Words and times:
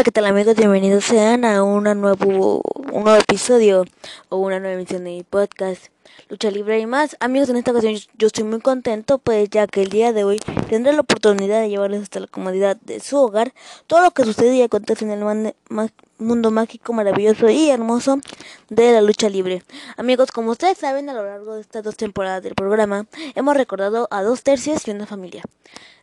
Hola, 0.00 0.04
¿qué 0.06 0.12
tal 0.12 0.24
amigos? 0.24 0.56
Bienvenidos 0.56 1.04
sean 1.04 1.44
a 1.44 1.62
una 1.62 1.94
nuevo, 1.94 2.62
un 2.90 3.04
nuevo 3.04 3.16
episodio 3.16 3.84
o 4.30 4.38
una 4.38 4.58
nueva 4.58 4.72
emisión 4.72 5.04
de 5.04 5.10
mi 5.10 5.24
podcast 5.24 5.88
Lucha 6.30 6.50
Libre 6.50 6.80
y 6.80 6.86
más. 6.86 7.18
Amigos, 7.20 7.50
en 7.50 7.56
esta 7.56 7.72
ocasión 7.72 7.96
yo 8.16 8.28
estoy 8.28 8.44
muy 8.44 8.62
contento 8.62 9.18
pues 9.18 9.50
ya 9.50 9.66
que 9.66 9.82
el 9.82 9.90
día 9.90 10.14
de 10.14 10.24
hoy 10.24 10.40
tendré 10.70 10.94
la 10.94 11.02
oportunidad 11.02 11.60
de 11.60 11.68
llevarles 11.68 12.00
hasta 12.00 12.18
la 12.18 12.28
comodidad 12.28 12.78
de 12.78 13.00
su 13.00 13.18
hogar 13.18 13.52
todo 13.86 14.00
lo 14.00 14.10
que 14.12 14.24
sucede 14.24 14.56
y 14.56 14.62
acontece 14.62 15.04
en 15.04 15.10
el 15.10 15.52
mundo 16.16 16.50
mágico, 16.50 16.94
maravilloso 16.94 17.50
y 17.50 17.68
hermoso 17.68 18.20
de 18.70 18.92
la 18.92 19.02
lucha 19.02 19.28
libre. 19.28 19.62
Amigos, 19.98 20.32
como 20.32 20.52
ustedes 20.52 20.78
saben, 20.78 21.10
a 21.10 21.12
lo 21.12 21.26
largo 21.26 21.56
de 21.56 21.60
estas 21.60 21.84
dos 21.84 21.98
temporadas 21.98 22.42
del 22.42 22.54
programa 22.54 23.04
hemos 23.34 23.54
recordado 23.54 24.08
a 24.10 24.22
dos 24.22 24.44
tercios 24.44 24.88
y 24.88 24.92
una 24.92 25.04
familia. 25.04 25.42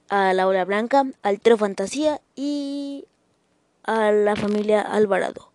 A 0.10 0.34
Laura 0.34 0.66
Blanca, 0.66 1.04
al 1.24 1.40
Tero 1.40 1.58
Fantasía 1.58 2.22
y 2.36 3.06
a 3.88 4.12
la 4.12 4.36
familia 4.36 4.82
Alvarado. 4.82 5.52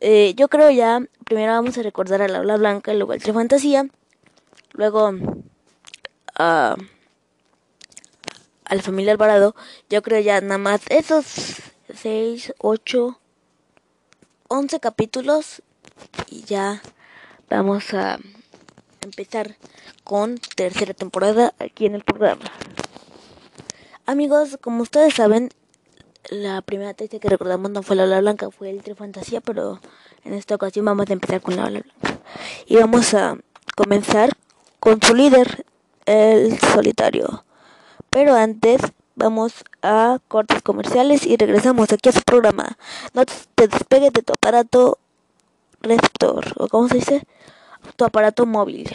Eh, 0.00 0.34
yo 0.36 0.48
creo 0.48 0.70
ya, 0.70 1.00
primero 1.24 1.52
vamos 1.52 1.78
a 1.78 1.82
recordar 1.82 2.20
a 2.20 2.28
la 2.28 2.40
Ola 2.40 2.58
Blanca 2.58 2.92
luego 2.92 3.12
al 3.12 3.20
Fantasía, 3.20 3.88
luego 4.72 5.12
a, 6.34 6.76
a 8.64 8.74
la 8.74 8.82
familia 8.82 9.12
Alvarado, 9.12 9.54
yo 9.88 10.02
creo 10.02 10.20
ya 10.20 10.40
nada 10.42 10.58
más 10.58 10.82
esos 10.90 11.62
6, 11.94 12.54
8, 12.58 13.18
11 14.48 14.80
capítulos 14.80 15.62
y 16.28 16.42
ya 16.42 16.82
vamos 17.48 17.94
a 17.94 18.18
empezar 19.00 19.56
con 20.02 20.38
tercera 20.56 20.92
temporada 20.92 21.54
aquí 21.58 21.86
en 21.86 21.94
el 21.94 22.02
programa. 22.02 22.44
Amigos, 24.06 24.58
como 24.60 24.82
ustedes 24.82 25.14
saben, 25.14 25.50
la 26.30 26.62
primera 26.62 26.94
texta 26.94 27.18
que 27.18 27.28
recordamos 27.28 27.70
no 27.70 27.82
fue 27.82 27.96
la 27.96 28.04
ola 28.04 28.20
blanca, 28.20 28.50
fue 28.50 28.70
el 28.70 28.82
tri 28.82 28.94
fantasía, 28.94 29.40
pero 29.40 29.80
en 30.24 30.34
esta 30.34 30.54
ocasión 30.54 30.84
vamos 30.84 31.08
a 31.08 31.12
empezar 31.12 31.40
con 31.40 31.56
la 31.56 31.66
ola 31.66 31.80
blanca. 31.80 32.20
Y 32.66 32.76
vamos 32.76 33.14
a 33.14 33.36
comenzar 33.76 34.30
con 34.80 35.00
su 35.02 35.14
líder, 35.14 35.64
el 36.06 36.58
solitario. 36.58 37.44
Pero 38.10 38.34
antes 38.34 38.80
vamos 39.16 39.64
a 39.82 40.18
cortes 40.28 40.62
comerciales 40.62 41.26
y 41.26 41.36
regresamos 41.36 41.92
aquí 41.92 42.08
a 42.08 42.12
su 42.12 42.22
programa. 42.22 42.76
No 43.12 43.24
te 43.54 43.68
despegues 43.68 44.12
de 44.12 44.22
tu 44.22 44.32
aparato 44.32 44.98
receptor, 45.80 46.52
o 46.56 46.68
como 46.68 46.88
se 46.88 46.96
dice, 46.96 47.26
tu 47.96 48.04
aparato 48.04 48.46
móvil. 48.46 48.90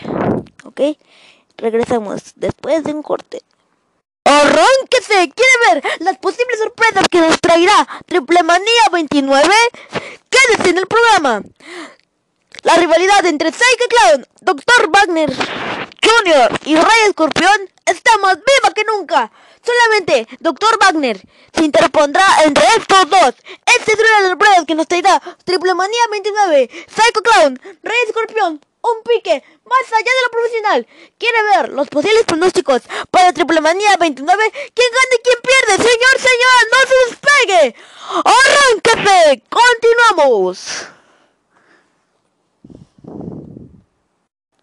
¿Ok? 0.66 0.82
Regresamos 1.58 2.34
después 2.36 2.84
de 2.84 2.94
un 2.94 3.04
corte. 3.04 3.42
¡Arránquese! 4.30 5.32
¿Quiere 5.34 5.82
ver 5.82 5.84
las 6.02 6.20
posibles 6.20 6.60
sorpresas 6.60 7.08
que 7.10 7.20
nos 7.20 7.42
traerá 7.42 7.88
Triple 8.06 8.44
Manía 8.44 8.84
29? 8.92 9.50
Quédese 10.30 10.70
en 10.70 10.78
el 10.78 10.86
programa. 10.86 11.42
La 12.62 12.76
rivalidad 12.76 13.26
entre 13.26 13.52
Psycho 13.52 13.86
Clown, 13.90 14.28
Dr. 14.42 14.92
Wagner 14.92 15.34
Jr. 15.34 16.60
y 16.66 16.76
Rey 16.76 17.02
Escorpión 17.08 17.72
está 17.88 18.20
más 18.20 18.36
viva 18.36 18.72
que 18.76 18.84
nunca. 18.84 19.32
Solamente 19.66 20.28
Dr. 20.40 20.78
Wagner 20.80 21.20
se 21.52 21.66
interpondrá 21.66 22.24
entre 22.46 22.66
estos 22.78 23.10
dos. 23.10 23.34
Este 23.80 23.94
es 23.94 24.00
una 24.00 24.22
de 24.22 24.30
las 24.30 24.38
pruebas 24.38 24.66
que 24.68 24.76
nos 24.76 24.88
traerá 24.88 25.20
Triple 25.44 25.74
Manía 25.74 26.04
29, 26.12 26.70
Psycho 26.88 27.22
Clown, 27.24 27.60
Rey 27.82 27.98
Escorpión 28.06 28.62
un 28.82 29.04
pique 29.04 29.44
más 29.66 29.94
allá 29.94 30.04
de 30.04 30.24
lo 30.24 30.32
profesional. 30.32 30.88
¿Quiere 31.18 31.38
ver 31.44 31.70
los 31.70 31.88
posibles 31.90 32.24
pronósticos 32.26 32.82
para 33.12 33.34
Triple 33.34 33.62
Manía 33.62 33.98
29? 33.98 34.44
¿Quién 34.52 34.90
gana 34.92 35.16
y 35.16 35.24
quién 35.24 35.38
pierde? 35.42 35.84
Señor, 35.84 36.16
señor, 36.20 36.60
no 36.72 36.80
se 36.88 36.96
despegue. 37.10 37.76
¡Arránquese! 38.26 39.44
¡Continuamos! 39.50 40.88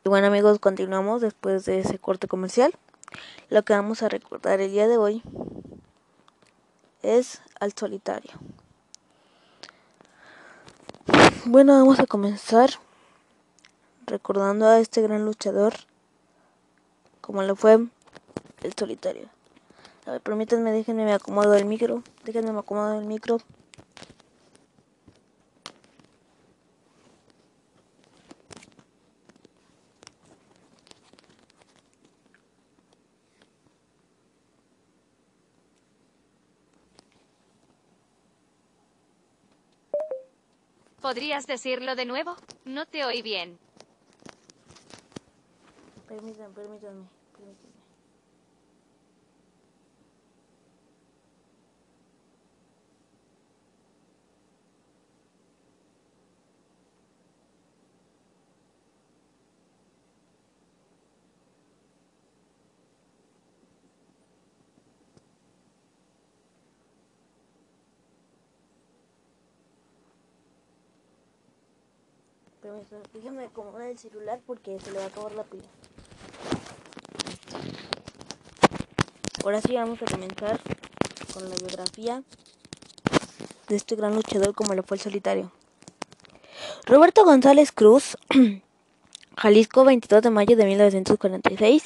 Y 0.05 0.09
bueno 0.09 0.29
amigos, 0.29 0.61
continuamos 0.61 1.21
después 1.21 1.65
de 1.65 1.81
ese 1.81 1.99
corte 1.99 2.29
comercial. 2.29 2.73
Lo 3.49 3.65
que 3.65 3.73
vamos 3.73 4.03
a 4.03 4.09
recordar 4.09 4.61
el 4.61 4.71
día 4.71 4.89
de 4.89 4.99
hoy 4.99 5.23
es 7.03 7.41
al 7.61 7.73
solitario. 7.73 8.33
Bueno, 11.45 11.75
vamos 11.75 12.01
a 12.01 12.07
comenzar 12.07 12.71
recordando 14.07 14.67
a 14.67 14.79
este 14.79 15.03
gran 15.03 15.25
luchador 15.25 15.75
como 17.21 17.43
lo 17.43 17.57
fue 17.57 17.75
el 18.63 18.75
solitario. 18.79 19.29
A 20.07 20.13
ver, 20.13 20.21
permítanme, 20.21 20.71
déjenme 20.71 21.05
me 21.05 21.13
acomodo 21.13 21.55
el 21.55 21.65
micro, 21.65 22.05
déjenme 22.25 22.53
me 22.53 22.61
acomodo 22.61 22.99
el 22.99 23.05
micro. 23.05 23.39
¿Podrías 41.01 41.47
decirlo 41.47 41.95
de 41.97 42.05
nuevo? 42.05 42.37
No 42.65 42.87
te 42.87 43.05
oí 43.05 43.23
bien. 43.23 43.66
Permítanme, 46.09 46.55
permítanme, 46.55 47.05
permítanme. 47.33 47.75
Permítanme, 72.63 73.03
déjame 73.13 73.45
acomodar 73.45 73.83
el 73.91 73.99
celular 73.99 74.41
porque 74.47 74.79
se 74.81 74.93
le 74.93 74.99
va 74.99 75.05
a 75.05 75.09
acabar 75.09 75.33
la 75.33 75.45
pila. 75.45 75.65
Ahora 79.47 79.61
sí 79.61 79.77
vamos 79.77 80.03
a 80.03 80.07
comenzar 80.07 80.59
con 81.33 81.49
la 81.49 81.55
biografía 81.55 82.25
de 83.69 83.77
este 83.77 83.95
gran 83.95 84.17
luchador 84.17 84.57
como 84.57 84.75
lo 84.75 84.83
fue 84.83 84.97
el 84.97 85.01
solitario. 85.01 85.53
Roberto 86.85 87.25
González 87.25 87.71
Cruz, 87.71 88.19
Jalisco, 89.37 89.85
22 89.85 90.23
de 90.23 90.31
mayo 90.31 90.57
de 90.57 90.65
1946, 90.65 91.85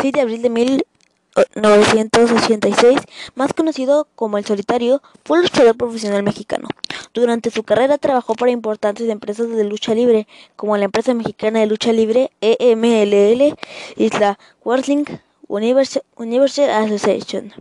6 0.00 0.12
de 0.14 0.20
abril 0.22 0.40
de 0.40 0.48
1986, 0.48 2.98
más 3.34 3.52
conocido 3.52 4.08
como 4.14 4.38
el 4.38 4.46
solitario, 4.46 5.02
fue 5.22 5.42
luchador 5.42 5.76
profesional 5.76 6.22
mexicano. 6.22 6.66
Durante 7.12 7.50
su 7.50 7.62
carrera 7.62 7.98
trabajó 7.98 8.36
para 8.36 8.52
importantes 8.52 9.06
empresas 9.10 9.50
de 9.50 9.64
lucha 9.64 9.92
libre, 9.92 10.26
como 10.56 10.78
la 10.78 10.86
empresa 10.86 11.12
mexicana 11.12 11.60
de 11.60 11.66
lucha 11.66 11.92
libre 11.92 12.30
EMLL, 12.40 13.54
Isla 13.96 14.38
Wrestling, 14.64 15.04
Universal, 15.52 16.70
Association. 16.70 17.52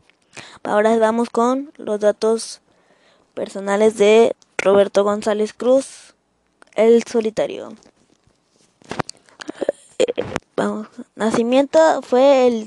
Ahora 0.63 0.97
vamos 0.97 1.29
con 1.29 1.73
los 1.75 1.99
datos 1.99 2.61
personales 3.33 3.97
de 3.97 4.33
Roberto 4.57 5.03
González 5.03 5.51
Cruz, 5.51 6.15
el 6.75 7.03
solitario. 7.03 7.73
Eh, 9.99 10.05
vamos. 10.55 10.87
Nacimiento 11.15 12.01
fue 12.01 12.47
el 12.47 12.65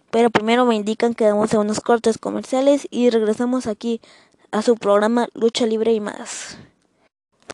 Pero 0.10 0.30
primero 0.30 0.66
me 0.66 0.76
indican 0.76 1.14
que 1.14 1.30
vamos 1.30 1.54
a 1.54 1.60
unos 1.60 1.80
cortes 1.80 2.18
comerciales 2.18 2.88
y 2.92 3.10
regresamos 3.10 3.68
aquí 3.68 4.02
a 4.52 4.62
su 4.62 4.76
programa 4.76 5.30
Lucha 5.34 5.66
Libre 5.66 5.94
y 5.94 6.00
más. 6.00 6.58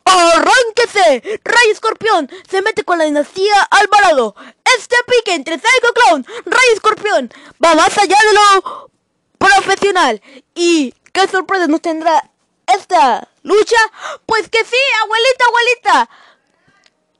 ¡Arránquese! 0.07 1.41
Rey 1.43 1.71
Escorpión 1.71 2.29
se 2.49 2.61
mete 2.61 2.83
con 2.83 2.97
la 2.97 3.03
dinastía 3.03 3.61
Alvarado. 3.69 4.35
Este 4.77 4.95
pique 5.05 5.33
entre 5.33 5.55
Psycho 5.55 5.93
Clown, 5.93 6.25
Rey 6.45 6.69
Escorpión 6.73 7.31
va 7.63 7.75
más 7.75 7.97
allá 7.97 8.17
de 8.17 8.33
lo 8.33 8.91
profesional. 9.37 10.21
¿Y 10.55 10.93
qué 11.11 11.27
sorpresa 11.27 11.67
nos 11.67 11.81
tendrá 11.81 12.31
esta 12.67 13.27
lucha? 13.43 13.77
Pues 14.25 14.49
que 14.49 14.63
sí, 14.63 14.77
abuelita, 15.03 15.45
abuelita. 15.45 16.09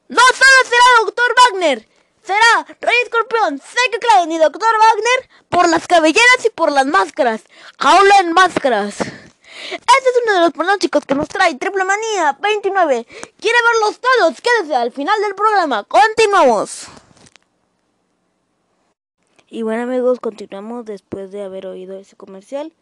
No 0.08 0.22
solo 0.22 0.70
será 0.70 0.84
Doctor 1.02 1.36
Wagner, 1.36 1.90
será 2.24 2.78
Rey 2.80 2.96
Escorpión, 3.04 3.60
Psycho 3.60 4.00
Clown 4.00 4.32
y 4.32 4.38
Doctor 4.38 4.74
Wagner 4.80 5.30
por 5.50 5.68
las 5.68 5.88
cabelleras 5.88 6.46
y 6.46 6.50
por 6.52 6.72
las 6.72 6.86
máscaras. 6.86 7.42
Jaula 7.80 8.20
en 8.20 8.32
máscaras. 8.32 8.96
Este 9.72 10.10
es 10.10 10.17
de 10.34 10.40
los 10.42 10.52
pronósticos 10.52 11.06
que 11.06 11.16
nos 11.16 11.28
trae 11.28 11.56
Triple 11.56 11.84
Manía 11.84 12.38
29. 12.42 13.06
¿Quiere 13.40 13.58
verlos 13.74 14.00
todos? 14.00 14.42
Quédese 14.42 14.76
al 14.76 14.92
final 14.92 15.20
del 15.22 15.36
programa. 15.36 15.84
Continuamos. 15.84 16.88
Y 19.50 19.62
bueno 19.62 19.84
amigos, 19.84 20.20
continuamos 20.20 20.86
después 20.86 21.32
de 21.32 21.44
haber 21.44 21.68
oído 21.68 21.98
ese 21.98 22.16
comercial. 22.16 22.74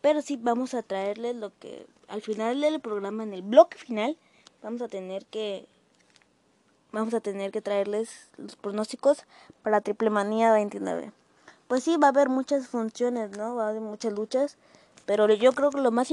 Pero 0.00 0.20
sí 0.20 0.38
vamos 0.40 0.74
a 0.74 0.82
traerles 0.82 1.34
lo 1.36 1.50
que 1.58 1.86
al 2.08 2.20
final 2.20 2.60
del 2.60 2.80
programa, 2.80 3.22
en 3.22 3.32
el 3.32 3.42
bloque 3.42 3.78
final, 3.78 4.18
vamos 4.62 4.82
a 4.82 4.88
tener 4.88 5.24
que 5.26 5.66
vamos 6.92 7.14
a 7.14 7.20
tener 7.20 7.50
que 7.50 7.60
traerles 7.60 8.28
los 8.36 8.56
pronósticos 8.56 9.24
para 9.62 9.80
Triple 9.80 10.10
Manía 10.10 10.52
29. 10.52 11.12
Pues 11.66 11.82
sí, 11.82 11.96
va 11.96 12.08
a 12.08 12.10
haber 12.10 12.28
muchas 12.28 12.68
funciones, 12.68 13.36
¿no? 13.36 13.56
Va 13.56 13.66
a 13.66 13.68
haber 13.70 13.80
muchas 13.80 14.12
luchas. 14.12 14.56
Pero 15.06 15.32
yo 15.32 15.52
creo 15.52 15.70
que 15.70 15.80
lo 15.80 15.90
más, 15.90 16.08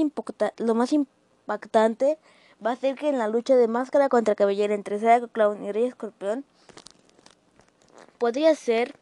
lo 0.58 0.74
más 0.74 0.92
impactante 0.92 2.18
va 2.64 2.72
a 2.72 2.76
ser 2.76 2.96
que 2.96 3.08
en 3.08 3.18
la 3.18 3.28
lucha 3.28 3.56
de 3.56 3.68
máscara 3.68 4.08
contra 4.08 4.34
cabellera 4.34 4.74
entre 4.74 4.98
Psycho 4.98 5.28
Clown 5.28 5.64
y 5.64 5.72
Rey 5.72 5.84
Escorpión 5.84 6.44
podría 8.18 8.54
ser 8.54 8.94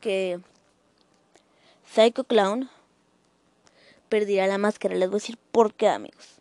que 0.00 0.40
Psycho 1.90 2.24
Clown 2.24 2.68
perderá 4.08 4.46
la 4.46 4.58
máscara. 4.58 4.94
Les 4.94 5.08
voy 5.08 5.16
a 5.16 5.20
decir 5.20 5.38
por 5.52 5.74
qué, 5.74 5.88
amigos. 5.88 6.36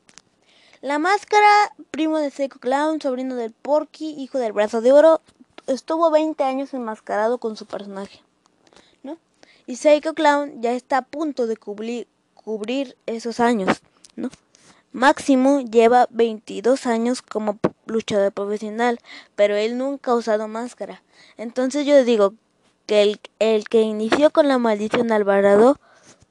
La 0.82 1.00
máscara, 1.00 1.48
primo 1.90 2.20
de 2.20 2.30
Psycho 2.30 2.60
Clown, 2.60 3.02
sobrino 3.02 3.36
del 3.36 3.54
Porky, 3.54 4.10
hijo 4.22 4.38
del 4.38 4.54
brazo 4.54 4.82
de 4.82 4.92
oro, 4.92 5.22
estuvo 5.68 6.12
20 6.12 6.44
años 6.44 6.74
enmascarado 6.74 7.38
con 7.38 7.58
su 7.58 7.66
personaje. 7.66 8.22
¿no? 9.02 9.18
Y 9.66 9.78
Psycho 9.78 10.14
Clown 10.14 10.62
ya 10.62 10.74
está 10.74 10.98
a 10.98 11.06
punto 11.06 11.48
de 11.48 11.58
cubrir, 11.58 12.08
cubrir 12.46 12.96
esos 13.08 13.40
años, 13.40 13.82
¿no? 14.16 14.30
Máximo 14.94 15.60
lleva 15.60 16.08
22 16.12 16.86
años 16.86 17.22
como 17.22 17.60
luchador 17.86 18.32
profesional, 18.32 19.00
pero 19.36 19.58
él 19.58 19.78
nunca 19.78 20.12
ha 20.12 20.16
usado 20.16 20.48
máscara. 20.48 21.04
Entonces 21.36 21.86
yo 21.86 22.06
digo 22.06 22.34
que 22.86 23.20
el, 23.40 23.68
que 23.68 23.82
inició 23.82 24.30
con 24.30 24.48
la 24.48 24.58
maldición 24.58 25.12
Alvarado 25.12 25.78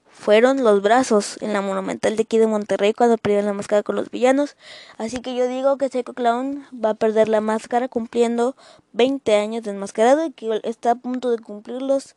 fueron 0.09 0.63
los 0.63 0.81
brazos 0.81 1.37
en 1.41 1.53
la 1.53 1.61
Monumental 1.61 2.15
de 2.15 2.23
aquí 2.23 2.39
de 2.39 2.47
Monterrey 2.47 2.93
cuando 2.93 3.17
perdieron 3.17 3.45
la 3.45 3.53
máscara 3.53 3.83
con 3.83 3.97
los 3.97 4.09
villanos. 4.09 4.55
Así 4.97 5.21
que 5.21 5.35
yo 5.35 5.47
digo 5.47 5.77
que 5.77 5.89
Seco 5.89 6.13
Clown 6.13 6.65
va 6.73 6.91
a 6.91 6.95
perder 6.95 7.29
la 7.29 7.41
máscara 7.41 7.87
cumpliendo 7.87 8.55
20 8.93 9.35
años 9.35 9.63
de 9.63 9.71
enmascarado 9.71 10.25
y 10.25 10.31
que 10.31 10.61
está 10.63 10.91
a 10.91 10.95
punto 10.95 11.29
de 11.29 11.37
cumplirlos 11.37 12.15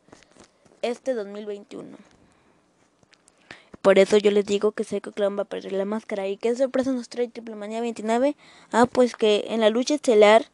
este 0.81 1.13
2021. 1.13 2.08
Por 3.81 3.97
eso 3.97 4.17
yo 4.17 4.31
les 4.31 4.45
digo 4.45 4.71
que 4.71 4.83
Seco 4.83 5.11
Clown 5.11 5.37
va 5.37 5.43
a 5.43 5.45
perder 5.45 5.71
la 5.73 5.85
máscara. 5.85 6.27
¿Y 6.27 6.37
qué 6.37 6.53
sorpresa 6.55 6.91
nos 6.91 7.07
trae 7.07 7.29
Triple 7.29 7.55
Manía 7.55 7.79
29? 7.81 8.35
Ah, 8.71 8.85
pues 8.85 9.15
que 9.15 9.45
en 9.49 9.61
la 9.61 9.69
lucha 9.69 9.95
estelar 9.95 10.45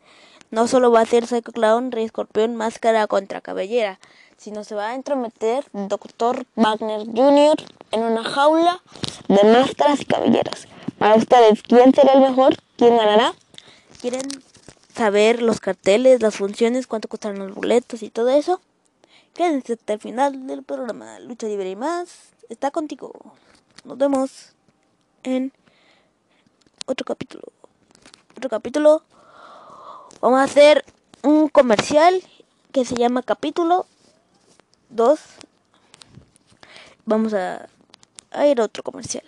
no 0.52 0.68
solo 0.68 0.92
va 0.92 1.02
a 1.02 1.06
ser 1.06 1.26
Psycho 1.26 1.52
Clown, 1.52 1.92
Rey 1.92 2.06
Escorpión, 2.06 2.56
máscara 2.56 3.08
contra 3.08 3.42
cabellera, 3.42 4.00
sino 4.38 4.64
se 4.64 4.76
va 4.76 4.90
a 4.90 4.96
entrometer 4.96 5.66
Dr. 5.74 6.46
Wagner 6.56 7.06
Jr. 7.06 7.56
en 7.92 8.04
una 8.04 8.24
jaula 8.24 8.82
de 9.28 9.44
máscaras 9.44 10.02
y 10.02 10.06
cabelleras. 10.06 10.68
Para 11.00 11.16
ustedes, 11.16 11.62
¿quién 11.64 11.94
será 11.94 12.14
el 12.14 12.22
mejor? 12.22 12.56
¿Quién 12.78 12.96
ganará? 12.96 13.34
¿Quieren 14.02 14.28
saber 14.94 15.42
los 15.42 15.60
carteles, 15.60 16.22
las 16.22 16.36
funciones, 16.36 16.88
cuánto 16.88 17.08
costaron 17.08 17.40
los 17.40 17.56
boletos 17.56 18.04
y 18.04 18.10
todo 18.10 18.30
eso? 18.30 18.62
Quédense 19.34 19.74
hasta 19.74 19.94
el 19.94 20.00
final 20.00 20.48
del 20.48 20.64
programa 20.64 21.20
Lucha 21.20 21.48
Libre 21.48 21.70
y 21.70 21.76
más 21.76 22.35
está 22.50 22.72
contigo. 22.72 23.12
Nos 23.84 23.98
vemos 23.98 24.54
en 25.24 25.52
otro 26.86 27.06
capítulo. 27.06 27.44
Otro 28.38 28.50
capítulo. 28.50 29.04
Vamos 30.22 30.40
a 30.40 30.44
hacer 30.44 30.86
un 31.24 31.50
comercial 31.50 32.24
que 32.72 32.86
se 32.86 32.96
llama 32.96 33.24
capítulo 33.24 33.86
2. 34.90 35.20
Vamos 37.06 37.34
a, 37.34 37.68
ir 38.46 38.60
a 38.60 38.64
otro 38.64 38.84
comercial. 38.84 39.24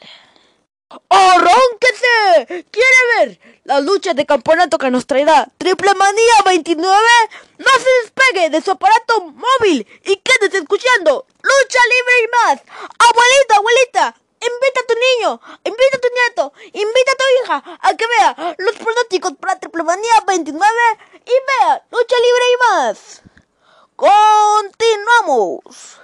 ¿Quiere 2.48 3.00
ver 3.18 3.39
la 3.63 3.80
lucha 3.80 4.13
de 4.13 4.25
campeonato 4.25 4.77
que 4.77 4.92
nos 4.92 5.06
traerá 5.06 5.48
Triple 5.58 5.94
Manía 5.96 6.42
29? 6.46 6.89
No 7.58 7.72
se 7.72 7.89
despegue 8.04 8.50
de 8.50 8.62
su 8.62 8.72
aparato 8.72 9.20
móvil 9.22 9.86
y 10.06 10.16
quédese 10.18 10.60
escuchando 10.60 11.25
Lucha 11.42 11.80
Libre 11.89 12.13
y 12.24 12.27
más. 12.32 12.62
Abuelita, 13.00 13.56
abuelita, 13.56 14.16
invita 14.39 14.80
a 14.80 14.86
tu 14.88 14.94
niño, 14.94 15.42
invita 15.63 15.98
a 15.98 16.00
tu 16.00 16.08
nieto, 16.13 16.54
invita 16.66 17.12
a 17.12 17.16
tu 17.16 17.24
hija 17.44 17.63
a 17.82 17.96
que 17.96 18.06
vea 18.08 18.56
los 18.60 18.75
pronósticos 18.75 19.34
para 19.39 19.60
Triple 19.60 19.84
Manía 19.84 20.22
29 20.27 20.72
y 21.25 21.32
vea 21.32 21.84
Lucha 21.92 22.16
Libre 22.16 22.46
y 22.54 22.58
más. 22.70 23.24
Continuamos. 23.96 26.00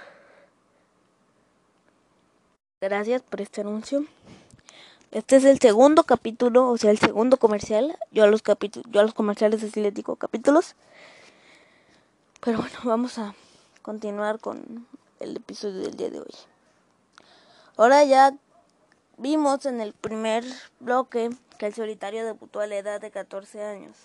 Gracias 2.80 3.22
por 3.22 3.40
este 3.40 3.60
anuncio. 3.60 4.04
Este 5.14 5.36
es 5.36 5.44
el 5.44 5.60
segundo 5.60 6.02
capítulo, 6.02 6.68
o 6.68 6.76
sea, 6.76 6.90
el 6.90 6.98
segundo 6.98 7.36
comercial. 7.36 7.96
Yo 8.10 8.24
a 8.24 8.26
los 8.26 8.42
yo 8.42 9.00
a 9.00 9.04
los 9.04 9.14
comerciales 9.14 9.62
así 9.62 9.80
les 9.80 9.94
digo 9.94 10.16
capítulos. 10.16 10.74
Pero 12.40 12.58
bueno, 12.58 12.76
vamos 12.82 13.16
a 13.18 13.32
continuar 13.80 14.40
con 14.40 14.88
el 15.20 15.36
episodio 15.36 15.82
del 15.82 15.96
día 15.96 16.10
de 16.10 16.18
hoy. 16.18 16.34
Ahora 17.76 18.02
ya 18.02 18.34
vimos 19.16 19.66
en 19.66 19.80
el 19.80 19.92
primer 19.92 20.44
bloque 20.80 21.30
que 21.58 21.66
el 21.66 21.74
solitario 21.74 22.24
debutó 22.24 22.58
a 22.58 22.66
la 22.66 22.74
edad 22.74 23.00
de 23.00 23.12
14 23.12 23.62
años. 23.62 23.96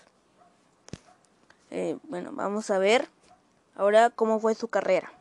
Eh, 1.72 1.98
bueno, 2.04 2.30
vamos 2.34 2.70
a 2.70 2.78
ver 2.78 3.08
ahora 3.74 4.10
cómo 4.10 4.38
fue 4.38 4.54
su 4.54 4.68
carrera. 4.68 5.12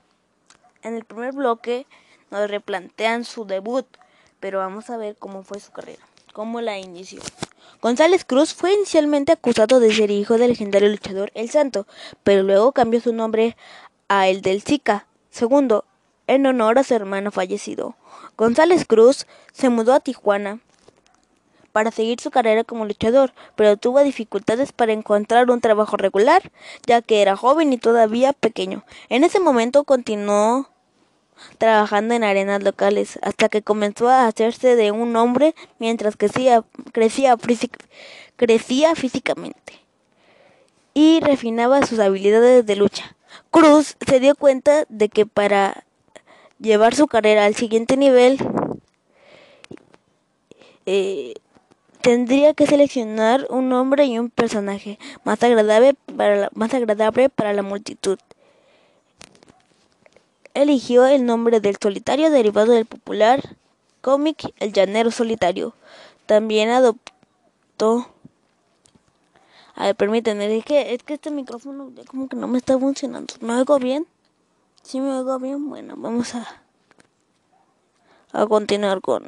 En 0.84 0.94
el 0.94 1.04
primer 1.04 1.34
bloque 1.34 1.88
nos 2.30 2.48
replantean 2.48 3.26
su 3.26 3.46
debut 3.46 3.88
pero 4.40 4.60
vamos 4.60 4.90
a 4.90 4.98
ver 4.98 5.16
cómo 5.18 5.44
fue 5.44 5.60
su 5.60 5.72
carrera, 5.72 6.04
cómo 6.34 6.62
la 6.62 6.80
inició. 6.80 7.22
González 7.82 8.26
Cruz 8.26 8.54
fue 8.54 8.74
inicialmente 8.74 9.32
acusado 9.32 9.80
de 9.80 9.94
ser 9.94 10.12
hijo 10.12 10.38
del 10.38 10.50
legendario 10.50 10.90
luchador 10.90 11.32
El 11.34 11.50
Santo, 11.50 11.88
pero 12.24 12.44
luego 12.44 12.72
cambió 12.72 13.00
su 13.00 13.14
nombre 13.14 13.56
a 14.08 14.28
el 14.28 14.42
del 14.42 14.62
Zika. 14.62 15.06
Segundo, 15.30 15.86
en 16.28 16.46
honor 16.46 16.78
a 16.78 16.84
su 16.84 16.94
hermano 16.94 17.32
fallecido. 17.32 17.96
González 18.38 18.86
Cruz 18.86 19.28
se 19.54 19.70
mudó 19.70 19.94
a 19.94 20.00
Tijuana 20.00 20.60
para 21.72 21.92
seguir 21.92 22.20
su 22.20 22.32
carrera 22.32 22.64
como 22.64 22.86
luchador, 22.86 23.34
pero 23.56 23.78
tuvo 23.78 24.04
dificultades 24.04 24.74
para 24.74 24.92
encontrar 24.92 25.50
un 25.50 25.62
trabajo 25.62 25.98
regular, 25.98 26.52
ya 26.86 27.02
que 27.02 27.22
era 27.22 27.38
joven 27.38 27.72
y 27.72 27.78
todavía 27.78 28.34
pequeño. 28.34 28.84
En 29.10 29.24
ese 29.24 29.40
momento 29.40 29.84
continuó 29.84 30.70
trabajando 31.58 32.14
en 32.14 32.24
arenas 32.24 32.64
locales 32.64 33.20
hasta 33.22 33.50
que 33.50 33.62
comenzó 33.62 34.10
a 34.10 34.28
hacerse 34.28 34.76
de 34.76 34.92
un 34.92 35.16
hombre 35.16 35.56
mientras 35.80 36.16
crecía, 36.16 36.64
crecía, 36.92 37.38
físicamente 38.96 39.74
y 40.94 41.20
refinaba 41.22 41.86
sus 41.86 42.00
habilidades 42.00 42.66
de 42.66 42.76
lucha. 42.76 43.16
Cruz 43.52 43.96
se 44.06 44.20
dio 44.20 44.36
cuenta 44.36 44.86
de 44.90 45.10
que 45.10 45.26
para 45.26 45.86
llevar 46.60 46.96
su 46.96 47.08
carrera 47.08 47.46
al 47.46 47.56
siguiente 47.56 47.96
nivel 47.96 48.38
eh, 50.86 51.34
tendría 52.02 52.54
que 52.54 52.66
seleccionar 52.66 53.46
un 53.50 53.70
nombre 53.70 54.06
y 54.06 54.18
un 54.18 54.30
personaje 54.30 55.00
más 55.24 55.42
agradable 55.44 55.96
para 56.16 56.36
la, 56.36 56.50
más 56.54 56.74
agradable 56.74 57.30
para 57.30 57.54
la 57.54 57.62
multitud. 57.62 58.18
Eligió 60.60 61.08
el 61.08 61.26
nombre 61.26 61.62
del 61.62 61.78
solitario 61.82 62.30
derivado 62.30 62.74
del 62.74 62.86
popular 62.86 63.56
cómic 64.02 64.54
El 64.60 64.74
Llanero 64.74 65.10
Solitario. 65.10 65.74
También 66.26 66.68
adoptó 66.70 68.08
a 69.76 69.86
ver, 69.86 69.96
permítanme, 69.96 70.58
es 70.58 70.66
que, 70.66 70.94
es 70.94 71.02
que 71.04 71.14
este 71.14 71.32
micrófono 71.32 71.94
como 72.10 72.28
que 72.28 72.36
no 72.36 72.50
me 72.50 72.58
está 72.58 72.78
funcionando. 72.78 73.34
¿Me 73.40 73.54
oigo 73.54 73.80
bien? 73.80 74.06
¿Sí 74.84 75.00
me 75.00 75.18
oigo 75.18 75.40
bien? 75.40 75.70
Bueno, 75.70 75.94
vamos 75.96 76.36
a, 76.36 76.46
a 78.34 78.46
continuar 78.46 79.00
con, 79.00 79.24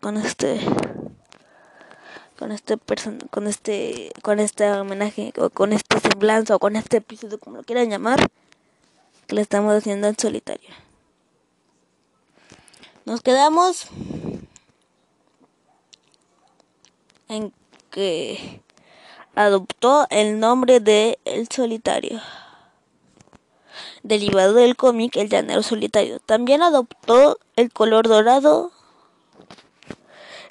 con 0.00 0.16
este 0.16 0.60
con 2.40 2.50
este 2.50 2.76
person 2.76 3.20
con 3.30 3.46
este 3.46 4.10
con 4.20 4.40
este 4.40 4.68
homenaje 4.72 5.32
o 5.38 5.48
con 5.48 5.72
este 5.72 6.00
semblanza 6.00 6.56
o 6.56 6.58
con 6.58 6.74
este 6.74 6.96
episodio 6.96 7.38
como 7.38 7.58
lo 7.58 7.62
quieran 7.62 7.88
llamar 7.88 8.28
que 9.32 9.36
le 9.36 9.40
estamos 9.40 9.72
haciendo 9.74 10.08
en 10.08 10.18
solitario. 10.18 10.68
Nos 13.06 13.22
quedamos 13.22 13.86
en 17.28 17.50
que 17.90 18.60
adoptó 19.34 20.06
el 20.10 20.38
nombre 20.38 20.80
de 20.80 21.18
El 21.24 21.48
Solitario. 21.48 22.20
Derivado 24.02 24.52
del 24.52 24.76
cómic 24.76 25.16
El 25.16 25.30
Llanero 25.30 25.62
Solitario. 25.62 26.18
También 26.20 26.62
adoptó 26.62 27.38
el 27.56 27.72
color 27.72 28.08
dorado 28.08 28.70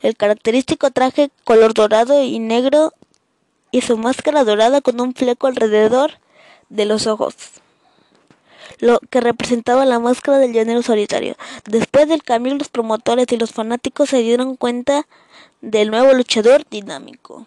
el 0.02 0.18
característico 0.18 0.90
traje 0.90 1.30
color 1.44 1.76
dorado 1.76 2.24
y 2.24 2.40
negro 2.40 2.94
y 3.70 3.82
su 3.82 3.96
máscara 3.96 4.44
dorada 4.44 4.82
con 4.82 5.00
un 5.00 5.14
fleco 5.14 5.46
alrededor 5.46 6.14
de 6.70 6.86
los 6.86 7.06
ojos, 7.06 7.36
lo 8.80 9.00
que 9.10 9.22
representaba 9.22 9.86
la 9.86 10.00
máscara 10.00 10.38
del 10.38 10.54
llanero 10.54 10.82
solitario. 10.82 11.36
Después 11.66 12.08
del 12.08 12.24
cambio, 12.24 12.56
los 12.56 12.70
promotores 12.70 13.28
y 13.32 13.38
los 13.38 13.52
fanáticos 13.52 14.10
se 14.10 14.22
dieron 14.22 14.56
cuenta 14.56 15.08
del 15.62 15.92
nuevo 15.92 16.14
luchador 16.14 16.64
dinámico. 16.70 17.46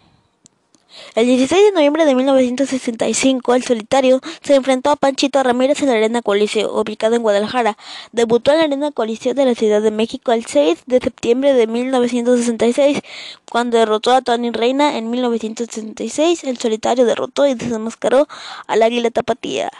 El 1.15 1.27
16 1.27 1.61
de 1.65 1.71
noviembre 1.71 2.05
de 2.05 2.15
1965, 2.15 3.53
el 3.55 3.63
solitario 3.63 4.21
se 4.41 4.55
enfrentó 4.55 4.91
a 4.91 4.95
Panchito 4.95 5.41
Ramírez 5.43 5.81
en 5.81 5.89
la 5.89 5.95
Arena 5.95 6.21
Coliseo, 6.21 6.79
ubicado 6.79 7.15
en 7.15 7.21
Guadalajara. 7.21 7.77
Debutó 8.11 8.51
en 8.51 8.57
la 8.59 8.63
Arena 8.65 8.91
Coliseo 8.91 9.33
de 9.33 9.45
la 9.45 9.55
Ciudad 9.55 9.81
de 9.81 9.91
México 9.91 10.31
el 10.31 10.45
6 10.45 10.83
de 10.85 10.99
septiembre 10.99 11.53
de 11.53 11.67
1966, 11.67 13.01
cuando 13.49 13.77
derrotó 13.77 14.11
a 14.11 14.21
Tony 14.21 14.51
Reina 14.51 14.97
en 14.97 15.09
1966. 15.09 16.43
El 16.45 16.57
solitario 16.57 17.05
derrotó 17.05 17.45
y 17.45 17.55
desenmascaró 17.55 18.27
al 18.67 18.83
Águila 18.83 19.11
Tapatía, 19.11 19.71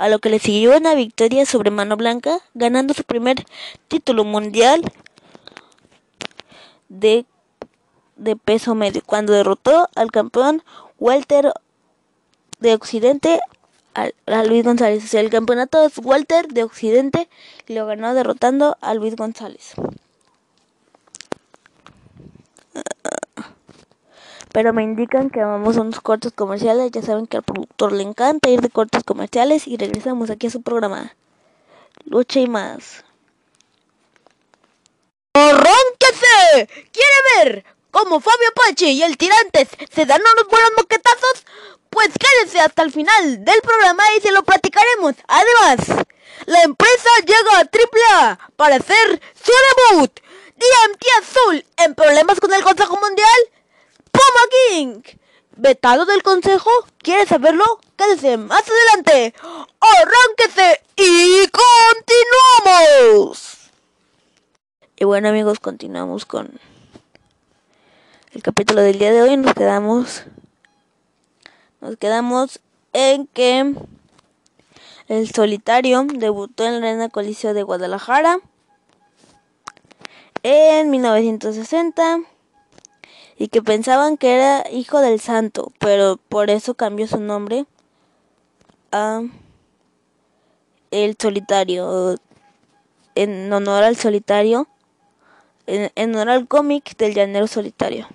a 0.00 0.08
lo 0.08 0.18
que 0.18 0.30
le 0.30 0.38
siguió 0.38 0.76
una 0.76 0.94
victoria 0.94 1.44
sobre 1.44 1.70
Mano 1.70 1.96
Blanca, 1.96 2.40
ganando 2.54 2.94
su 2.94 3.04
primer 3.04 3.44
título 3.88 4.24
mundial 4.24 4.80
de 6.88 7.26
de 8.20 8.36
peso 8.36 8.74
medio, 8.74 9.02
cuando 9.04 9.32
derrotó 9.32 9.88
al 9.96 10.10
campeón 10.12 10.62
welter 10.98 11.52
de 12.60 12.74
Occidente 12.74 13.40
a, 13.94 14.44
Luis 14.44 14.62
González. 14.62 15.04
O 15.04 15.06
sea, 15.08 15.20
el 15.20 15.30
campeonato 15.30 15.84
es 15.84 15.98
welter 15.98 16.48
de 16.48 16.62
Occidente 16.62 17.28
y 17.66 17.74
lo 17.74 17.86
ganó 17.86 18.14
derrotando 18.14 18.76
a 18.80 18.94
Luis 18.94 19.16
González. 19.16 19.74
Pero 24.52 24.72
me 24.72 24.82
indican 24.82 25.30
que 25.30 25.40
vamos 25.42 25.76
a 25.76 25.82
unos 25.82 26.00
cortes 26.00 26.32
comerciales. 26.32 26.90
Ya 26.90 27.02
saben 27.02 27.26
que 27.26 27.36
al 27.36 27.42
productor 27.42 27.92
le 27.92 28.02
encanta 28.02 28.50
ir 28.50 28.60
de 28.60 28.70
cortes 28.70 29.04
comerciales 29.04 29.66
y 29.66 29.76
regresamos 29.76 30.30
aquí 30.30 30.48
a 30.48 30.50
su 30.50 30.62
programa. 30.62 31.14
Lucha 32.04 32.40
y 32.40 32.48
más. 32.48 33.04
¡Arránquese! 35.34 36.68
¿Quiere 36.92 37.44
ver 37.44 37.64
como 37.90 38.20
Fabio 38.20 38.52
Pache 38.54 38.90
y 38.90 39.02
el 39.02 39.16
Tirantes 39.16 39.68
se 39.92 40.06
dan 40.06 40.20
unos 40.20 40.48
buenos 40.48 40.70
moquetazos, 40.76 41.44
pues 41.90 42.08
quédense 42.18 42.60
hasta 42.60 42.82
el 42.82 42.92
final 42.92 43.44
del 43.44 43.60
programa 43.62 44.02
y 44.16 44.20
se 44.20 44.32
lo 44.32 44.42
platicaremos. 44.44 45.14
Además, 45.26 46.06
la 46.46 46.62
empresa 46.62 47.10
llega 47.26 47.58
a 47.58 47.68
AAA 48.22 48.50
para 48.56 48.76
hacer 48.76 49.20
su 49.34 49.52
debut. 49.92 50.20
DMT 50.56 51.04
Azul 51.20 51.64
en 51.78 51.94
problemas 51.94 52.38
con 52.38 52.52
el 52.52 52.62
Consejo 52.62 52.98
Mundial. 53.00 53.40
Puma 54.10 54.44
King. 54.50 55.02
Vetado 55.56 56.06
del 56.06 56.22
Consejo. 56.22 56.70
¿Quieres 56.98 57.28
saberlo? 57.28 57.64
Quédese 57.96 58.36
más 58.36 58.64
adelante. 58.68 59.34
Arránquese 59.80 60.80
y 60.96 61.46
continuamos. 62.64 63.70
Y 64.96 65.04
bueno 65.04 65.28
amigos, 65.28 65.60
continuamos 65.60 66.26
con 66.26 66.60
el 68.32 68.42
capítulo 68.42 68.82
del 68.82 68.98
día 68.98 69.12
de 69.12 69.22
hoy 69.22 69.36
nos 69.36 69.54
quedamos 69.54 70.24
nos 71.80 71.96
quedamos 71.96 72.60
en 72.92 73.26
que 73.26 73.74
el 75.08 75.30
solitario 75.32 76.04
debutó 76.04 76.64
en 76.64 76.80
la 76.80 76.88
Arena 76.88 77.08
Coliseo 77.08 77.54
de 77.54 77.64
Guadalajara 77.64 78.38
en 80.42 80.90
1960 80.90 82.20
y 83.40 83.48
que 83.48 83.62
pensaban 83.62 84.18
que 84.18 84.34
era 84.34 84.70
hijo 84.70 85.00
del 85.00 85.18
santo, 85.18 85.72
pero 85.78 86.18
por 86.28 86.50
eso 86.50 86.74
cambió 86.74 87.06
su 87.06 87.18
nombre 87.18 87.64
a 88.92 89.22
el 90.90 91.16
solitario 91.18 92.16
en 93.14 93.50
honor 93.50 93.82
al 93.82 93.96
solitario 93.96 94.68
en, 95.66 95.90
honor 96.14 96.28
al 96.28 96.48
cómic 96.48 96.94
del 96.98 97.14
llanero 97.14 97.46
solitario. 97.46 98.08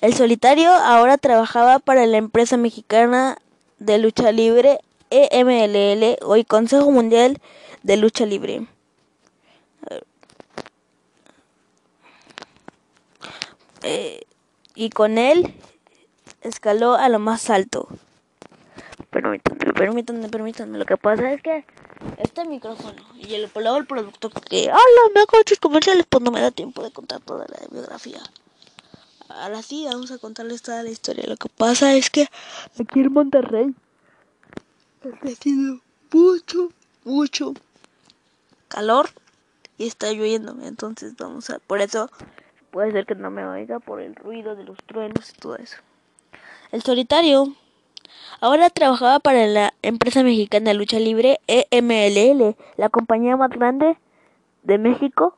El 0.00 0.14
solitario 0.14 0.70
ahora 0.70 1.18
trabajaba 1.18 1.80
para 1.80 2.06
la 2.06 2.18
empresa 2.18 2.56
mexicana 2.56 3.36
de 3.80 3.98
lucha 3.98 4.30
libre 4.30 4.78
EMLL, 5.10 6.18
hoy 6.24 6.44
Consejo 6.44 6.88
Mundial 6.92 7.40
de 7.82 7.96
Lucha 7.96 8.26
Libre. 8.26 8.68
Y 14.74 14.90
con 14.90 15.18
él 15.18 15.54
escaló 16.40 16.94
a 16.94 17.08
lo 17.08 17.18
más 17.18 17.50
alto. 17.50 17.88
Permítanme, 19.10 19.72
permítanme, 19.72 20.28
permítanme. 20.28 20.78
Lo 20.78 20.86
que 20.86 20.96
pasa 20.96 21.32
es 21.32 21.42
que 21.42 21.64
este 22.18 22.44
micrófono 22.44 23.02
y 23.16 23.34
el, 23.34 23.50
luego 23.54 23.76
el 23.76 23.86
producto 23.86 24.30
que 24.30 24.70
habla, 24.70 24.80
me 25.14 25.20
hago 25.20 25.36
muchos 25.36 25.58
comerciales, 25.58 26.06
pues 26.08 26.22
no 26.22 26.30
me 26.30 26.40
da 26.40 26.50
tiempo 26.50 26.82
de 26.82 26.90
contar 26.90 27.20
toda 27.20 27.46
la 27.46 27.58
biografía 27.70 28.20
ahora 29.40 29.62
sí 29.62 29.84
vamos 29.84 30.10
a 30.10 30.18
contarles 30.18 30.62
toda 30.62 30.82
la 30.82 30.90
historia. 30.90 31.24
Lo 31.26 31.36
que 31.36 31.48
pasa 31.48 31.94
es 31.94 32.10
que 32.10 32.28
aquí 32.78 33.00
en 33.00 33.12
Monterrey 33.12 33.74
está 35.04 35.28
haciendo 35.28 35.80
mucho, 36.12 36.72
mucho 37.04 37.54
calor 38.68 39.10
y 39.78 39.86
está 39.86 40.12
lloviendo. 40.12 40.56
Entonces 40.62 41.14
vamos 41.16 41.50
a, 41.50 41.58
por 41.58 41.80
eso 41.80 42.10
puede 42.72 42.90
ser 42.90 43.06
que 43.06 43.14
no 43.14 43.30
me 43.30 43.46
oiga 43.46 43.78
por 43.78 44.00
el 44.00 44.16
ruido 44.16 44.56
de 44.56 44.64
los 44.64 44.78
truenos 44.78 45.30
y 45.30 45.38
todo 45.38 45.56
eso. 45.56 45.76
El 46.72 46.82
solitario 46.82 47.54
ahora 48.40 48.70
trabajaba 48.70 49.20
para 49.20 49.46
la 49.46 49.74
empresa 49.82 50.22
mexicana 50.22 50.70
de 50.70 50.74
lucha 50.74 50.98
libre 50.98 51.38
EMLL, 51.46 52.56
la 52.76 52.88
compañía 52.88 53.36
más 53.36 53.50
grande 53.50 53.96
de 54.64 54.78
México 54.78 55.36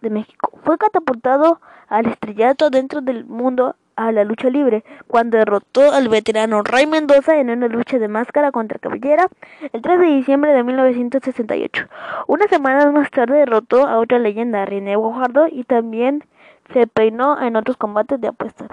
de 0.00 0.10
México. 0.10 0.50
Fue 0.64 0.76
catapultado 0.76 1.60
al 1.88 2.06
estrellato 2.06 2.70
dentro 2.70 3.00
del 3.00 3.24
mundo 3.24 3.76
a 4.06 4.12
la 4.12 4.24
lucha 4.24 4.48
libre 4.48 4.82
cuando 5.06 5.36
derrotó 5.36 5.92
al 5.92 6.08
veterano 6.08 6.62
Ray 6.62 6.86
Mendoza 6.86 7.38
en 7.38 7.50
una 7.50 7.68
lucha 7.68 7.98
de 7.98 8.08
máscara 8.08 8.50
contra 8.50 8.78
Cabellera 8.78 9.28
el 9.72 9.82
3 9.82 10.00
de 10.00 10.06
diciembre 10.06 10.52
de 10.52 10.62
1968. 10.62 11.86
Una 12.26 12.48
semana 12.48 12.90
más 12.90 13.10
tarde 13.10 13.38
derrotó 13.38 13.86
a 13.86 13.98
otra 13.98 14.18
leyenda, 14.18 14.64
René 14.64 14.96
Guajardo, 14.96 15.46
y 15.48 15.64
también 15.64 16.24
se 16.72 16.86
peinó 16.86 17.40
en 17.40 17.56
otros 17.56 17.76
combates 17.76 18.20
de 18.20 18.28
apuestas. 18.28 18.68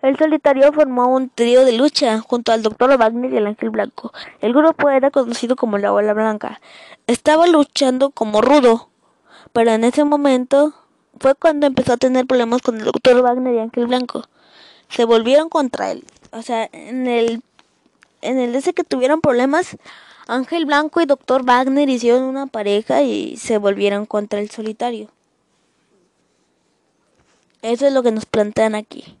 El 0.00 0.16
solitario 0.16 0.72
formó 0.72 1.08
un 1.08 1.28
trío 1.28 1.64
de 1.64 1.72
lucha 1.72 2.20
junto 2.20 2.52
al 2.52 2.62
Dr. 2.62 2.96
Wagner 2.96 3.32
y 3.32 3.36
el 3.36 3.48
Ángel 3.48 3.70
Blanco. 3.70 4.12
El 4.40 4.52
grupo 4.52 4.90
era 4.90 5.10
conocido 5.10 5.56
como 5.56 5.76
la 5.78 5.90
Bola 5.90 6.14
Blanca. 6.14 6.60
Estaba 7.08 7.48
luchando 7.48 8.10
como 8.10 8.40
rudo, 8.40 8.90
pero 9.52 9.72
en 9.72 9.82
ese 9.82 10.04
momento 10.04 10.72
fue 11.18 11.34
cuando 11.34 11.66
empezó 11.66 11.94
a 11.94 11.96
tener 11.96 12.26
problemas 12.26 12.62
con 12.62 12.78
el 12.78 12.84
Dr. 12.84 13.22
Wagner 13.22 13.54
y 13.54 13.58
Ángel 13.58 13.86
Blanco. 13.86 14.24
Se 14.88 15.04
volvieron 15.04 15.48
contra 15.48 15.90
él. 15.90 16.04
O 16.32 16.42
sea, 16.42 16.68
en 16.72 17.06
el 17.06 17.42
en 18.20 18.38
el 18.38 18.54
ese 18.54 18.72
que 18.72 18.84
tuvieron 18.84 19.20
problemas, 19.20 19.76
Ángel 20.26 20.66
Blanco 20.66 21.00
y 21.00 21.06
Dr. 21.06 21.44
Wagner 21.44 21.88
hicieron 21.88 22.22
una 22.22 22.46
pareja 22.46 23.02
y 23.02 23.36
se 23.36 23.58
volvieron 23.58 24.06
contra 24.06 24.40
el 24.40 24.50
solitario. 24.50 25.08
Eso 27.62 27.86
es 27.86 27.92
lo 27.92 28.02
que 28.02 28.12
nos 28.12 28.26
plantean 28.26 28.74
aquí 28.74 29.18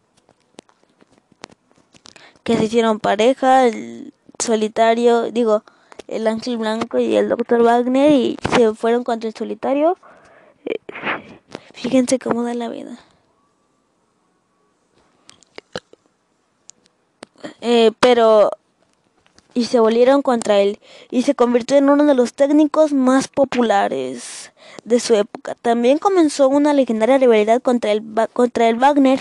que 2.48 2.56
se 2.56 2.64
hicieron 2.64 2.98
pareja, 2.98 3.66
el 3.66 4.14
solitario, 4.38 5.30
digo, 5.30 5.64
el 6.06 6.26
ángel 6.26 6.56
blanco 6.56 6.98
y 6.98 7.14
el 7.14 7.28
doctor 7.28 7.62
Wagner 7.62 8.10
y 8.10 8.38
se 8.50 8.72
fueron 8.72 9.04
contra 9.04 9.28
el 9.28 9.34
solitario. 9.34 9.98
Fíjense 11.82 12.18
cómo 12.18 12.42
da 12.42 12.54
la 12.54 12.68
vida. 12.68 12.98
Eh, 17.60 17.92
pero 18.00 18.50
y 19.54 19.64
se 19.66 19.80
volvieron 19.80 20.22
contra 20.22 20.60
él 20.60 20.78
y 21.10 21.22
se 21.22 21.34
convirtió 21.34 21.76
en 21.76 21.88
uno 21.88 22.04
de 22.04 22.14
los 22.14 22.32
técnicos 22.34 22.92
más 22.92 23.28
populares 23.28 24.52
de 24.84 24.98
su 24.98 25.14
época. 25.14 25.54
También 25.54 25.98
comenzó 25.98 26.48
una 26.48 26.72
legendaria 26.72 27.18
rivalidad 27.18 27.62
contra 27.62 27.92
el, 27.92 28.02
contra 28.32 28.68
el 28.68 28.76
Wagner 28.76 29.20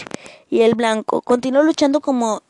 y 0.50 0.62
el 0.62 0.74
Blanco. 0.74 1.22
Continuó 1.22 1.64
luchando 1.64 2.02
como 2.02 2.42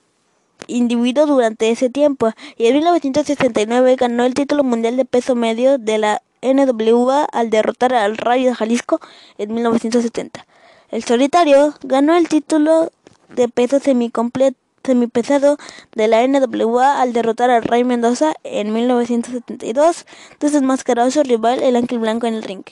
individuo 0.68 1.26
durante 1.26 1.70
ese 1.70 1.90
tiempo 1.90 2.32
y 2.58 2.68
en 2.68 2.74
1969 2.76 3.96
ganó 3.96 4.24
el 4.24 4.34
título 4.34 4.64
mundial 4.64 4.96
de 4.98 5.06
peso 5.06 5.36
medio 5.36 5.78
de 5.78 5.98
la 5.98 6.22
NWA 6.42 7.26
al 7.26 7.50
derrotar 7.50 7.94
al 7.94 8.18
Rayo 8.18 8.50
de 8.50 8.56
Jalisco 8.56 9.00
en 9.38 9.54
1970. 9.54 10.46
El 10.90 11.04
solitario 11.04 11.74
ganó 11.84 12.16
el 12.16 12.30
título 12.30 12.92
de 13.30 13.50
peso 13.50 13.80
semipesado 13.80 15.58
de 15.94 16.08
la 16.08 16.26
NWA 16.26 17.02
al 17.02 17.14
derrotar 17.14 17.50
al 17.50 17.64
Ray 17.64 17.84
Mendoza 17.84 18.34
en 18.44 18.74
1972, 18.74 20.06
desmascaró 20.40 21.04
a 21.04 21.12
su 21.12 21.24
rival 21.24 21.62
el 21.62 21.76
Ángel 21.76 22.00
Blanco 22.00 22.28
en 22.28 22.36
el 22.36 22.44
ring. 22.44 22.64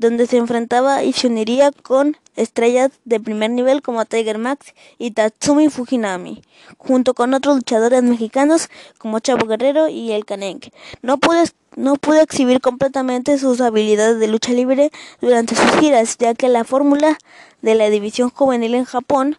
donde 0.00 0.26
se 0.26 0.38
enfrentaba 0.38 1.04
y 1.04 1.12
se 1.12 1.26
uniría 1.26 1.72
con 1.72 2.16
estrellas 2.34 2.90
de 3.04 3.20
primer 3.20 3.50
nivel 3.50 3.82
como 3.82 4.06
Tiger 4.06 4.38
Max 4.38 4.74
y 4.98 5.10
Tatsumi 5.10 5.68
Fujinami, 5.68 6.42
junto 6.78 7.12
con 7.12 7.34
otros 7.34 7.56
luchadores 7.56 8.02
mexicanos 8.02 8.70
como 8.96 9.18
Chavo 9.18 9.46
Guerrero 9.46 9.88
y 9.88 10.12
El 10.12 10.24
Caneng. 10.24 10.60
No 11.02 11.18
pudo, 11.18 11.42
no 11.76 11.96
pudo 11.96 12.22
exhibir 12.22 12.62
completamente 12.62 13.38
sus 13.38 13.60
habilidades 13.60 14.18
de 14.18 14.28
lucha 14.28 14.52
libre 14.52 14.90
durante 15.20 15.54
sus 15.54 15.70
giras, 15.78 16.16
ya 16.18 16.32
que 16.34 16.48
la 16.48 16.64
fórmula 16.64 17.18
de 17.60 17.74
la 17.74 17.90
división 17.90 18.30
juvenil 18.30 18.74
en 18.76 18.86
Japón 18.86 19.36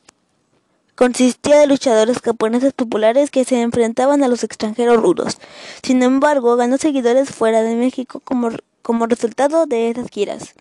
consistía 0.95 1.57
de 1.57 1.65
luchadores 1.65 2.19
japoneses 2.19 2.73
populares 2.73 3.31
que 3.31 3.45
se 3.45 3.61
enfrentaban 3.61 4.21
a 4.21 4.27
los 4.27 4.43
extranjeros 4.43 5.01
rudos. 5.01 5.39
Sin 5.81 6.03
embargo, 6.03 6.55
ganó 6.55 6.77
seguidores 6.77 7.31
fuera 7.31 7.63
de 7.63 7.73
México 7.73 8.21
como 8.23 8.51
como 8.81 9.07
resultado 9.07 9.65
de 9.65 9.89
esas 9.89 10.09
giras. 10.09 10.53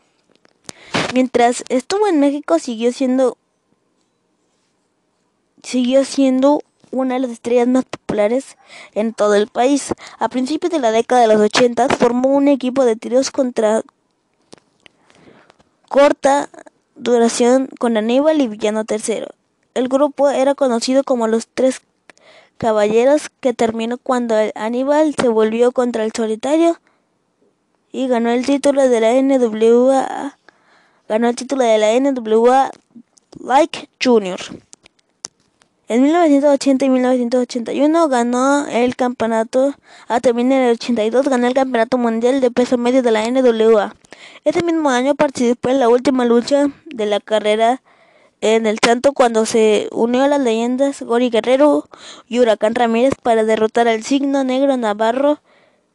Mientras 1.12 1.64
estuvo 1.68 2.06
en 2.06 2.20
México 2.20 2.58
siguió 2.58 2.92
siendo 2.92 3.36
siguió 5.62 6.04
siendo 6.04 6.60
una 6.90 7.14
de 7.14 7.20
las 7.20 7.30
estrellas 7.30 7.68
más 7.68 7.84
populares 7.84 8.56
en 8.94 9.12
todo 9.12 9.34
el 9.34 9.46
país. 9.48 9.92
A 10.18 10.28
principios 10.28 10.72
de 10.72 10.78
la 10.78 10.90
década 10.90 11.22
de 11.22 11.28
los 11.28 11.40
80 11.40 11.88
formó 11.88 12.30
un 12.30 12.48
equipo 12.48 12.84
de 12.84 12.96
tiros 12.96 13.30
contra 13.30 13.82
corta 15.88 16.48
duración 16.96 17.68
con 17.78 17.96
Aníbal 17.96 18.40
y 18.40 18.48
Villano 18.48 18.84
III. 18.88 19.24
El 19.74 19.88
grupo 19.88 20.28
era 20.28 20.54
conocido 20.54 21.04
como 21.04 21.26
los 21.26 21.48
Tres 21.48 21.82
Caballeros 22.58 23.30
que 23.40 23.54
terminó 23.54 23.96
cuando 23.96 24.34
Aníbal 24.54 25.14
se 25.14 25.28
volvió 25.28 25.72
contra 25.72 26.04
el 26.04 26.12
solitario 26.14 26.78
y 27.92 28.08
ganó 28.08 28.30
el 28.30 28.46
título 28.46 28.88
de 28.88 29.00
la 29.00 29.14
NWA 29.20 30.36
ganó 31.10 31.28
el 31.28 31.34
título 31.34 31.64
de 31.64 31.76
la 31.76 31.98
NWA 31.98 32.70
Like 33.42 33.88
Junior. 34.00 34.38
En 35.88 36.02
1980 36.04 36.84
y 36.84 36.88
1981 36.88 38.08
ganó 38.08 38.64
el 38.68 38.94
campeonato, 38.94 39.74
ah, 40.06 40.20
también 40.20 40.52
en 40.52 40.62
el 40.62 40.74
82 40.74 41.26
ganó 41.26 41.48
el 41.48 41.54
campeonato 41.54 41.98
mundial 41.98 42.40
de 42.40 42.52
peso 42.52 42.78
medio 42.78 43.02
de 43.02 43.10
la 43.10 43.28
NWA. 43.28 43.96
Ese 44.44 44.62
mismo 44.62 44.88
año 44.90 45.16
participó 45.16 45.70
en 45.70 45.80
la 45.80 45.88
última 45.88 46.24
lucha 46.24 46.68
de 46.86 47.06
la 47.06 47.18
carrera 47.18 47.82
en 48.40 48.66
el 48.66 48.78
Santo 48.78 49.12
cuando 49.12 49.46
se 49.46 49.88
unió 49.90 50.22
a 50.22 50.28
las 50.28 50.40
leyendas 50.40 51.02
Gori 51.02 51.28
Guerrero 51.28 51.88
y 52.28 52.38
Huracán 52.38 52.76
Ramírez 52.76 53.14
para 53.20 53.42
derrotar 53.42 53.88
al 53.88 54.04
signo 54.04 54.44
negro 54.44 54.76
Navarro 54.76 55.40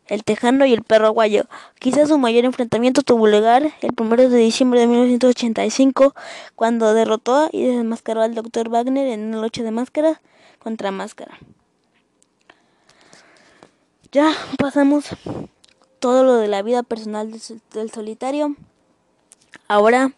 el 0.07 0.23
Tejano 0.23 0.65
y 0.65 0.73
el 0.73 0.83
Perro 0.83 1.07
Aguayo. 1.07 1.45
Quizás 1.79 2.09
su 2.09 2.17
mayor 2.17 2.45
enfrentamiento 2.45 3.01
tuvo 3.01 3.27
lugar 3.27 3.73
el 3.81 3.91
1 3.97 4.15
de 4.29 4.37
diciembre 4.37 4.79
de 4.79 4.87
1985, 4.87 6.13
cuando 6.55 6.93
derrotó 6.93 7.49
y 7.51 7.65
desmascaró 7.65 8.21
al 8.21 8.35
Dr. 8.35 8.69
Wagner 8.69 9.07
en 9.07 9.25
una 9.25 9.41
lucha 9.41 9.63
de 9.63 9.71
máscara 9.71 10.21
contra 10.59 10.91
máscara. 10.91 11.37
Ya 14.11 14.31
pasamos 14.57 15.09
todo 15.99 16.23
lo 16.23 16.35
de 16.35 16.47
la 16.47 16.61
vida 16.61 16.83
personal 16.83 17.31
del 17.73 17.91
solitario. 17.91 18.55
Ahora 19.67 20.13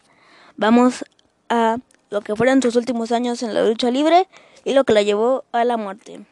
vamos 0.56 1.04
a 1.48 1.78
lo 2.10 2.20
que 2.20 2.36
fueron 2.36 2.62
sus 2.62 2.76
últimos 2.76 3.12
años 3.12 3.42
en 3.42 3.54
la 3.54 3.66
lucha 3.66 3.90
libre 3.90 4.28
y 4.64 4.74
lo 4.74 4.84
que 4.84 4.92
la 4.92 5.02
llevó 5.02 5.44
a 5.52 5.64
la 5.64 5.76
muerte. 5.76 6.26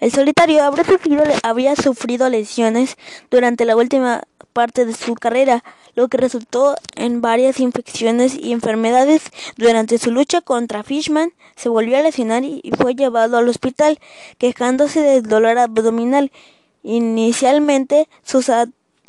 El 0.00 0.10
solitario 0.10 0.64
habría 1.42 1.76
sufrido, 1.76 2.28
lesiones 2.30 2.96
durante 3.30 3.66
la 3.66 3.76
última 3.76 4.22
parte 4.54 4.86
de 4.86 4.94
su 4.94 5.14
carrera, 5.14 5.62
lo 5.94 6.08
que 6.08 6.16
resultó 6.16 6.74
en 6.96 7.20
varias 7.20 7.60
infecciones 7.60 8.34
y 8.34 8.52
enfermedades. 8.52 9.24
Durante 9.58 9.98
su 9.98 10.10
lucha 10.10 10.40
contra 10.40 10.82
Fishman, 10.82 11.34
se 11.54 11.68
volvió 11.68 11.98
a 11.98 12.02
lesionar 12.02 12.44
y 12.44 12.62
fue 12.78 12.94
llevado 12.94 13.36
al 13.36 13.48
hospital, 13.48 13.98
quejándose 14.38 15.02
del 15.02 15.24
dolor 15.24 15.58
abdominal. 15.58 16.32
Inicialmente, 16.82 18.08
sus 18.22 18.50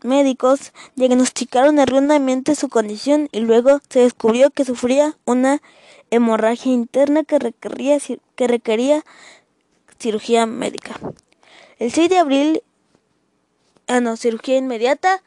médicos 0.03 0.73
diagnosticaron 0.95 1.79
erróneamente 1.79 2.55
su 2.55 2.67
condición 2.67 3.29
y 3.31 3.39
luego 3.39 3.79
se 3.87 4.01
descubrió 4.01 4.49
que 4.49 4.65
sufría 4.65 5.17
una 5.23 5.61
hemorragia 6.09 6.73
interna 6.73 7.23
que 7.23 7.39
requería, 7.39 7.97
que 8.35 8.47
requería 8.47 9.05
cirugía 10.01 10.45
médica. 10.45 10.99
El 11.79 11.91
6 11.91 12.09
de 12.09 12.17
abril, 12.17 12.63
ah 13.87 14.01
no, 14.01 14.17
cirugía 14.17 14.57
inmediata 14.57 15.23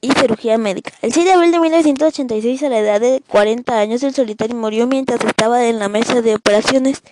y 0.00 0.12
cirugía 0.12 0.58
médica. 0.58 0.92
El 1.02 1.12
6 1.12 1.26
de 1.26 1.32
abril 1.32 1.50
de 1.50 1.60
1986, 1.60 2.62
a 2.62 2.68
la 2.68 2.78
edad 2.78 3.00
de 3.00 3.22
40 3.26 3.78
años, 3.78 4.02
el 4.02 4.14
solitario 4.14 4.56
murió 4.56 4.86
mientras 4.86 5.24
estaba 5.24 5.66
en 5.66 5.78
la 5.78 5.88
mesa 5.88 6.22
de 6.22 6.34
operaciones 6.34 7.02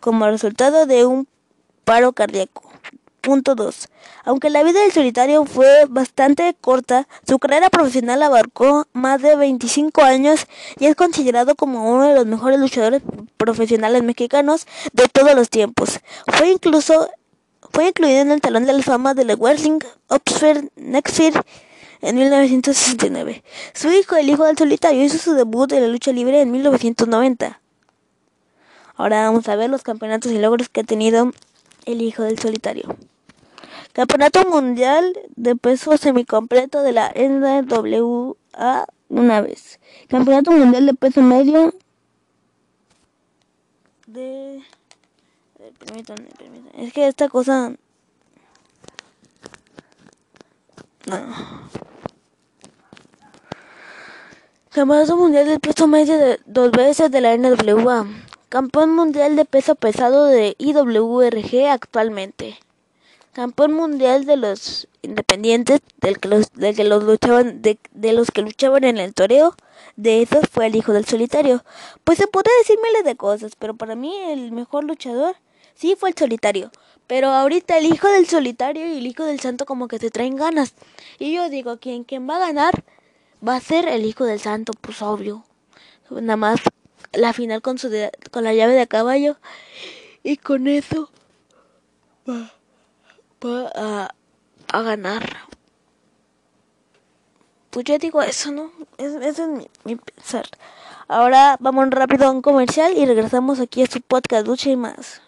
como 0.00 0.26
resultado 0.26 0.86
de 0.86 1.06
un 1.06 1.28
paro 1.84 2.12
cardíaco. 2.12 2.63
2.2. 3.24 3.88
Aunque 4.24 4.50
la 4.50 4.62
vida 4.62 4.80
del 4.80 4.92
solitario 4.92 5.44
fue 5.44 5.86
bastante 5.88 6.54
corta, 6.60 7.08
su 7.26 7.38
carrera 7.38 7.70
profesional 7.70 8.22
abarcó 8.22 8.86
más 8.92 9.22
de 9.22 9.36
25 9.36 10.02
años 10.02 10.46
y 10.78 10.86
es 10.86 10.96
considerado 10.96 11.54
como 11.54 11.90
uno 11.90 12.08
de 12.08 12.14
los 12.14 12.26
mejores 12.26 12.60
luchadores 12.60 13.02
profesionales 13.36 14.02
mexicanos 14.02 14.66
de 14.92 15.08
todos 15.08 15.34
los 15.34 15.50
tiempos. 15.50 16.00
Fue 16.26 16.50
incluso 16.50 17.08
fue 17.72 17.88
incluido 17.88 18.20
en 18.20 18.30
el 18.30 18.40
Talón 18.40 18.66
de 18.66 18.72
la 18.72 18.82
Fama 18.82 19.14
de 19.14 19.24
la 19.24 19.34
Wrestling 19.34 19.80
Oxford 20.06 20.66
Nextfield 20.76 21.40
en 22.02 22.16
1969. 22.16 23.42
Su 23.72 23.90
hijo, 23.90 24.14
el 24.14 24.30
hijo 24.30 24.44
del 24.44 24.56
solitario, 24.56 25.02
hizo 25.02 25.18
su 25.18 25.34
debut 25.34 25.72
en 25.72 25.82
la 25.82 25.88
lucha 25.88 26.12
libre 26.12 26.40
en 26.40 26.52
1990. 26.52 27.60
Ahora 28.96 29.22
vamos 29.24 29.48
a 29.48 29.56
ver 29.56 29.70
los 29.70 29.82
campeonatos 29.82 30.30
y 30.30 30.38
logros 30.38 30.68
que 30.68 30.82
ha 30.82 30.84
tenido 30.84 31.32
el 31.84 32.00
hijo 32.00 32.22
del 32.22 32.38
solitario. 32.38 32.96
Campeonato 33.94 34.44
Mundial 34.50 35.16
de 35.36 35.54
Peso 35.54 35.96
Semicompleto 35.96 36.82
de 36.82 36.90
la 36.90 37.12
NWA 37.14 38.86
una 39.08 39.40
vez. 39.40 39.78
Campeonato 40.08 40.50
Mundial 40.50 40.86
de 40.86 40.94
Peso 40.94 41.22
Medio 41.22 41.72
de... 44.08 44.64
Permítanme, 45.78 46.28
permítanme. 46.36 46.86
Es 46.86 46.92
que 46.92 47.06
esta 47.06 47.28
cosa... 47.28 47.72
No. 51.06 51.34
Campeonato 54.70 55.16
Mundial 55.16 55.46
de 55.46 55.60
Peso 55.60 55.86
Medio 55.86 56.18
de 56.18 56.40
dos 56.46 56.72
veces 56.72 57.12
de 57.12 57.20
la 57.20 57.36
NWA. 57.36 58.08
Campeón 58.48 58.92
mundial 58.92 59.36
de 59.36 59.44
peso 59.44 59.76
pesado 59.76 60.26
de 60.26 60.56
IWRG 60.58 61.68
actualmente. 61.70 62.58
Campeón 63.34 63.72
mundial 63.72 64.24
de 64.24 64.36
los 64.36 64.88
independientes 65.02 65.80
del 66.00 66.20
que 66.20 66.28
los, 66.28 66.52
de 66.52 66.72
que 66.72 66.84
los 66.84 67.02
luchaban 67.02 67.62
de, 67.62 67.78
de, 67.90 68.12
los 68.12 68.30
que 68.30 68.42
luchaban 68.42 68.84
en 68.84 68.98
el 68.98 69.12
toreo. 69.12 69.56
De 69.96 70.22
esos 70.22 70.48
fue 70.48 70.66
el 70.66 70.76
hijo 70.76 70.92
del 70.92 71.04
solitario. 71.04 71.64
Pues 72.04 72.18
se 72.18 72.28
puede 72.28 72.48
decir 72.60 72.78
miles 72.82 73.04
de 73.04 73.16
cosas, 73.16 73.52
pero 73.58 73.74
para 73.74 73.96
mí 73.96 74.16
el 74.16 74.52
mejor 74.52 74.84
luchador 74.84 75.36
sí 75.74 75.96
fue 75.98 76.10
el 76.10 76.16
solitario. 76.16 76.70
Pero 77.06 77.28
ahorita 77.28 77.76
el 77.76 77.86
hijo 77.86 78.08
del 78.08 78.26
solitario 78.26 78.86
y 78.86 78.98
el 78.98 79.06
hijo 79.06 79.24
del 79.24 79.40
santo 79.40 79.66
como 79.66 79.88
que 79.88 79.98
se 79.98 80.10
traen 80.10 80.36
ganas. 80.36 80.74
Y 81.18 81.34
yo 81.34 81.50
digo, 81.50 81.78
¿quién, 81.78 82.04
quién 82.04 82.28
va 82.28 82.36
a 82.36 82.46
ganar? 82.46 82.84
Va 83.46 83.56
a 83.56 83.60
ser 83.60 83.88
el 83.88 84.06
hijo 84.06 84.24
del 84.24 84.40
santo, 84.40 84.72
pues 84.80 85.02
obvio. 85.02 85.44
Nada 86.08 86.36
más 86.36 86.60
la 87.12 87.32
final 87.32 87.62
con 87.62 87.78
su 87.78 87.88
de, 87.88 88.10
con 88.30 88.44
la 88.44 88.54
llave 88.54 88.74
de 88.74 88.86
caballo 88.86 89.36
y 90.22 90.36
con 90.36 90.66
eso 90.66 91.10
va, 92.28 92.52
va 93.44 94.10
a, 94.68 94.82
ganar. 94.82 95.22
Pues 97.70 97.84
yo 97.84 97.98
digo 97.98 98.22
eso, 98.22 98.52
¿no? 98.52 98.70
Es, 98.98 99.14
eso 99.14 99.44
es 99.44 99.48
mi, 99.48 99.66
mi, 99.84 99.96
pensar. 99.96 100.46
Ahora 101.08 101.56
vamos 101.60 101.90
rápido 101.90 102.26
a 102.26 102.30
un 102.30 102.42
comercial 102.42 102.96
y 102.96 103.04
regresamos 103.04 103.60
aquí 103.60 103.82
a 103.82 103.86
su 103.86 104.00
podcast 104.00 104.46
Lucha 104.46 104.70
y 104.70 104.76
más. 104.76 105.22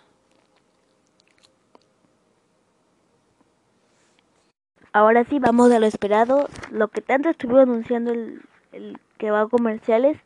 Ahora 4.93 5.25
sí, 5.25 5.39
vamos 5.39 5.71
a 5.73 5.79
lo 5.79 5.87
esperado, 5.87 6.49
lo 6.71 6.89
que 6.89 7.03
tanto 7.03 7.29
estuvo 7.29 7.59
anunciando 7.59 8.13
el, 8.13 8.41
el 8.73 8.99
que 9.19 9.31
va 9.31 9.43
a 9.43 9.49
comerciales, 9.49 10.17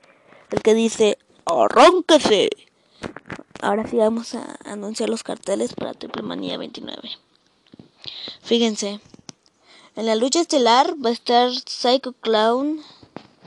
el 0.50 0.62
que 0.62 0.74
dice 0.74 1.18
¡Arránquese! 1.44 2.50
Ahora 3.62 3.86
sí 3.86 3.96
vamos 3.96 4.34
a 4.34 4.56
anunciar 4.64 5.08
los 5.08 5.22
carteles 5.22 5.74
para 5.74 5.92
Triple 5.92 6.22
Manía 6.22 6.56
29. 6.56 7.10
Fíjense, 8.42 9.00
en 9.96 10.06
la 10.06 10.14
lucha 10.14 10.40
estelar 10.40 10.94
va 11.04 11.10
a 11.10 11.12
estar 11.12 11.50
Psycho 11.50 12.12
Clown 12.12 12.80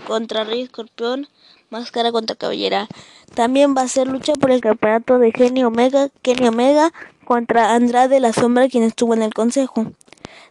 contra 0.06 0.44
Rey 0.44 0.62
Escorpión, 0.62 1.28
Máscara 1.70 2.12
contra 2.12 2.36
Cabellera. 2.36 2.88
También 3.34 3.76
va 3.76 3.82
a 3.82 3.88
ser 3.88 4.08
lucha 4.08 4.34
por 4.34 4.52
el 4.52 4.62
campeonato 4.62 5.18
de 5.18 5.32
Genio 5.32 5.70
Omega, 5.70 6.10
Kenny 6.22 6.48
Omega 6.48 6.92
contra 7.26 7.74
Andrade 7.74 8.20
la 8.20 8.34
Sombra, 8.34 8.70
quien 8.70 8.84
estuvo 8.84 9.14
en 9.14 9.24
el 9.24 9.34
consejo. 9.34 9.88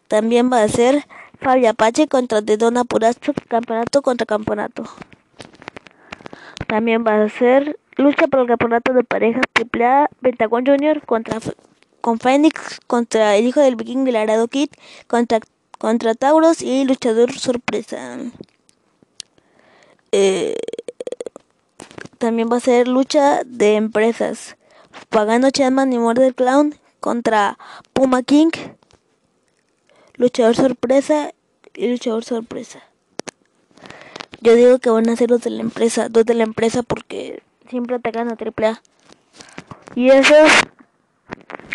También 0.09 0.51
va 0.53 0.63
a 0.63 0.69
ser 0.69 1.07
Fabio 1.41 1.71
Apache 1.71 2.09
contra 2.09 2.41
Dedona 2.41 2.85
Purazo, 2.85 3.33
campeonato 3.49 4.03
contra 4.03 4.27
campeonato. 4.27 4.85
También 6.67 7.05
va 7.07 7.23
a 7.23 7.29
ser 7.29 7.79
lucha 7.97 8.27
por 8.27 8.41
el 8.41 8.47
campeonato 8.47 8.93
de 8.93 9.05
parejas 9.05 9.43
AAA 9.55 10.09
Pentagon 10.21 10.65
Junior 10.67 11.05
contra 11.05 11.39
con 12.03 12.19
Phoenix 12.19 12.81
contra 12.87 13.37
el 13.37 13.47
hijo 13.47 13.61
del 13.61 13.77
vikingo 13.77 14.09
y 14.09 14.13
Laredo 14.13 14.49
Kid 14.49 14.69
contra 15.07 15.41
contra 15.79 16.15
Tauros 16.15 16.63
y 16.63 16.85
luchador 16.85 17.37
sorpresa. 17.37 18.19
Eh, 20.13 20.57
también 22.19 22.49
va 22.53 22.59
a 22.59 22.61
ser 22.61 22.87
lucha 22.87 23.43
de 23.45 23.75
empresas. 23.75 24.57
Pagano 25.09 25.51
Chapman 25.51 25.93
y 25.93 25.99
Murder 25.99 26.35
Clown 26.35 26.77
contra 27.01 27.59
Puma 27.93 28.23
King, 28.23 28.51
luchador 30.15 30.55
sorpresa 30.55 31.33
y 31.75 31.89
luchador 31.89 32.23
sorpresa. 32.25 32.81
Yo 34.41 34.55
digo 34.55 34.79
que 34.79 34.91
van 34.91 35.09
a 35.09 35.17
ser 35.17 35.31
los 35.31 35.41
de 35.41 35.51
la 35.51 35.63
empresa, 35.63 36.09
dos 36.09 36.25
de 36.25 36.35
la 36.35 36.45
empresa 36.45 36.85
porque 36.85 37.43
siempre 37.69 37.97
atacan 37.97 38.29
a 38.29 38.37
AAA. 38.37 38.81
Y 39.97 40.11
esos, 40.11 40.49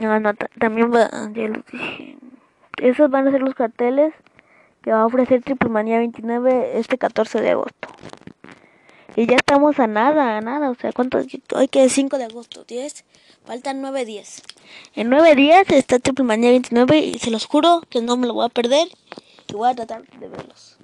no, 0.02 0.20
no, 0.20 0.34
también 0.60 0.94
va, 0.94 1.10
ya 1.34 1.48
los 1.48 1.66
dije. 1.72 2.18
Esos 2.82 3.10
van 3.10 3.28
a 3.28 3.32
ser 3.32 3.42
los 3.42 3.56
carteles 3.56 4.13
que 4.82 4.92
va 4.92 5.02
a 5.02 5.06
ofrecer 5.06 5.44
Triple 5.44 5.70
Manía 5.70 5.98
29 5.98 6.78
este 6.78 6.98
14 6.98 7.42
de 7.42 7.52
agosto. 7.52 7.88
Y 9.16 9.26
ya 9.26 9.36
estamos 9.36 9.80
a 9.80 9.88
nada, 9.88 10.38
a 10.38 10.42
nada. 10.42 10.70
O 10.70 10.76
sea, 10.76 10.92
¿cuánto? 10.94 11.20
Hoy 11.56 11.68
que 11.68 11.84
es 11.84 11.92
5 11.94 12.20
de 12.20 12.26
agosto, 12.26 12.63
10. 12.66 13.04
Faltan 13.46 13.82
9 13.82 14.06
días. 14.06 14.44
En 14.94 15.10
9 15.10 15.34
días 15.36 15.66
está 15.70 15.98
Triple 15.98 16.24
Manía 16.26 16.52
29 16.52 17.00
y 17.00 17.18
se 17.18 17.32
los 17.32 17.46
juro 17.46 17.82
que 17.90 18.02
no 18.02 18.16
me 18.16 18.28
lo 18.28 18.36
voy 18.36 18.46
a 18.46 18.50
perder. 18.50 18.88
Y 19.50 19.54
voy 19.54 19.70
a 19.70 19.76
tratar 19.76 20.06
de 20.06 20.28
verlos. 20.28 20.78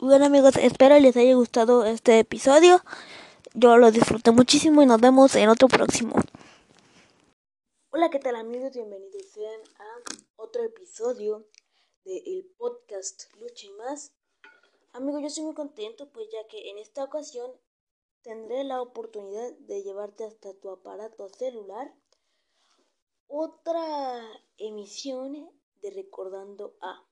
Bueno 0.00 0.26
amigos, 0.26 0.56
espero 0.56 0.98
les 0.98 1.16
haya 1.16 1.34
gustado 1.34 1.84
este 1.84 2.20
episodio. 2.20 2.82
Yo 3.52 3.76
lo 3.76 3.90
disfruté 3.90 4.30
muchísimo 4.30 4.80
y 4.80 4.86
nos 4.86 5.00
vemos 5.00 5.34
en 5.34 5.48
otro 5.48 5.68
próximo. 5.68 6.14
Hola, 7.90 8.10
¿qué 8.10 8.18
tal 8.18 8.36
amigos? 8.36 8.74
Bienvenidos 8.74 9.30
sean 9.30 9.62
a 9.78 10.02
otro 10.36 10.62
episodio 10.62 11.46
del 12.04 12.44
podcast 12.58 13.34
Lucha 13.40 13.66
y 13.66 13.70
más. 13.70 14.12
Amigos, 14.92 15.22
yo 15.22 15.26
estoy 15.28 15.44
muy 15.44 15.54
contento 15.54 16.12
pues 16.12 16.28
ya 16.30 16.46
que 16.48 16.68
en 16.68 16.76
esta 16.76 17.02
ocasión 17.02 17.50
tendré 18.20 18.62
la 18.64 18.82
oportunidad 18.82 19.52
de 19.60 19.82
llevarte 19.82 20.24
hasta 20.24 20.52
tu 20.52 20.68
aparato 20.68 21.30
celular 21.30 21.94
otra 23.26 24.22
emisión 24.58 25.50
de 25.80 25.90
Recordando 25.90 26.76
a. 26.82 27.08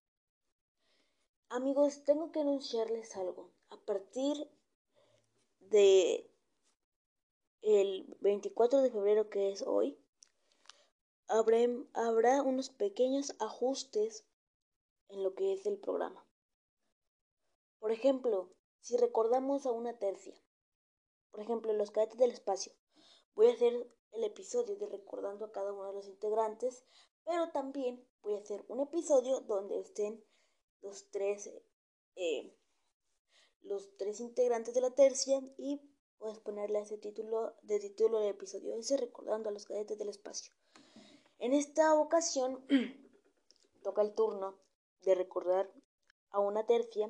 Amigos, 1.48 2.04
tengo 2.04 2.32
que 2.32 2.40
anunciarles 2.40 3.16
algo. 3.16 3.50
A 3.70 3.78
partir 3.78 4.46
de 5.58 6.30
el 7.62 8.14
24 8.20 8.82
de 8.82 8.90
febrero 8.90 9.30
que 9.30 9.52
es 9.52 9.62
hoy, 9.62 9.98
habrá, 11.28 12.42
unos 12.42 12.70
pequeños 12.70 13.34
ajustes 13.38 14.24
en 15.08 15.22
lo 15.22 15.34
que 15.34 15.52
es 15.52 15.66
el 15.66 15.78
programa. 15.78 16.26
Por 17.78 17.92
ejemplo, 17.92 18.52
si 18.80 18.96
recordamos 18.96 19.66
a 19.66 19.72
una 19.72 19.98
tercia, 19.98 20.34
por 21.30 21.40
ejemplo, 21.40 21.72
los 21.72 21.90
cadetes 21.90 22.18
del 22.18 22.30
espacio, 22.30 22.72
voy 23.34 23.48
a 23.48 23.52
hacer 23.52 23.90
el 24.12 24.24
episodio 24.24 24.76
de 24.76 24.86
recordando 24.86 25.44
a 25.44 25.52
cada 25.52 25.72
uno 25.72 25.86
de 25.88 25.94
los 25.94 26.06
integrantes, 26.06 26.84
pero 27.24 27.50
también 27.50 28.06
voy 28.22 28.34
a 28.34 28.38
hacer 28.38 28.64
un 28.68 28.80
episodio 28.80 29.40
donde 29.40 29.80
estén 29.80 30.24
los 30.80 31.10
tres, 31.10 31.50
eh, 32.14 32.56
los 33.62 33.96
tres 33.96 34.20
integrantes 34.20 34.74
de 34.74 34.80
la 34.80 34.94
tercia 34.94 35.42
y 35.58 35.80
puedes 36.18 36.38
ponerle 36.38 36.80
ese 36.80 36.98
título 36.98 37.56
de 37.62 37.80
título 37.80 38.20
del 38.20 38.30
episodio 38.30 38.74
ese 38.74 38.96
recordando 38.96 39.48
a 39.48 39.52
los 39.52 39.66
cadetes 39.66 39.98
del 39.98 40.08
espacio. 40.08 40.52
En 41.46 41.52
esta 41.52 41.94
ocasión 41.94 42.66
toca 43.84 44.02
el 44.02 44.16
turno 44.16 44.58
de 45.02 45.14
recordar 45.14 45.72
a 46.30 46.40
una 46.40 46.66
tercia 46.66 47.08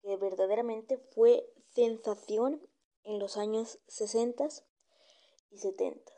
que 0.00 0.16
verdaderamente 0.16 0.96
fue 0.96 1.46
sensación 1.74 2.66
en 3.04 3.18
los 3.18 3.36
años 3.36 3.78
60 3.88 4.48
y 5.50 5.58
70. 5.58 6.10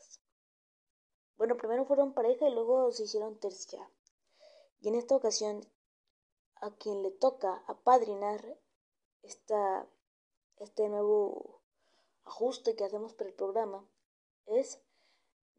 Bueno, 1.37 1.57
primero 1.57 1.85
fueron 1.87 2.15
pareja 2.15 2.47
y 2.47 2.55
luego 2.55 2.93
se 2.93 3.03
hicieron 3.03 3.41
tercia. 3.41 3.91
Y 4.81 4.87
en 4.87 4.95
esta 4.95 5.17
ocasión 5.17 5.67
a 6.61 6.71
quien 6.77 7.03
le 7.03 7.11
toca 7.11 7.65
apadrinar 7.67 8.61
esta, 9.25 9.89
este 10.59 10.89
nuevo 10.89 11.63
ajuste 12.27 12.77
que 12.77 12.85
hacemos 12.85 13.13
para 13.13 13.31
el 13.31 13.35
programa 13.35 13.85
es 14.47 14.81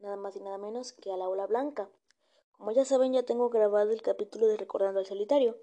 nada 0.00 0.16
más 0.16 0.36
y 0.36 0.40
nada 0.40 0.58
menos 0.58 0.92
que 0.92 1.12
a 1.12 1.16
la 1.16 1.28
ola 1.28 1.46
blanca. 1.46 1.88
Como 2.52 2.72
ya 2.72 2.84
saben, 2.84 3.12
ya 3.12 3.22
tengo 3.22 3.48
grabado 3.48 3.90
el 3.90 4.02
capítulo 4.02 4.46
de 4.46 4.56
Recordando 4.56 5.00
al 5.00 5.06
Solitario. 5.06 5.56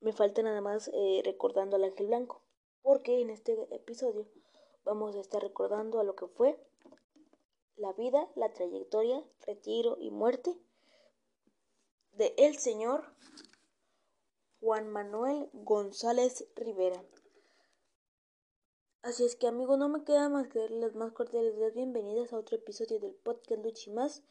Me 0.00 0.12
falta 0.12 0.42
nada 0.42 0.60
más 0.60 0.90
eh, 0.92 1.22
Recordando 1.24 1.76
al 1.76 1.84
Ángel 1.84 2.06
Blanco, 2.06 2.42
porque 2.82 3.20
en 3.20 3.30
este 3.30 3.52
episodio 3.74 4.26
vamos 4.84 5.16
a 5.16 5.20
estar 5.20 5.42
recordando 5.42 6.00
a 6.00 6.04
lo 6.04 6.14
que 6.14 6.26
fue 6.26 6.58
la 7.76 7.92
vida, 7.92 8.28
la 8.36 8.52
trayectoria, 8.52 9.24
retiro 9.46 9.96
y 9.98 10.10
muerte 10.10 10.56
de 12.12 12.34
el 12.38 12.58
señor 12.58 13.04
Juan 14.60 14.88
Manuel 14.88 15.50
González 15.52 16.46
Rivera. 16.54 17.02
Así 19.04 19.22
es 19.22 19.36
que 19.36 19.46
amigos, 19.46 19.76
no 19.76 19.90
me 19.90 20.02
queda 20.02 20.30
más 20.30 20.48
que 20.48 20.60
darles 20.60 20.80
las 20.80 20.94
más 20.94 21.12
cordiales 21.12 21.74
bienvenidas 21.74 22.32
a 22.32 22.38
otro 22.38 22.56
episodio 22.56 22.98
del 22.98 23.14
podcast 23.14 23.62
Luchi 23.62 23.90
Más. 23.90 24.22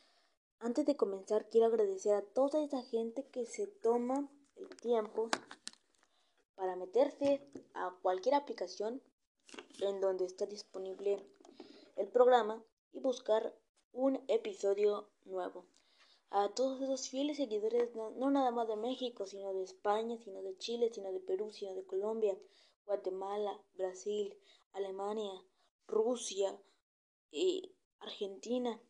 Antes 0.57 0.87
de 0.87 0.97
comenzar, 0.97 1.47
quiero 1.47 1.67
agradecer 1.67 2.15
a 2.15 2.23
toda 2.23 2.63
esa 2.63 2.81
gente 2.81 3.23
que 3.27 3.45
se 3.45 3.67
toma 3.67 4.27
el 4.55 4.67
tiempo 4.77 5.29
para 6.55 6.75
meterse 6.75 7.47
a 7.75 7.95
cualquier 8.01 8.33
aplicación 8.33 8.99
en 9.79 10.01
donde 10.01 10.25
está 10.25 10.47
disponible 10.47 11.23
el 11.95 12.07
programa 12.07 12.65
y 12.93 12.99
buscar 12.99 13.55
un 13.91 14.23
episodio 14.27 15.07
nuevo. 15.25 15.67
A 16.31 16.49
todos 16.49 16.81
esos 16.81 17.09
fieles 17.09 17.37
seguidores, 17.37 17.93
no 17.93 18.31
nada 18.31 18.49
más 18.49 18.67
de 18.67 18.75
México, 18.75 19.27
sino 19.27 19.53
de 19.53 19.61
España, 19.61 20.17
sino 20.17 20.41
de 20.41 20.57
Chile, 20.57 20.89
sino 20.91 21.11
de 21.11 21.19
Perú, 21.19 21.51
sino 21.51 21.75
de 21.75 21.85
Colombia, 21.85 22.35
Guatemala, 22.85 23.61
Brasil, 23.75 24.35
Alemania, 24.73 25.31
Rusia, 25.87 26.59
eh, 27.31 27.73
Argentina, 27.99 28.81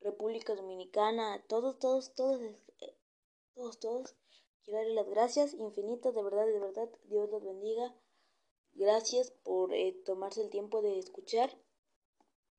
República 0.00 0.54
Dominicana, 0.54 1.44
todos, 1.48 1.78
todos, 1.78 2.14
todos, 2.14 2.40
eh, 2.80 2.96
todos, 3.54 3.78
todos. 3.78 4.16
Quiero 4.62 4.78
darles 4.78 4.96
las 4.96 5.08
gracias 5.08 5.54
infinitas, 5.54 6.14
de 6.14 6.22
verdad, 6.22 6.46
de 6.46 6.58
verdad. 6.58 6.90
Dios 7.04 7.30
los 7.30 7.42
bendiga. 7.44 7.96
Gracias 8.72 9.30
por 9.30 9.72
eh, 9.72 9.92
tomarse 10.04 10.42
el 10.42 10.50
tiempo 10.50 10.82
de 10.82 10.98
escuchar 10.98 11.56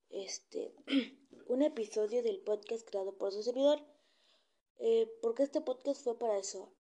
este 0.10 0.74
un 1.48 1.62
episodio 1.62 2.24
del 2.24 2.42
podcast 2.42 2.88
creado 2.88 3.18
por 3.18 3.32
su 3.32 3.44
servidor. 3.44 3.80
porque 5.22 5.44
este 5.44 5.62
podcast 5.62 6.02
fue 6.04 6.18
para 6.18 6.38
eso. 6.38 6.74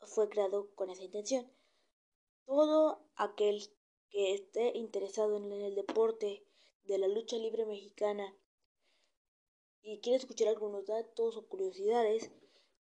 Fue 0.00 0.28
creado 0.28 0.74
con 0.74 0.90
esa 0.90 1.02
intención. 1.02 1.50
Todo 2.44 3.08
aquel 3.14 3.62
que 4.14 4.32
esté 4.32 4.78
interesado 4.78 5.38
en 5.38 5.50
el 5.50 5.74
deporte 5.74 6.46
de 6.84 6.98
la 6.98 7.08
lucha 7.08 7.36
libre 7.36 7.66
mexicana 7.66 8.32
y 9.82 9.98
quiere 9.98 10.18
escuchar 10.18 10.46
algunos 10.46 10.86
datos 10.86 11.36
o 11.36 11.48
curiosidades 11.48 12.30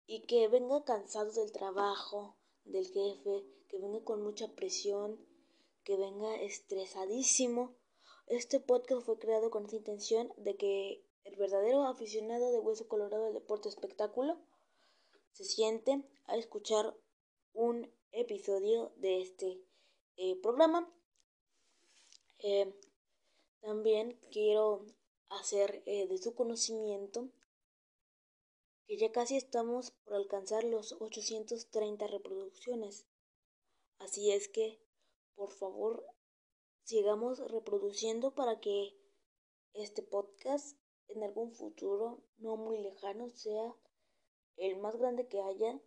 y 0.06 0.22
que 0.22 0.48
venga 0.48 0.84
cansado 0.84 1.30
del 1.32 1.52
trabajo, 1.52 2.38
del 2.64 2.86
jefe, 2.86 3.44
que 3.68 3.78
venga 3.78 4.02
con 4.04 4.22
mucha 4.22 4.54
presión, 4.54 5.22
que 5.84 5.98
venga 5.98 6.34
estresadísimo. 6.40 7.76
Este 8.26 8.58
podcast 8.58 9.04
fue 9.04 9.18
creado 9.18 9.50
con 9.50 9.66
esa 9.66 9.76
intención 9.76 10.32
de 10.38 10.56
que 10.56 11.04
el 11.24 11.36
verdadero 11.36 11.84
aficionado 11.84 12.52
de 12.52 12.58
Hueso 12.58 12.88
Colorado 12.88 13.26
del 13.26 13.34
deporte 13.34 13.68
espectáculo 13.68 14.40
se 15.32 15.44
siente 15.44 16.02
a 16.24 16.38
escuchar 16.38 16.96
un 17.52 17.92
episodio 18.12 18.94
de 18.96 19.20
este 19.20 19.62
eh, 20.16 20.34
programa 20.40 20.90
eh, 22.38 22.74
también 23.61 24.18
quiero 24.31 24.87
hacer 25.29 25.83
eh, 25.87 26.07
de 26.07 26.18
su 26.18 26.35
conocimiento 26.35 27.29
que 28.87 28.96
ya 28.96 29.12
casi 29.12 29.37
estamos 29.37 29.90
por 29.90 30.14
alcanzar 30.14 30.64
los 30.64 30.92
830 30.98 32.07
reproducciones. 32.07 33.07
Así 33.98 34.33
es 34.33 34.48
que, 34.48 34.81
por 35.35 35.51
favor, 35.51 36.07
sigamos 36.85 37.38
reproduciendo 37.51 38.35
para 38.35 38.61
que 38.61 38.96
este 39.74 40.03
podcast 40.03 40.79
en 41.09 41.22
algún 41.22 41.53
futuro 41.53 42.22
no 42.38 42.57
muy 42.57 42.79
lejano 42.79 43.29
sea 43.29 43.77
el 44.57 44.79
más 44.79 44.96
grande 44.96 45.29
que 45.29 45.42
haya. 45.42 45.81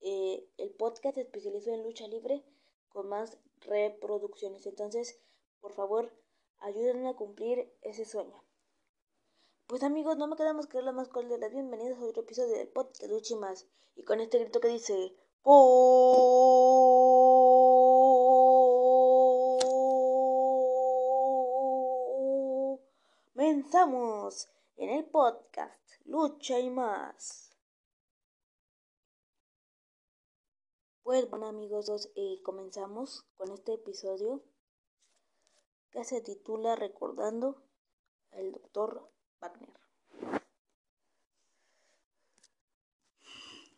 Eh, 0.00 0.46
el 0.58 0.74
podcast 0.74 1.16
especializado 1.16 1.76
en 1.76 1.84
lucha 1.84 2.06
libre 2.06 2.44
con 2.90 3.08
más 3.08 3.38
reproducciones. 3.60 4.66
Entonces, 4.66 5.18
por 5.64 5.72
favor, 5.72 6.12
ayúdenme 6.58 7.08
a 7.08 7.16
cumplir 7.16 7.74
ese 7.80 8.04
sueño. 8.04 8.38
Pues 9.66 9.82
amigos, 9.82 10.18
no 10.18 10.26
me 10.26 10.36
quedamos 10.36 10.66
que 10.66 10.76
dar 10.82 10.92
más 10.92 11.08
de 11.10 11.38
las 11.38 11.52
bienvenidas 11.52 11.98
a 11.98 12.04
otro 12.04 12.22
episodio 12.22 12.54
de 12.54 12.66
podcast 12.66 13.10
Luchi 13.10 13.34
Más. 13.34 13.66
Y 13.96 14.04
con 14.04 14.20
este 14.20 14.40
grito 14.40 14.60
que 14.60 14.68
dice... 14.68 15.16
Comenzamos 23.32 24.50
en 24.76 24.90
el 24.90 25.06
podcast 25.06 25.80
Lucha 26.04 26.58
y 26.58 26.68
más. 26.68 27.56
Pues 31.02 31.30
bueno 31.30 31.46
amigos, 31.46 32.10
eh, 32.16 32.42
comenzamos 32.42 33.24
con 33.38 33.50
este 33.50 33.72
episodio 33.72 34.42
que 35.94 36.04
se 36.04 36.20
titula 36.20 36.74
Recordando 36.74 37.62
al 38.32 38.50
Dr. 38.50 39.08
Wagner. 39.40 39.70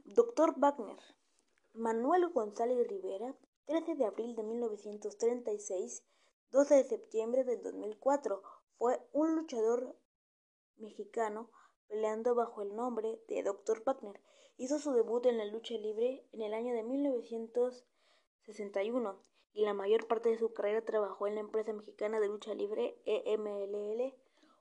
Dr. 0.07 0.59
Wagner, 0.59 0.98
Manuel 1.74 2.31
González 2.31 2.88
Rivera, 2.88 3.37
13 3.66 3.96
de 3.96 4.07
abril 4.07 4.35
de 4.35 4.44
1936, 4.44 6.05
12 6.52 6.74
de 6.74 6.85
septiembre 6.85 7.44
del 7.44 7.62
2004, 7.62 8.42
fue 8.79 8.98
un 9.12 9.37
luchador 9.37 9.94
mexicano 10.79 11.50
peleando 11.87 12.35
bajo 12.35 12.62
el 12.62 12.74
nombre 12.74 13.20
de 13.29 13.42
Dr. 13.42 13.83
Wagner. 13.85 14.18
Hizo 14.57 14.79
su 14.79 14.92
debut 14.92 15.26
en 15.26 15.37
la 15.37 15.44
lucha 15.44 15.74
libre 15.74 16.26
en 16.33 16.40
el 16.40 16.55
año 16.55 16.72
de 16.72 16.83
1961 16.83 19.20
y 19.57 19.62
la 19.62 19.73
mayor 19.73 20.07
parte 20.07 20.29
de 20.29 20.38
su 20.38 20.53
carrera 20.53 20.85
trabajó 20.85 21.27
en 21.27 21.37
la 21.37 21.40
empresa 21.40 21.73
mexicana 21.73 22.21
de 22.21 22.29
lucha 22.29 22.53
libre 22.53 23.01
EMLL, 23.07 24.14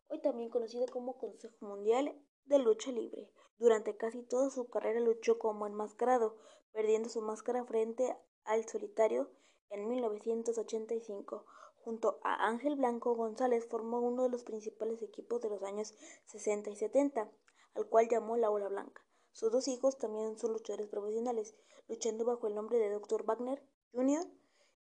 hoy 0.08 0.22
también 0.22 0.50
conocida 0.50 0.86
como 0.88 1.18
Consejo 1.18 1.54
Mundial 1.60 2.18
de 2.46 2.60
Lucha 2.60 2.94
Libre. 2.94 3.30
Durante 3.58 3.98
casi 3.98 4.24
toda 4.24 4.50
su 4.50 4.70
carrera 4.70 5.02
luchó 5.02 5.38
como 5.38 5.68
enmascarado, 5.68 6.38
perdiendo 6.72 7.10
su 7.10 7.22
máscara 7.22 7.66
frente 7.66 8.16
al 8.46 8.66
solitario 8.70 9.30
en 9.70 9.86
1985. 9.90 11.46
Junto 11.84 12.22
a 12.24 12.48
Ángel 12.48 12.78
Blanco 12.78 13.16
González 13.16 13.68
formó 13.68 14.00
uno 14.00 14.24
de 14.24 14.30
los 14.30 14.46
principales 14.46 15.02
equipos 15.02 15.42
de 15.42 15.50
los 15.50 15.62
años 15.64 15.94
60 16.28 16.70
y 16.70 16.76
70, 16.78 17.30
al 17.74 17.90
cual 17.90 18.08
llamó 18.08 18.38
La 18.38 18.50
Ola 18.50 18.70
Blanca. 18.70 19.06
Sus 19.34 19.52
dos 19.52 19.68
hijos 19.68 19.98
también 19.98 20.38
son 20.38 20.54
luchadores 20.54 20.88
profesionales, 20.88 21.54
luchando 21.90 22.24
bajo 22.24 22.48
el 22.48 22.56
nombre 22.56 22.78
de 22.80 22.92
Dr. 22.92 23.26
Wagner 23.26 23.62
Jr 23.92 24.26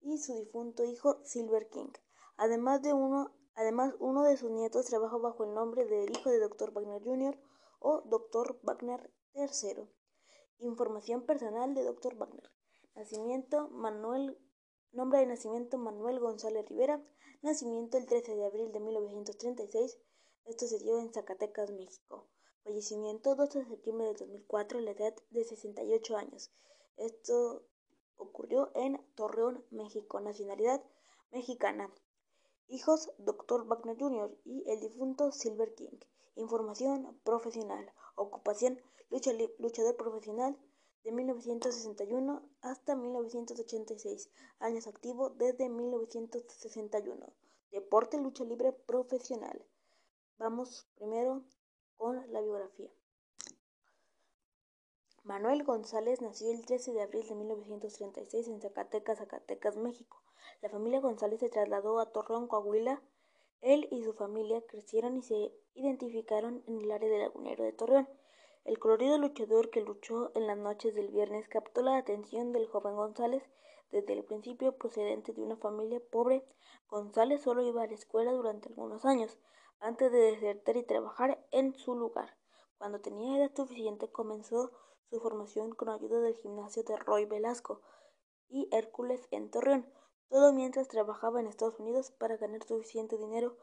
y 0.04 0.18
su 0.18 0.36
difunto 0.36 0.84
hijo 0.84 1.20
Silver 1.24 1.70
King. 1.70 1.92
Además 2.38 2.82
de 2.82 2.94
uno, 2.94 3.34
además 3.56 3.96
uno 4.00 4.24
de 4.24 4.38
sus 4.38 4.52
nietos 4.52 4.86
trabaja 4.86 5.18
bajo 5.18 5.44
el 5.44 5.54
nombre 5.54 5.86
del 5.86 6.12
hijo 6.12 6.30
de 6.30 6.40
Dr. 6.40 6.72
Wagner 6.72 7.04
Jr. 7.04 7.40
o 7.80 8.02
Dr. 8.02 8.60
Wagner 8.64 9.12
III. 9.34 9.90
Información 10.60 11.26
personal 11.26 11.74
de 11.74 11.84
Dr. 11.84 12.16
Wagner. 12.16 12.52
Nacimiento 12.96 13.70
Manuel 13.70 14.38
Nombre 14.94 15.22
de 15.22 15.26
nacimiento 15.26 15.80
Manuel 15.80 16.20
González 16.20 16.70
Rivera. 16.70 17.04
Nacimiento 17.42 17.98
el 17.98 18.06
13 18.06 18.36
de 18.36 18.46
abril 18.46 18.72
de 18.72 18.80
1936. 18.80 19.98
Esto 20.46 20.68
se 20.68 20.78
dio 20.78 21.00
en 21.00 21.12
Zacatecas, 21.12 21.72
México. 21.72 22.30
Fallecimiento 22.64 23.34
12 23.34 23.60
de 23.60 23.66
septiembre 23.66 24.06
de 24.06 24.14
2004 24.14 24.78
a 24.78 24.82
la 24.82 24.92
edad 24.92 25.16
de 25.32 25.44
68 25.44 26.16
años. 26.16 26.54
Esto 26.98 27.66
ocurrió 28.24 28.72
en 28.76 29.00
Torreón, 29.16 29.64
México. 29.72 30.20
Nacionalidad 30.20 30.84
mexicana. 31.32 31.94
Hijos 32.68 33.12
Dr. 33.18 33.66
Wagner 33.68 33.98
Jr. 33.98 34.36
y 34.46 34.70
el 34.70 34.80
difunto 34.80 35.32
Silver 35.32 35.76
King. 35.76 36.00
Información 36.36 37.20
profesional. 37.24 37.92
Ocupación 38.16 38.80
luchador 39.60 39.96
profesional 39.96 40.58
de 41.04 41.12
1961 41.12 42.42
hasta 42.62 42.96
1986. 42.96 44.30
Años 44.60 44.88
activo 44.88 45.30
desde 45.30 45.70
1961. 45.70 47.34
Deporte 47.72 48.18
lucha 48.18 48.44
libre 48.44 48.72
profesional. 48.72 49.64
Vamos 50.38 50.88
primero 50.96 51.44
con 51.98 52.32
la 52.32 52.42
biografía. 52.42 52.92
Manuel 55.26 55.64
González 55.64 56.22
nació 56.22 56.52
el 56.52 56.66
13 56.66 56.92
de 56.92 57.02
abril 57.02 57.26
de 57.26 57.36
1936 57.36 58.46
en 58.50 58.60
Zacatecas, 58.60 59.20
Zacatecas, 59.20 59.78
México. 59.78 60.22
La 60.62 60.68
familia 60.68 61.00
González 61.00 61.40
se 61.40 61.48
trasladó 61.48 62.02
a 62.02 62.12
Torreón, 62.12 62.50
Coahuila 62.50 63.02
Él 63.62 63.88
y 63.90 64.04
su 64.04 64.12
familia 64.16 64.62
crecieron 64.68 65.16
y 65.16 65.22
se 65.22 65.54
identificaron 65.76 66.62
en 66.68 66.82
el 66.82 66.92
área 66.92 67.10
de 67.10 67.20
Lagunero 67.20 67.64
de 67.64 67.72
Torreón. 67.72 68.10
El 68.66 68.80
colorido 68.80 69.18
luchador 69.18 69.70
que 69.70 69.80
luchó 69.80 70.34
en 70.36 70.46
las 70.46 70.58
noches 70.58 70.94
del 70.94 71.08
viernes 71.08 71.48
captó 71.48 71.82
la 71.84 71.96
atención 71.96 72.52
del 72.52 72.68
joven 72.68 72.98
González 72.98 73.44
desde 73.92 74.12
el 74.12 74.26
principio 74.26 74.76
procedente 74.76 75.32
de 75.32 75.42
una 75.42 75.56
familia 75.56 76.02
pobre. 76.12 76.46
González 76.90 77.42
solo 77.42 77.66
iba 77.66 77.84
a 77.84 77.88
la 77.88 77.94
escuela 77.94 78.34
durante 78.34 78.68
algunos 78.68 79.06
años, 79.06 79.38
antes 79.80 80.12
de 80.12 80.18
desertar 80.18 80.76
y 80.76 80.84
trabajar 80.84 81.46
en 81.52 81.76
su 81.76 81.96
lugar. 81.96 82.36
Cuando 82.78 83.00
tenía 83.00 83.38
edad 83.38 83.56
suficiente 83.56 84.12
comenzó 84.12 84.72
su 85.14 85.20
formación 85.20 85.76
con 85.76 85.90
ayuda 85.90 86.22
del 86.22 86.34
gimnasio 86.34 86.84
de 86.84 86.98
Roy 86.98 87.26
Velasco 87.26 87.82
y 88.50 88.68
Hércules 88.72 89.28
en 89.30 89.52
Torreón, 89.52 89.86
todo 90.28 90.54
mientras 90.54 90.88
trabajaba 90.88 91.40
en 91.40 91.46
Estados 91.46 91.80
Unidos 91.80 92.10
para 92.10 92.38
ganar 92.38 92.64
suficiente 92.64 93.20
dinero 93.20 93.56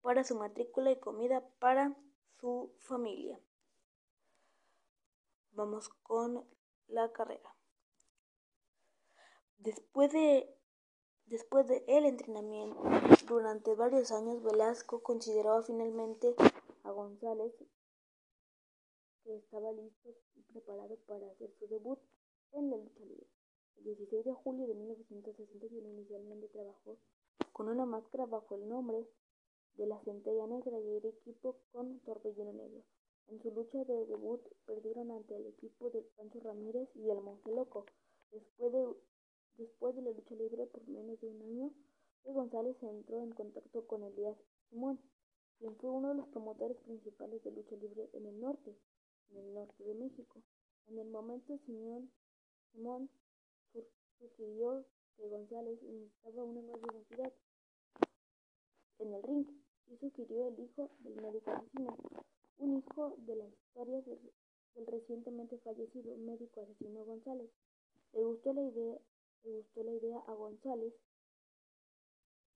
para 0.00 0.24
su 0.24 0.34
matrícula 0.34 0.92
y 0.92 0.98
comida 0.98 1.46
para 1.58 1.94
su 2.40 2.72
familia. 2.80 3.38
Vamos 5.52 5.90
con 6.04 6.48
la 6.88 7.12
carrera. 7.12 7.54
Después 9.58 10.10
de, 10.10 10.56
después 11.26 11.68
de 11.68 11.84
el 11.86 12.06
entrenamiento 12.06 12.82
durante 13.26 13.74
varios 13.74 14.10
años, 14.10 14.42
Velasco 14.42 15.02
consideraba 15.02 15.62
finalmente 15.62 16.34
a 16.82 16.92
González 16.92 17.52
que 19.24 19.36
estaba 19.36 19.72
listo 19.72 20.14
y 20.36 20.42
preparado 20.42 20.96
para 21.06 21.26
hacer 21.30 21.50
su 21.58 21.66
debut 21.66 21.98
en 22.52 22.70
la 22.70 22.76
lucha 22.76 23.04
libre. 23.04 23.26
El 23.78 23.84
16 23.84 24.24
de 24.24 24.32
julio 24.32 24.66
de 24.66 24.74
1961 24.74 25.88
inicialmente 25.88 26.48
trabajó 26.48 26.98
con 27.52 27.68
una 27.68 27.86
máscara 27.86 28.26
bajo 28.26 28.54
el 28.54 28.68
nombre 28.68 29.08
de 29.76 29.86
la 29.86 29.98
centella 30.04 30.46
negra 30.46 30.78
y 30.78 30.96
el 30.96 31.06
equipo 31.06 31.56
con 31.72 31.98
torbellino 32.00 32.52
negro. 32.52 32.84
En 33.28 33.40
su 33.40 33.50
lucha 33.50 33.82
de 33.84 34.06
debut 34.06 34.42
perdieron 34.66 35.10
ante 35.10 35.34
el 35.36 35.46
equipo 35.46 35.90
de 35.90 36.02
Pancho 36.16 36.40
Ramírez 36.40 36.88
y 36.94 37.10
el 37.10 37.20
Monje 37.20 37.50
Loco. 37.50 37.86
Después 38.30 38.72
de, 38.72 38.94
después 39.56 39.96
de 39.96 40.02
la 40.02 40.10
lucha 40.10 40.34
libre 40.34 40.66
por 40.66 40.86
menos 40.86 41.20
de 41.20 41.28
un 41.28 41.42
año, 41.42 41.72
González 42.24 42.76
entró 42.82 43.22
en 43.22 43.32
contacto 43.32 43.86
con 43.86 44.02
Elías 44.02 44.36
Simón, 44.70 44.98
quien 45.58 45.76
fue 45.76 45.90
uno 45.90 46.08
de 46.08 46.14
los 46.14 46.28
promotores 46.28 46.78
principales 46.78 47.42
de 47.44 47.52
lucha 47.52 47.76
libre 47.76 48.08
en 48.12 48.26
el 48.26 48.40
norte, 48.40 48.76
en 49.30 49.38
el 49.38 49.54
norte 49.54 49.84
de 49.84 49.94
México. 49.94 50.42
En 50.86 50.98
el 50.98 51.08
momento 51.08 51.58
Simón, 51.66 52.10
sugirió 54.18 54.84
que 55.16 55.28
González 55.28 55.82
necesitaba 55.82 56.44
una 56.44 56.62
nueva 56.62 56.86
identidad 56.92 57.32
en 58.98 59.14
el 59.14 59.22
ring 59.22 59.46
y 59.86 59.96
sugirió 59.96 60.48
el 60.48 60.58
hijo 60.58 60.90
del 61.00 61.14
médico 61.20 61.50
asesino, 61.50 61.96
un 62.58 62.78
hijo 62.78 63.14
de 63.18 63.36
la 63.36 63.46
historia 63.46 64.00
del, 64.02 64.18
del 64.74 64.86
recientemente 64.86 65.58
fallecido 65.58 66.16
médico 66.16 66.62
asesino 66.62 67.04
González. 67.04 67.50
Le 68.12 68.24
gustó 68.24 68.52
la 68.52 68.62
idea, 68.62 68.98
le 69.44 69.50
gustó 69.52 69.82
la 69.82 69.92
idea 69.92 70.18
a 70.26 70.34
González 70.34 70.94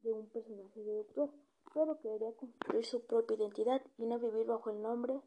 de 0.03 0.13
un 0.13 0.29
personaje 0.29 0.83
de 0.83 0.95
doctor, 0.95 1.31
pero 1.75 1.99
quería 2.01 2.33
construir 2.33 2.85
su 2.85 3.05
propia 3.05 3.37
identidad 3.37 3.83
y 3.99 4.07
no 4.07 4.19
vivir 4.19 4.47
bajo 4.47 4.71
el 4.71 4.81
nombre 4.81 5.21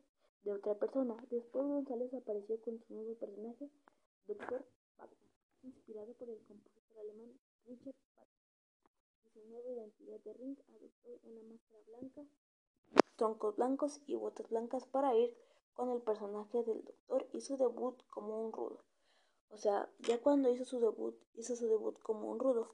de 0.44 0.52
otra 0.52 0.76
persona. 0.76 1.16
Después 1.30 1.66
González 1.66 2.14
apareció 2.14 2.60
con 2.62 2.80
su 2.80 2.94
nuevo 2.94 3.16
personaje, 3.16 3.70
Dr. 4.28 4.66
Wagner, 4.98 5.30
inspirado 5.64 6.14
por 6.14 6.30
el 6.30 6.40
compositor 6.48 7.00
alemán 7.00 7.40
Richard 7.66 7.96
Wagner. 8.16 8.38
Y 9.26 9.30
su 9.30 9.50
nueva 9.50 9.70
identidad 9.70 10.20
de 10.20 10.34
ring 10.34 10.58
adoptó 10.70 11.20
una 11.24 11.44
máscara 11.44 11.82
blanca 11.88 12.22
troncos 13.22 13.56
blancos 13.56 14.02
y 14.08 14.16
botas 14.16 14.50
blancas 14.50 14.88
para 14.88 15.16
ir 15.16 15.38
con 15.76 15.92
el 15.92 16.02
personaje 16.02 16.64
del 16.64 16.84
doctor 16.84 17.28
y 17.34 17.42
su 17.42 17.56
debut 17.56 17.96
como 18.10 18.44
un 18.44 18.52
rudo. 18.52 18.84
O 19.52 19.58
sea, 19.58 19.88
ya 20.00 20.20
cuando 20.20 20.50
hizo 20.50 20.66
su 20.66 20.80
debut, 20.80 21.16
hizo 21.36 21.56
su 21.56 21.68
debut 21.68 22.00
como 22.02 22.32
un 22.32 22.40
rudo, 22.40 22.74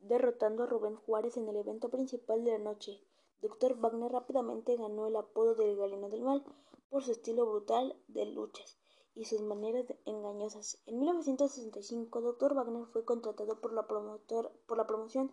derrotando 0.00 0.64
a 0.64 0.66
Rubén 0.66 0.96
Juárez 0.96 1.38
en 1.38 1.48
el 1.48 1.56
evento 1.56 1.88
principal 1.88 2.44
de 2.44 2.50
la 2.50 2.58
noche. 2.58 3.00
Doctor 3.40 3.80
Wagner 3.80 4.12
rápidamente 4.12 4.76
ganó 4.76 5.06
el 5.06 5.16
apodo 5.16 5.54
del 5.54 5.74
Galeno 5.78 6.10
del 6.10 6.20
Mal 6.20 6.44
por 6.92 7.02
su 7.02 7.12
estilo 7.12 7.46
brutal 7.46 7.96
de 8.08 8.26
luchas 8.26 8.76
y 9.14 9.24
sus 9.24 9.40
maneras 9.40 9.86
engañosas. 10.04 10.78
En 10.84 10.98
1965, 10.98 12.20
Dr. 12.20 12.52
Wagner 12.54 12.84
fue 12.84 13.06
contratado 13.06 13.62
por 13.62 13.72
la, 13.72 13.86
promotor, 13.86 14.52
por 14.66 14.76
la 14.76 14.86
promoción 14.86 15.32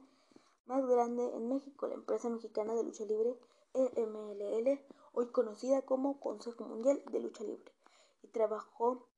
más 0.68 0.88
grande 0.88 1.36
en 1.36 1.50
México, 1.50 1.88
la 1.88 1.96
empresa 1.96 2.30
mexicana 2.30 2.74
de 2.76 2.84
lucha 2.86 3.04
libre 3.04 3.38
EMLL, 3.74 4.80
hoy 5.12 5.28
conocida 5.32 5.82
como 5.82 6.22
Consejo 6.22 6.64
Mundial 6.64 7.04
de 7.12 7.20
Lucha 7.20 7.44
Libre, 7.44 7.74
y 8.24 8.30
trabajó 8.30 9.10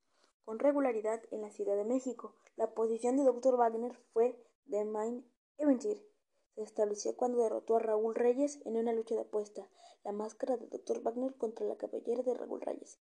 con 0.43 0.57
regularidad 0.57 1.21
en 1.29 1.41
la 1.41 1.51
Ciudad 1.51 1.75
de 1.75 1.85
México. 1.85 2.33
La 2.55 2.73
posición 2.73 3.17
de 3.17 3.23
Dr. 3.23 3.55
Wagner 3.55 3.95
fue 4.13 4.35
de 4.65 4.83
Main 4.83 5.23
Event. 5.59 5.85
Se 6.55 6.61
estableció 6.63 7.15
cuando 7.15 7.41
derrotó 7.41 7.75
a 7.75 7.79
Raúl 7.79 8.15
Reyes 8.15 8.59
en 8.65 8.77
una 8.77 8.93
lucha 8.93 9.15
de 9.15 9.21
apuesta, 9.21 9.69
la 10.03 10.11
máscara 10.11 10.57
de 10.57 10.67
Dr. 10.67 11.01
Wagner 11.01 11.35
contra 11.35 11.65
la 11.65 11.77
cabellera 11.77 12.23
de 12.23 12.33
Raúl 12.33 12.61
Reyes. 12.61 12.99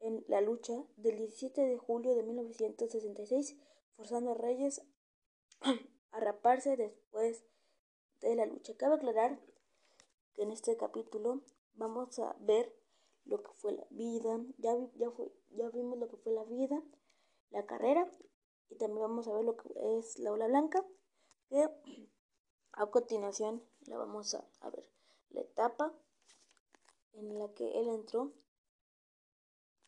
En 0.00 0.24
la 0.28 0.40
lucha 0.40 0.84
del 0.96 1.16
17 1.16 1.60
de 1.60 1.76
julio 1.76 2.14
de 2.14 2.22
1966, 2.22 3.56
forzando 3.96 4.32
a 4.32 4.34
Reyes 4.34 4.82
a 6.12 6.20
raparse 6.20 6.76
después 6.76 7.44
de 8.20 8.34
la 8.34 8.46
lucha. 8.46 8.76
Cabe 8.76 8.96
aclarar 8.96 9.38
que 10.34 10.42
en 10.42 10.50
este 10.50 10.76
capítulo 10.76 11.42
vamos 11.74 12.18
a 12.18 12.36
ver 12.40 12.74
lo 13.24 13.42
que 13.42 13.52
fue 13.52 13.72
la 13.72 13.86
vida, 13.90 14.40
ya, 14.58 14.74
ya, 14.96 15.12
ya 15.50 15.68
vimos 15.70 15.98
lo 15.98 16.08
que 16.08 16.16
fue 16.16 16.32
la 16.32 16.44
vida, 16.44 16.82
la 17.50 17.66
carrera 17.66 18.10
y 18.68 18.76
también 18.76 19.02
vamos 19.02 19.28
a 19.28 19.34
ver 19.34 19.44
lo 19.44 19.56
que 19.56 19.68
es 19.98 20.18
la 20.18 20.32
ola 20.32 20.46
blanca, 20.46 20.84
a 22.72 22.86
continuación 22.86 23.62
la 23.86 23.98
vamos 23.98 24.34
a, 24.34 24.44
a 24.60 24.70
ver 24.70 24.88
la 25.30 25.40
etapa 25.40 25.92
en 27.14 27.38
la 27.38 27.52
que 27.54 27.78
él 27.78 27.88
entró 27.88 28.32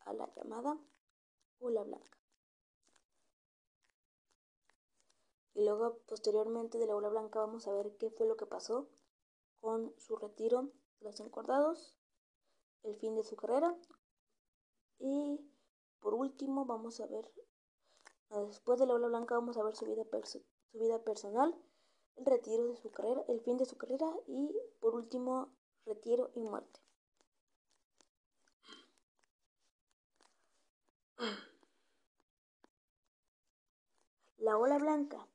a 0.00 0.12
la 0.12 0.32
llamada 0.34 0.78
ola 1.60 1.82
blanca. 1.82 2.18
Y 5.54 5.64
luego 5.64 5.98
posteriormente 6.06 6.78
de 6.78 6.86
la 6.86 6.96
ola 6.96 7.08
blanca 7.08 7.38
vamos 7.38 7.66
a 7.68 7.72
ver 7.72 7.96
qué 7.96 8.10
fue 8.10 8.26
lo 8.26 8.36
que 8.36 8.46
pasó 8.46 8.88
con 9.60 9.94
su 9.98 10.16
retiro 10.16 10.72
de 10.98 11.06
los 11.06 11.20
encordados, 11.20 11.94
el 12.82 12.96
fin 12.96 13.14
de 13.14 13.22
su 13.22 13.36
carrera 13.36 13.74
y 14.98 15.40
por 16.00 16.14
último 16.14 16.66
vamos 16.66 17.00
a 17.00 17.06
ver, 17.06 17.32
después 18.30 18.78
de 18.78 18.86
la 18.86 18.94
ola 18.94 19.08
blanca 19.08 19.36
vamos 19.36 19.56
a 19.56 19.62
ver 19.62 19.74
su 19.74 19.86
vida, 19.86 20.04
su 20.30 20.78
vida 20.78 21.02
personal, 21.02 21.54
retiro 22.16 22.66
de 22.68 22.76
su 22.76 22.90
carrera, 22.90 23.24
el 23.28 23.40
fin 23.40 23.56
de 23.56 23.66
su 23.66 23.76
carrera 23.76 24.06
y 24.26 24.56
por 24.80 24.94
último 24.94 25.48
retiro 25.84 26.30
y 26.34 26.42
muerte. 26.42 26.80
La 34.38 34.58
ola 34.58 34.78
blanca 34.78 35.26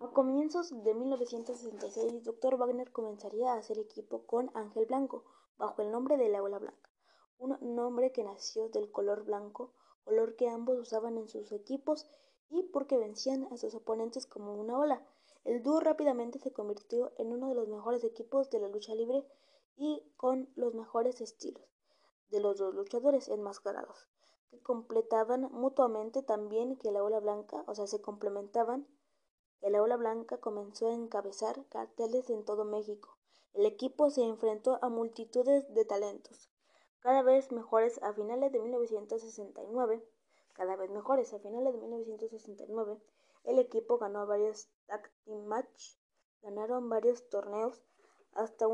a 0.00 0.08
comienzos 0.12 0.70
de 0.82 0.94
1966, 0.94 2.24
Dr. 2.24 2.56
Wagner 2.56 2.90
comenzaría 2.90 3.52
a 3.52 3.58
hacer 3.58 3.78
equipo 3.78 4.26
con 4.26 4.50
Ángel 4.54 4.86
Blanco, 4.86 5.24
bajo 5.58 5.82
el 5.82 5.92
nombre 5.92 6.16
de 6.16 6.28
La 6.28 6.42
Ola 6.42 6.58
Blanca, 6.58 6.90
un 7.38 7.56
nombre 7.76 8.10
que 8.10 8.24
nació 8.24 8.68
del 8.70 8.90
color 8.90 9.24
blanco, 9.24 9.72
color 10.04 10.34
que 10.34 10.48
ambos 10.48 10.78
usaban 10.78 11.18
en 11.18 11.28
sus 11.28 11.52
equipos 11.52 12.08
y 12.48 12.64
porque 12.64 12.96
vencían 12.96 13.44
a 13.52 13.56
sus 13.56 13.74
oponentes 13.74 14.26
como 14.26 14.54
una 14.54 14.76
ola. 14.76 15.06
El 15.44 15.62
dúo 15.62 15.80
rápidamente 15.80 16.38
se 16.38 16.52
convirtió 16.52 17.12
en 17.16 17.32
uno 17.32 17.48
de 17.48 17.54
los 17.54 17.68
mejores 17.68 18.04
equipos 18.04 18.50
de 18.50 18.60
la 18.60 18.68
lucha 18.68 18.94
libre 18.94 19.26
y 19.76 20.02
con 20.16 20.48
los 20.56 20.74
mejores 20.74 21.20
estilos 21.20 21.64
de 22.30 22.40
los 22.40 22.58
dos 22.58 22.74
luchadores 22.74 23.28
enmascarados, 23.28 24.08
que 24.50 24.60
completaban 24.60 25.50
mutuamente 25.52 26.22
también 26.22 26.76
que 26.76 26.92
la 26.92 27.02
ola 27.02 27.20
blanca, 27.20 27.64
o 27.66 27.74
sea, 27.74 27.86
se 27.86 28.00
complementaban 28.00 28.86
el 29.62 29.74
Aula 29.74 29.98
Blanca 29.98 30.38
comenzó 30.38 30.88
a 30.88 30.94
encabezar 30.94 31.66
carteles 31.68 32.30
en 32.30 32.46
todo 32.46 32.64
México. 32.64 33.18
El 33.52 33.66
equipo 33.66 34.08
se 34.08 34.22
enfrentó 34.22 34.78
a 34.80 34.88
multitudes 34.88 35.74
de 35.74 35.84
talentos, 35.84 36.48
cada 37.00 37.20
vez 37.22 37.52
mejores 37.52 38.02
a 38.02 38.14
finales 38.14 38.52
de 38.52 38.58
1969. 38.58 40.02
Cada 40.54 40.76
vez 40.76 40.90
mejores 40.90 41.32
a 41.34 41.40
finales 41.40 41.74
de 41.74 41.78
1969, 41.78 43.00
el 43.44 43.58
equipo 43.58 43.98
ganó 43.98 44.26
varios 44.26 44.68
tag 44.86 45.10
team 45.24 45.44
match, 45.46 45.96
ganaron 46.42 46.88
varios 46.88 47.28
torneos, 47.28 47.82
hasta, 48.32 48.66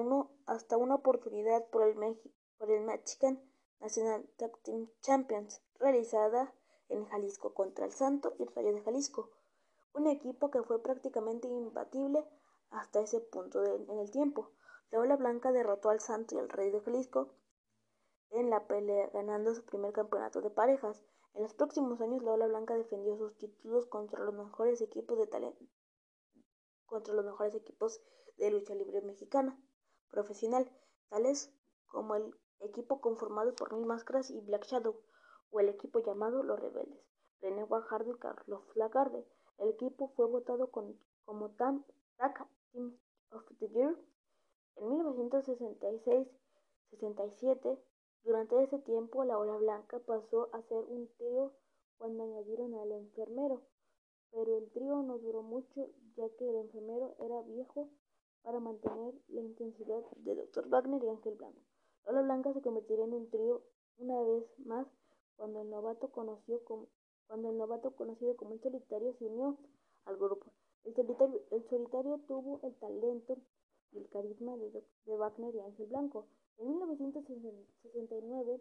hasta 0.47 0.77
una 0.77 0.95
oportunidad 0.97 1.67
por 1.71 1.83
el, 1.83 2.19
el 2.61 2.81
Mexican 2.83 3.41
National 3.81 4.29
Tag 4.37 4.57
Team 4.63 4.91
Champions, 5.01 5.63
realizada 5.79 6.53
en 6.89 7.05
Jalisco 7.07 7.55
contra 7.55 7.87
el 7.87 7.93
Santo 7.93 8.35
y 8.39 8.45
Rayo 8.45 8.73
de 8.73 8.83
Jalisco 8.83 9.31
un 9.97 10.07
equipo 10.09 10.51
que 10.51 10.63
fue 10.63 10.83
prácticamente 10.83 11.49
imbatible 11.49 12.25
hasta 12.71 13.01
ese 13.01 13.21
punto 13.21 13.65
en 13.65 13.99
el 13.99 14.11
tiempo. 14.11 14.51
La 14.91 15.01
Ola 15.01 15.17
Blanca 15.17 15.53
derrotó 15.53 15.89
al 15.89 16.01
Santo 16.01 16.35
y 16.35 16.39
al 16.39 16.51
Rey 16.51 16.71
de 16.71 16.81
Jalisco 16.81 17.31
en 18.31 18.51
la 18.51 18.67
pelea, 18.67 19.09
ganando 19.15 19.55
su 19.55 19.65
primer 19.65 19.93
campeonato 19.93 20.43
de 20.43 20.51
parejas. 20.51 21.03
En 21.37 21.43
los 21.43 21.53
próximos 21.53 22.01
años, 22.01 22.23
la 22.23 22.33
Ola 22.33 22.47
Blanca 22.47 22.75
defendió 22.75 23.19
sus 23.19 23.37
títulos 23.37 23.85
contra 23.87 24.25
los 24.25 24.35
mejores 24.35 24.81
equipos 24.81 25.19
de 25.19 25.27
de 28.39 28.51
lucha 28.51 28.75
libre 28.75 29.03
mexicana 29.03 29.55
profesional, 30.09 30.73
tales 31.11 31.53
como 31.89 32.15
el 32.15 32.35
equipo 32.61 33.03
conformado 33.03 33.55
por 33.55 33.75
Mil 33.75 33.85
Máscaras 33.85 34.31
y 34.31 34.41
Black 34.41 34.65
Shadow, 34.65 34.99
o 35.51 35.61
el 35.61 35.69
equipo 35.69 35.99
llamado 35.99 36.43
Los 36.43 36.59
Rebeldes, 36.59 37.05
René 37.43 37.65
Guajardo 37.65 38.13
y 38.13 38.19
Carlos 38.19 38.63
Lagarde. 38.75 39.29
El 39.59 39.69
equipo 39.69 40.09
fue 40.17 40.27
votado 40.27 40.71
como 40.71 40.95
Team 42.73 42.99
of 43.31 43.45
the 43.59 43.69
Year 43.69 43.95
en 44.77 44.89
1966-67. 44.89 47.79
Durante 48.27 48.61
ese 48.61 48.81
tiempo, 48.81 49.23
la 49.23 49.39
Ola 49.39 49.57
Blanca 49.57 50.01
pasó 50.01 50.49
a 50.53 50.61
ser 50.63 50.85
un 50.89 51.07
trío 51.17 51.53
cuando 51.97 52.25
añadieron 52.25 52.75
al 52.75 52.91
enfermero, 52.91 53.63
pero 54.33 54.59
el 54.59 54.69
trío 54.73 55.01
no 55.05 55.17
duró 55.19 55.43
mucho 55.43 55.89
ya 56.17 56.29
que 56.31 56.51
el 56.51 56.57
enfermero 56.57 57.15
era 57.21 57.41
viejo 57.43 57.89
para 58.43 58.59
mantener 58.59 59.15
la 59.29 59.43
intensidad 59.43 60.03
de 60.17 60.35
Dr. 60.35 60.69
Wagner 60.69 61.05
y 61.05 61.09
Ángel 61.09 61.37
Blanco. 61.37 61.61
Lola 62.05 62.23
Blanca 62.23 62.53
se 62.53 62.63
convertiría 62.63 63.05
en 63.05 63.15
un 63.15 63.31
trío 63.31 63.63
una 63.99 64.21
vez 64.23 64.45
más 64.59 64.89
cuando 65.37 65.63
el 65.63 65.71
novato 65.71 66.11
conocido 66.11 66.65
como, 66.65 66.89
cuando 67.29 67.51
el 67.51 67.57
novato 67.57 67.95
conocido 67.95 68.37
como 68.37 68.55
el 68.55 68.61
solitario 68.61 69.15
se 69.21 69.25
unió 69.25 69.57
al 70.05 70.17
grupo. 70.17 70.47
El 70.83 70.97
solitario, 70.97 71.43
el 71.53 71.65
solitario 71.69 72.19
tuvo 72.27 72.59
el 72.65 72.75
talento 72.75 73.37
y 73.93 73.99
el 73.99 74.09
carisma 74.09 74.57
de, 74.57 74.85
de 75.05 75.17
Wagner 75.17 75.55
y 75.55 75.61
Ángel 75.61 75.87
Blanco. 75.87 76.27
En 76.59 76.69
1969, 76.69 78.61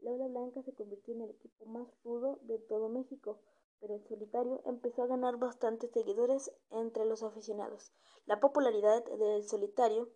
Lola 0.00 0.28
Blanca 0.28 0.62
se 0.62 0.74
convirtió 0.74 1.14
en 1.14 1.22
el 1.22 1.30
equipo 1.30 1.66
más 1.66 1.88
rudo 2.02 2.38
de 2.42 2.58
todo 2.58 2.88
México 2.88 3.40
pero 3.82 3.96
el 3.96 4.06
solitario 4.06 4.62
empezó 4.64 5.02
a 5.02 5.08
ganar 5.08 5.38
bastantes 5.38 5.90
seguidores 5.90 6.52
entre 6.70 7.04
los 7.04 7.24
aficionados. 7.24 7.92
La 8.26 8.38
popularidad 8.38 9.04
del 9.04 9.42
solitario 9.42 10.08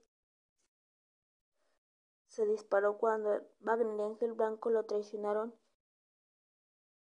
se 2.28 2.46
disparó 2.46 2.96
cuando 2.96 3.44
Wagner 3.58 3.98
y 3.98 4.02
Ángel 4.02 4.34
Blanco 4.34 4.70
lo 4.70 4.86
traicionaron 4.86 5.52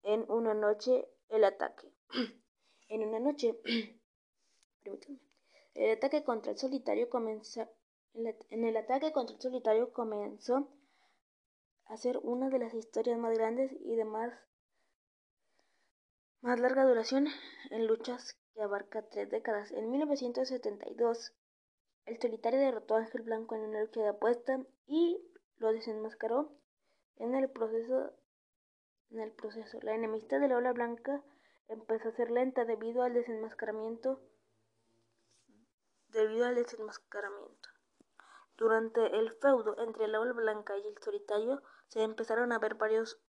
en 0.05 0.25
una 0.31 0.55
noche 0.55 1.07
el 1.29 1.45
ataque. 1.45 1.93
en 2.89 3.09
una 3.09 3.21
noche, 3.21 3.61
el 5.75 5.91
ataque 5.91 6.25
contra 6.25 6.53
el 6.53 6.59
solitario 6.59 7.11
comenzó, 7.11 7.69
en 8.15 8.65
el 8.65 8.77
ataque 8.77 9.13
contra 9.13 9.35
el 9.35 9.43
solitario 9.43 9.93
comenzó 9.93 10.69
a 11.87 11.97
ser 11.97 12.19
una 12.19 12.49
de 12.49 12.59
las 12.59 12.75
historias 12.75 13.19
más 13.19 13.37
grandes 13.37 13.73
y 13.81 13.97
de 13.97 14.05
más 14.05 14.33
más 16.45 16.61
larga 16.61 16.85
duración 16.85 17.27
en 17.71 17.87
luchas 17.87 18.37
que 18.53 18.61
abarca 18.61 19.01
tres 19.09 19.31
décadas. 19.31 19.73
En 19.73 19.91
1972, 19.91 21.33
el 22.05 22.21
solitario 22.21 22.61
derrotó 22.61 22.97
a 22.97 22.99
Ángel 22.99 23.23
Blanco 23.23 23.55
en 23.55 23.63
una 23.63 23.81
lucha 23.81 24.03
de 24.03 24.09
apuesta 24.09 24.63
y 24.87 25.19
lo 25.57 25.73
desenmascaró 25.73 26.53
en 27.17 27.35
el 27.35 27.49
proceso. 27.49 28.13
En 29.11 29.21
el 29.21 29.33
proceso, 29.33 29.79
la 29.81 29.95
enemistad 29.95 30.39
de 30.39 30.49
la 30.49 30.59
ola 30.59 30.73
blanca 30.73 31.23
empezó 31.69 32.11
a 32.11 32.17
ser 32.17 32.31
lenta 32.31 32.67
debido 32.67 33.03
al 33.03 33.15
desenmascaramiento. 33.15 34.21
Debido 36.09 36.45
al 36.45 36.57
desenmascaramiento. 36.57 37.74
Durante 38.57 39.19
el 39.19 39.33
feudo 39.33 39.77
entre 39.79 40.09
la 40.09 40.21
ola 40.21 40.33
blanca 40.33 40.79
y 40.79 40.87
el 40.87 40.97
solitario 41.03 41.63
se 41.89 42.03
empezaron 42.03 42.53
a 42.53 42.59
ver 42.59 42.75
varios 42.75 43.21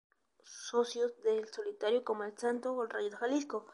socios 0.43 1.21
del 1.23 1.47
solitario 1.47 2.03
como 2.03 2.23
el 2.23 2.37
Santo 2.37 2.73
o 2.73 2.83
el 2.83 2.89
Rayo 2.89 3.09
de 3.09 3.17
Jalisco. 3.17 3.65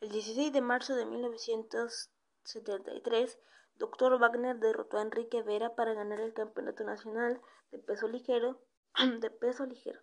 El 0.00 0.10
16 0.10 0.52
de 0.52 0.60
marzo 0.60 0.94
de 0.96 1.06
1973, 1.06 3.38
Dr. 3.76 4.18
Wagner 4.18 4.58
derrotó 4.58 4.98
a 4.98 5.02
Enrique 5.02 5.42
Vera 5.42 5.74
para 5.74 5.94
ganar 5.94 6.20
el 6.20 6.34
Campeonato 6.34 6.84
Nacional 6.84 7.40
de 7.70 7.78
Peso 7.78 8.08
Ligero. 8.08 8.60
de 9.20 9.30
peso 9.30 9.66
ligero. 9.66 10.00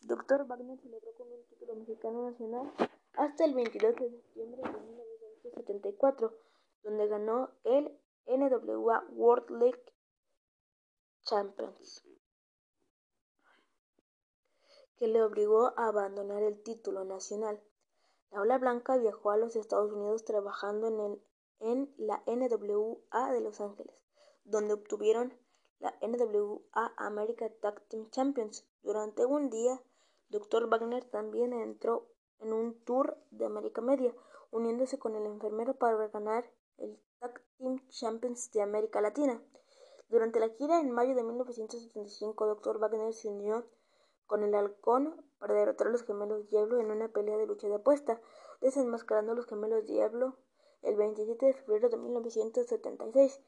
Dr. 0.00 0.46
Wagner 0.46 0.78
celebró 0.78 1.12
con 1.14 1.30
un 1.30 1.44
título 1.44 1.74
mexicano 1.74 2.30
nacional 2.30 2.72
hasta 3.14 3.44
el 3.44 3.54
22 3.54 3.96
de 3.96 4.10
septiembre 4.10 4.62
de 4.62 4.80
1974, 4.80 6.32
donde 6.82 7.08
ganó 7.08 7.50
el 7.64 7.98
NWA 8.26 9.04
World 9.10 9.50
League 9.50 9.82
Champions 11.28 12.02
que 14.96 15.08
le 15.08 15.22
obligó 15.22 15.74
a 15.76 15.88
abandonar 15.88 16.42
el 16.42 16.62
título 16.62 17.04
nacional. 17.04 17.62
La 18.30 18.40
ola 18.40 18.56
blanca 18.56 18.96
viajó 18.96 19.30
a 19.30 19.36
los 19.36 19.54
Estados 19.54 19.92
Unidos 19.92 20.24
trabajando 20.24 20.88
en, 20.88 21.00
el, 21.00 21.22
en 21.60 21.94
la 21.98 22.22
NWA 22.26 23.32
de 23.32 23.40
Los 23.42 23.60
Ángeles, 23.60 23.94
donde 24.44 24.72
obtuvieron 24.72 25.34
la 25.80 25.94
NWA 26.00 26.94
America 26.96 27.48
Tag 27.60 27.80
Team 27.88 28.10
Champions. 28.10 28.66
Durante 28.82 29.26
un 29.26 29.50
día, 29.50 29.80
Dr. 30.30 30.68
Wagner 30.68 31.04
también 31.04 31.52
entró 31.52 32.08
en 32.40 32.52
un 32.54 32.82
tour 32.84 33.18
de 33.30 33.44
América 33.44 33.82
Media, 33.82 34.14
uniéndose 34.50 34.98
con 34.98 35.14
el 35.14 35.26
enfermero 35.26 35.74
para 35.74 36.08
ganar 36.08 36.50
el 36.78 36.98
Tag 37.20 37.40
Team 37.58 37.86
Champions 37.88 38.50
de 38.50 38.62
América 38.62 39.02
Latina. 39.02 39.42
Durante 40.08 40.40
la 40.40 40.48
gira 40.48 40.80
en 40.80 40.90
mayo 40.90 41.14
de 41.14 41.22
1975, 41.22 42.46
Dr. 42.46 42.78
Wagner 42.78 43.12
se 43.12 43.28
unió 43.28 43.66
con 44.26 44.42
el 44.42 44.54
halcón 44.54 45.24
para 45.38 45.54
derrotar 45.54 45.88
a 45.88 45.90
los 45.90 46.04
gemelos 46.04 46.48
Diablo 46.48 46.80
en 46.80 46.90
una 46.90 47.08
pelea 47.08 47.36
de 47.36 47.46
lucha 47.46 47.68
de 47.68 47.76
apuesta, 47.76 48.20
desenmascarando 48.60 49.32
a 49.32 49.34
los 49.34 49.46
gemelos 49.46 49.86
Diablo 49.86 50.36
el 50.82 50.96
27 50.96 51.46
de 51.46 51.54
febrero 51.54 51.88
de 51.88 51.96
1976. 51.96 53.40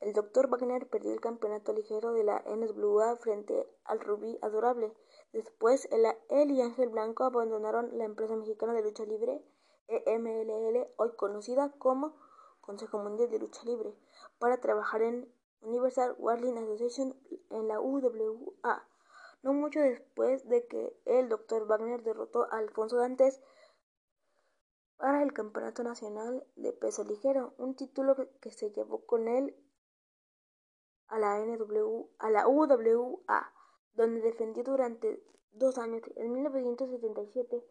El 0.00 0.12
Dr. 0.12 0.48
Wagner 0.48 0.88
perdió 0.88 1.12
el 1.12 1.20
campeonato 1.20 1.72
ligero 1.72 2.12
de 2.12 2.24
la 2.24 2.42
NWA 2.46 3.16
frente 3.16 3.66
al 3.84 4.00
Rubí 4.00 4.38
Adorable. 4.42 4.92
Después, 5.32 5.88
él 5.90 6.50
y 6.50 6.60
Ángel 6.60 6.90
Blanco 6.90 7.24
abandonaron 7.24 7.96
la 7.96 8.04
empresa 8.04 8.36
mexicana 8.36 8.74
de 8.74 8.82
lucha 8.82 9.04
libre 9.04 9.42
EMLL, 9.88 10.88
hoy 10.96 11.12
conocida 11.16 11.72
como 11.78 12.16
Consejo 12.60 12.98
Mundial 12.98 13.30
de 13.30 13.38
Lucha 13.38 13.62
Libre, 13.64 13.94
para 14.38 14.60
trabajar 14.60 15.02
en 15.02 15.32
Universal 15.60 16.16
Wrestling 16.18 16.56
Association 16.56 17.14
en 17.50 17.68
la 17.68 17.80
UWA 17.80 18.86
no 19.46 19.52
mucho 19.52 19.80
después 19.80 20.48
de 20.48 20.66
que 20.66 21.00
el 21.04 21.28
Dr. 21.28 21.66
Wagner 21.68 22.02
derrotó 22.02 22.44
a 22.44 22.58
Alfonso 22.58 22.96
Dantes 22.96 23.40
para 24.96 25.22
el 25.22 25.32
Campeonato 25.32 25.84
Nacional 25.84 26.44
de 26.56 26.72
Peso 26.72 27.04
Ligero, 27.04 27.54
un 27.58 27.76
título 27.76 28.16
que 28.40 28.50
se 28.50 28.72
llevó 28.72 29.06
con 29.06 29.28
él 29.28 29.54
a 31.06 31.20
la, 31.20 31.38
NW, 31.38 32.08
a 32.18 32.30
la 32.30 32.48
UWA, 32.48 33.52
donde 33.94 34.20
defendió 34.20 34.64
durante 34.64 35.22
dos 35.52 35.78
años. 35.78 36.02
En 36.16 36.32
1977, 36.32 37.64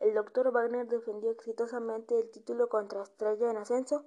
el 0.00 0.14
Dr. 0.14 0.52
Wagner 0.52 0.86
defendió 0.86 1.30
exitosamente 1.30 2.18
el 2.18 2.30
título 2.30 2.68
contra 2.68 3.04
Estrella 3.04 3.50
en 3.50 3.56
Ascenso, 3.56 4.04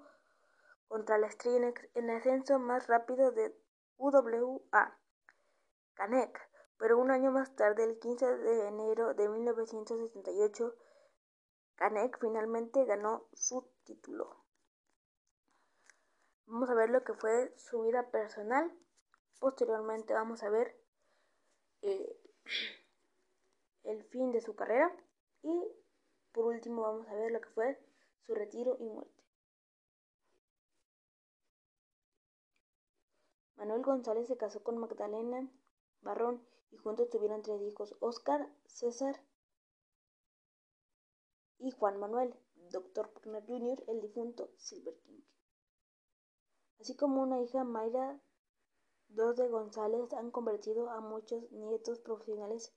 contra 0.87 1.17
la 1.17 1.27
estrella 1.27 1.73
en 1.93 2.09
ascenso 2.09 2.59
más 2.59 2.87
rápido 2.87 3.31
de 3.31 3.55
UWA, 3.97 4.99
Canek 5.93 6.55
pero 6.77 6.97
un 6.97 7.11
año 7.11 7.31
más 7.31 7.55
tarde, 7.55 7.83
el 7.83 7.99
15 7.99 8.37
de 8.37 8.67
enero 8.67 9.13
de 9.13 9.29
1978, 9.29 10.75
Kanek 11.75 12.19
finalmente 12.19 12.83
ganó 12.85 13.27
su 13.33 13.69
título. 13.85 14.43
Vamos 16.47 16.69
a 16.69 16.75
ver 16.75 16.89
lo 16.89 17.03
que 17.03 17.13
fue 17.13 17.53
su 17.57 17.81
vida 17.83 18.11
personal. 18.11 18.71
Posteriormente 19.39 20.13
vamos 20.13 20.43
a 20.43 20.49
ver 20.49 20.77
eh, 21.81 22.19
el 23.83 24.03
fin 24.05 24.31
de 24.31 24.41
su 24.41 24.55
carrera. 24.55 24.93
Y 25.41 25.63
por 26.33 26.45
último 26.45 26.81
vamos 26.81 27.07
a 27.07 27.15
ver 27.15 27.31
lo 27.31 27.41
que 27.41 27.49
fue 27.49 27.79
su 28.25 28.35
retiro 28.35 28.77
y 28.79 28.89
muerte. 28.89 29.14
Manuel 33.57 33.83
González 33.83 34.27
se 34.27 34.37
casó 34.37 34.63
con 34.63 34.77
Magdalena 34.77 35.49
Barrón 36.01 36.45
y 36.71 36.77
juntos 36.77 37.09
tuvieron 37.09 37.41
tres 37.41 37.61
hijos, 37.61 37.95
Oscar, 37.99 38.49
César 38.65 39.21
y 41.57 41.71
Juan 41.71 41.97
Manuel, 41.97 42.35
Dr. 42.71 43.11
Wagner 43.13 43.45
Jr., 43.45 43.83
el 43.87 44.01
difunto 44.01 44.51
Silver 44.57 44.95
King. 44.99 45.21
Así 46.79 46.95
como 46.95 47.21
una 47.21 47.41
hija, 47.41 47.63
Mayra, 47.63 48.19
dos 49.07 49.37
de 49.37 49.47
González 49.47 50.11
han 50.13 50.31
convertido 50.31 50.89
a 50.89 50.99
muchos 50.99 51.49
nietos 51.51 51.99
profesionales 51.99 52.73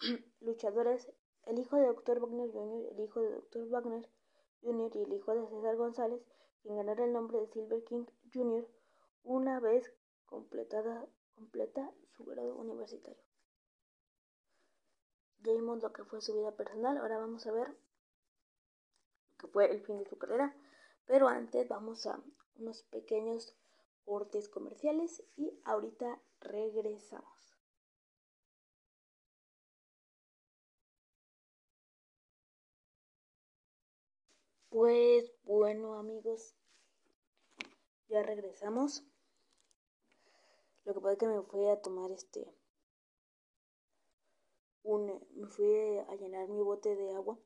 luchadores. 0.40 1.12
El 1.44 1.58
hijo 1.58 1.76
de 1.76 1.86
Dr. 1.86 2.20
Wagner 2.20 2.50
Jr., 2.50 2.92
el 2.92 3.00
hijo 3.00 3.20
de 3.20 3.30
Dr. 3.32 3.68
Wagner 3.68 4.08
Jr. 4.62 4.96
y 4.96 5.02
el 5.02 5.12
hijo 5.12 5.34
de 5.34 5.46
César 5.48 5.76
González, 5.76 6.22
quien 6.62 6.76
ganará 6.76 7.04
el 7.04 7.12
nombre 7.12 7.38
de 7.38 7.48
Silver 7.48 7.84
King 7.84 8.06
Jr., 8.32 8.66
una 9.24 9.60
vez 9.60 9.92
completada, 10.26 11.06
completa 11.34 11.90
su 12.16 12.24
grado 12.24 12.56
universitario. 12.56 13.22
Ya 15.42 15.52
vimos 15.52 15.82
lo 15.82 15.92
que 15.92 16.04
fue 16.04 16.20
su 16.20 16.34
vida 16.34 16.52
personal, 16.52 16.96
ahora 16.98 17.18
vamos 17.18 17.46
a 17.46 17.52
ver 17.52 17.68
lo 17.68 19.36
que 19.38 19.46
fue 19.48 19.70
el 19.70 19.80
fin 19.82 19.98
de 19.98 20.06
su 20.08 20.16
carrera, 20.18 20.54
pero 21.06 21.28
antes 21.28 21.68
vamos 21.68 22.06
a 22.06 22.20
unos 22.56 22.82
pequeños 22.84 23.54
cortes 24.04 24.48
comerciales 24.48 25.22
y 25.36 25.60
ahorita 25.64 26.20
regresamos. 26.40 27.56
Pues 34.70 35.30
bueno 35.44 35.98
amigos, 35.98 36.54
ya 38.08 38.22
regresamos. 38.22 39.04
Lo 40.84 40.94
que 40.94 41.00
pasa 41.00 41.12
es 41.12 41.18
que 41.18 41.28
me 41.28 41.42
fui 41.42 41.66
a 41.68 41.80
tomar 41.80 42.10
este 42.10 42.52
un 44.84 45.06
me 45.36 45.46
fui 45.46 45.98
a 45.98 46.14
llenar 46.16 46.48
mi 46.48 46.60
bote 46.60 46.96
de 46.96 47.14
agua 47.14 47.38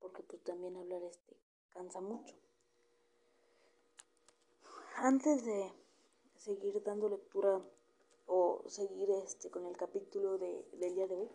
porque 0.00 0.22
pues 0.22 0.42
también 0.42 0.76
hablar 0.76 1.02
este 1.02 1.36
cansa 1.70 2.00
mucho. 2.00 2.34
Antes 4.96 5.44
de 5.44 5.72
seguir 6.36 6.82
dando 6.82 7.08
lectura 7.08 7.60
o 8.26 8.62
seguir 8.66 9.10
este 9.10 9.50
con 9.50 9.66
el 9.66 9.76
capítulo 9.76 10.38
de, 10.38 10.66
del 10.72 10.94
día 10.94 11.06
de 11.06 11.16
hoy, 11.16 11.28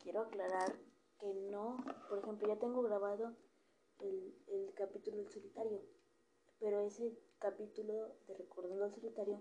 quiero 0.00 0.22
aclarar 0.22 0.76
que 1.18 1.32
no, 1.32 1.76
por 2.08 2.18
ejemplo, 2.18 2.48
ya 2.48 2.58
tengo 2.58 2.82
grabado 2.82 3.34
el, 4.00 4.34
el 4.48 4.72
capítulo 4.74 5.16
del 5.18 5.30
solitario, 5.30 5.80
pero 6.58 6.80
ese 6.80 7.16
capítulo 7.38 8.14
de 8.26 8.34
Recordando 8.34 8.84
al 8.84 8.94
Solitario 8.94 9.40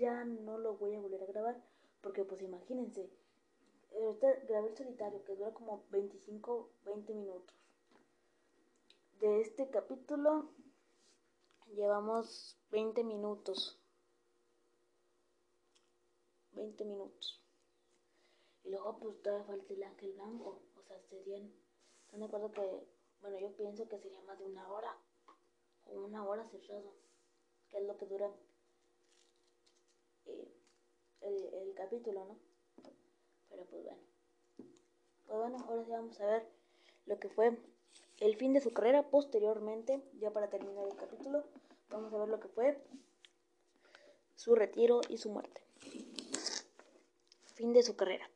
ya 0.00 0.24
no 0.24 0.56
lo 0.58 0.76
voy 0.78 0.94
a 0.94 1.00
volver 1.00 1.22
a 1.22 1.26
grabar 1.26 1.62
porque 2.00 2.24
pues 2.24 2.40
imagínense, 2.40 3.10
grabé 4.48 4.70
el 4.70 4.76
solitario 4.76 5.22
que 5.24 5.36
dura 5.36 5.52
como 5.52 5.84
25, 5.90 6.70
20 6.84 7.14
minutos. 7.14 7.54
De 9.20 9.42
este 9.42 9.68
capítulo 9.68 10.50
llevamos 11.74 12.58
20 12.70 13.04
minutos. 13.04 13.78
20 16.52 16.84
minutos. 16.86 17.42
Y 18.64 18.70
luego 18.70 18.98
pues 18.98 19.20
todavía 19.22 19.44
falta 19.44 19.74
el 19.74 19.82
ángel 19.82 20.12
blanco. 20.14 20.62
O 20.76 20.82
sea, 20.82 20.98
serían... 21.10 21.52
¿Están 22.06 22.20
de 22.20 22.26
acuerdo 22.26 22.50
que... 22.52 22.88
Bueno, 23.20 23.38
yo 23.38 23.54
pienso 23.54 23.86
que 23.88 23.98
sería 23.98 24.22
más 24.22 24.38
de 24.38 24.46
una 24.46 24.66
hora. 24.72 24.96
O 25.84 26.00
una 26.00 26.24
hora 26.24 26.48
cerrado. 26.48 26.94
Que 27.68 27.78
es 27.78 27.86
lo 27.86 27.96
que 27.98 28.06
dura 28.06 28.30
el, 31.20 31.54
el 31.54 31.74
capítulo, 31.74 32.24
¿no? 32.24 32.38
Pero 33.48 33.64
pues 33.66 33.84
bueno. 33.84 34.00
Pues 35.26 35.38
bueno, 35.38 35.56
ahora 35.68 35.84
sí 35.84 35.90
vamos 35.90 36.20
a 36.20 36.26
ver 36.26 36.46
lo 37.06 37.18
que 37.18 37.28
fue 37.28 37.56
el 38.18 38.36
fin 38.36 38.52
de 38.52 38.60
su 38.60 38.72
carrera. 38.72 39.08
Posteriormente, 39.10 40.02
ya 40.18 40.32
para 40.32 40.50
terminar 40.50 40.86
el 40.86 40.96
capítulo, 40.96 41.44
vamos 41.88 42.12
a 42.12 42.18
ver 42.18 42.28
lo 42.28 42.40
que 42.40 42.48
fue 42.48 42.78
su 44.36 44.54
retiro 44.54 45.00
y 45.08 45.18
su 45.18 45.30
muerte. 45.30 45.60
Fin 47.54 47.72
de 47.72 47.82
su 47.82 47.94
carrera. 47.94 48.30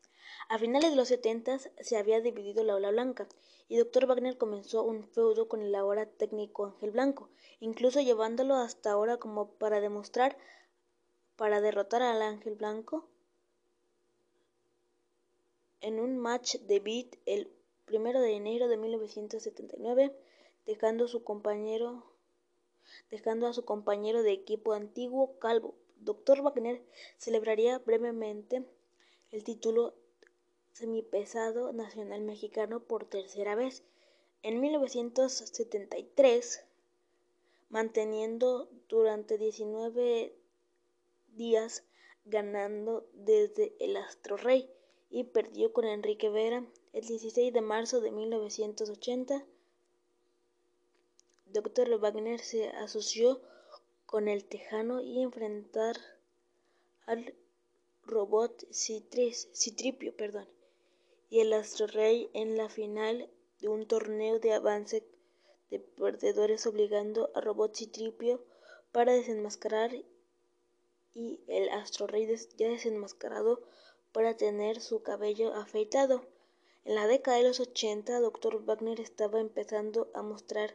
A 0.49 0.59
finales 0.59 0.91
de 0.91 0.97
los 0.97 1.09
70 1.09 1.59
se 1.59 1.97
había 1.97 2.21
dividido 2.21 2.63
la 2.63 2.75
ola 2.75 2.91
blanca 2.91 3.27
y 3.69 3.79
Dr. 3.79 4.07
Wagner 4.07 4.37
comenzó 4.37 4.83
un 4.83 5.03
feudo 5.05 5.49
con 5.49 5.63
el 5.63 5.75
ahora 5.75 6.05
técnico 6.05 6.67
Ángel 6.67 6.91
Blanco, 6.91 7.31
incluso 7.61 8.03
llevándolo 8.03 8.57
hasta 8.57 8.91
ahora 8.91 9.17
como 9.17 9.53
para 9.53 9.81
demostrar, 9.81 10.37
para 11.37 11.61
derrotar 11.61 12.03
al 12.03 12.23
Ángel 12.23 12.55
Blanco 12.55 13.07
en 15.81 16.01
un 16.01 16.19
match 16.19 16.57
de 16.61 16.81
beat 16.81 17.17
el 17.27 17.51
primero 17.85 18.21
de 18.21 18.33
enero 18.33 18.69
de 18.69 18.77
1979, 18.77 20.15
dejando, 20.67 21.09
su 21.09 21.23
compañero, 21.23 22.05
dejando 23.11 23.47
a 23.47 23.53
su 23.53 23.65
compañero 23.65 24.23
de 24.23 24.33
equipo 24.33 24.73
antiguo 24.73 25.39
calvo. 25.39 25.75
Dr. 26.01 26.43
Wagner 26.43 26.83
celebraría 27.19 27.79
brevemente 27.79 28.65
el 29.31 29.45
título 29.45 29.95
semipesado 30.73 31.73
nacional 31.73 32.23
mexicano 32.23 32.81
por 32.81 33.05
tercera 33.05 33.55
vez 33.55 33.83
en 34.43 34.61
1973, 34.61 36.65
manteniendo 37.69 38.69
durante 38.89 39.39
19 39.39 40.35
días 41.37 41.85
ganando 42.25 43.07
desde 43.13 43.75
el 43.81 43.97
Astro 43.97 44.37
Rey 44.37 44.71
y 45.11 45.25
perdió 45.25 45.73
con 45.73 45.85
Enrique 45.85 46.29
Vera 46.29 46.65
el 46.93 47.07
16 47.07 47.53
de 47.53 47.61
marzo 47.61 48.01
de 48.01 48.11
1980. 48.11 49.45
Dr. 51.47 51.99
Wagner 51.99 52.41
se 52.41 52.69
asoció 52.71 53.41
con 54.07 54.29
el 54.29 54.45
Tejano 54.45 55.01
y 55.01 55.23
enfrentar 55.23 55.97
al 57.07 57.35
robot 58.05 58.67
Citripio 58.73 60.17
perdón, 60.17 60.49
y 61.31 61.41
el 61.41 61.53
Astro 61.53 61.87
Rey 61.87 62.31
en 62.33 62.57
la 62.57 62.69
final 62.69 63.29
de 63.61 63.69
un 63.69 63.87
torneo 63.87 64.39
de 64.39 64.53
avance 64.53 65.05
de 65.71 65.79
perdedores 65.81 66.67
obligando 66.67 67.31
a 67.35 67.41
Robot 67.41 67.75
Citripio 67.75 68.45
para 68.93 69.13
desenmascarar 69.13 69.93
y 71.15 71.41
el 71.47 71.69
Astro 71.71 72.07
Rey 72.07 72.27
ya 72.57 72.69
desenmascarado 72.69 73.61
para 74.13 74.37
tener 74.37 74.81
su 74.81 75.03
cabello 75.03 75.55
afeitado. 75.55 76.25
En 76.85 76.97
la 76.97 77.07
década 77.07 77.39
de 77.39 77.45
los 77.45 77.61
80, 77.61 78.21
Dr. 78.21 78.65
Wagner 78.65 79.01
estaba 79.01 79.41
empezando 79.41 80.11
a 80.15 80.23
mostrar 80.23 80.75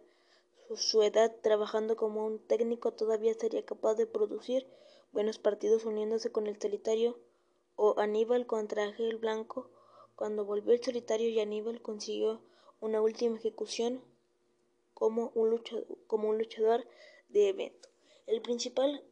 su, 0.75 1.01
edad 1.01 1.35
trabajando 1.41 1.95
como 1.95 2.25
un 2.25 2.39
técnico 2.39 2.91
todavía 2.91 3.33
sería 3.33 3.65
capaz 3.65 3.95
de 3.95 4.05
producir 4.05 4.67
buenos 5.11 5.39
partidos 5.39 5.85
uniéndose 5.85 6.31
con 6.31 6.45
el 6.45 6.61
solitario 6.61 7.17
o 7.75 7.99
Aníbal 7.99 8.45
contra 8.45 8.83
Ángel 8.83 9.17
Blanco. 9.17 9.69
Cuando 10.15 10.45
volvió 10.45 10.73
el 10.73 10.83
solitario 10.83 11.29
y 11.29 11.39
Aníbal 11.39 11.81
consiguió 11.81 12.41
una 12.81 13.01
última 13.01 13.37
ejecución 13.37 14.01
como 14.93 15.31
un 15.33 15.49
luchador, 15.49 15.87
como 16.07 16.29
un 16.29 16.37
luchador 16.37 16.85
de 17.29 17.49
evento. 17.49 17.89
El 18.27 18.41
principal 18.41 19.03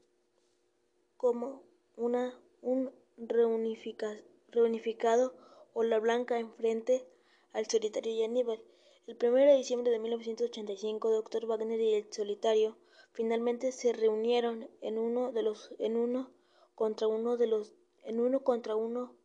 como 1.18 1.64
una, 1.96 2.40
un 2.62 2.92
reunificado 3.18 5.34
o 5.74 5.84
la 5.84 6.00
blanca 6.00 6.40
enfrente 6.40 7.06
al 7.54 7.68
solitario 7.68 8.14
y 8.14 8.24
Aníbal. 8.24 8.62
El 9.08 9.18
1 9.22 9.36
de 9.36 9.56
diciembre 9.56 9.92
de 9.92 10.00
1985, 10.00 11.12
Dr. 11.12 11.46
Wagner 11.48 11.80
y 11.80 11.96
el 11.96 12.14
solitario 12.14 12.78
finalmente 13.14 13.72
se 13.72 13.94
reunieron 13.94 14.70
en 14.82 15.00
uno 15.00 15.32
de 15.32 15.42
los 15.42 15.72
en 15.80 15.98
uno 15.98 16.30
contra 16.76 17.08
uno 17.08 17.36
de 17.36 17.48
los 17.48 17.74
en 18.04 18.20
uno 18.20 18.44
contra 18.44 18.76
uno 18.76 19.16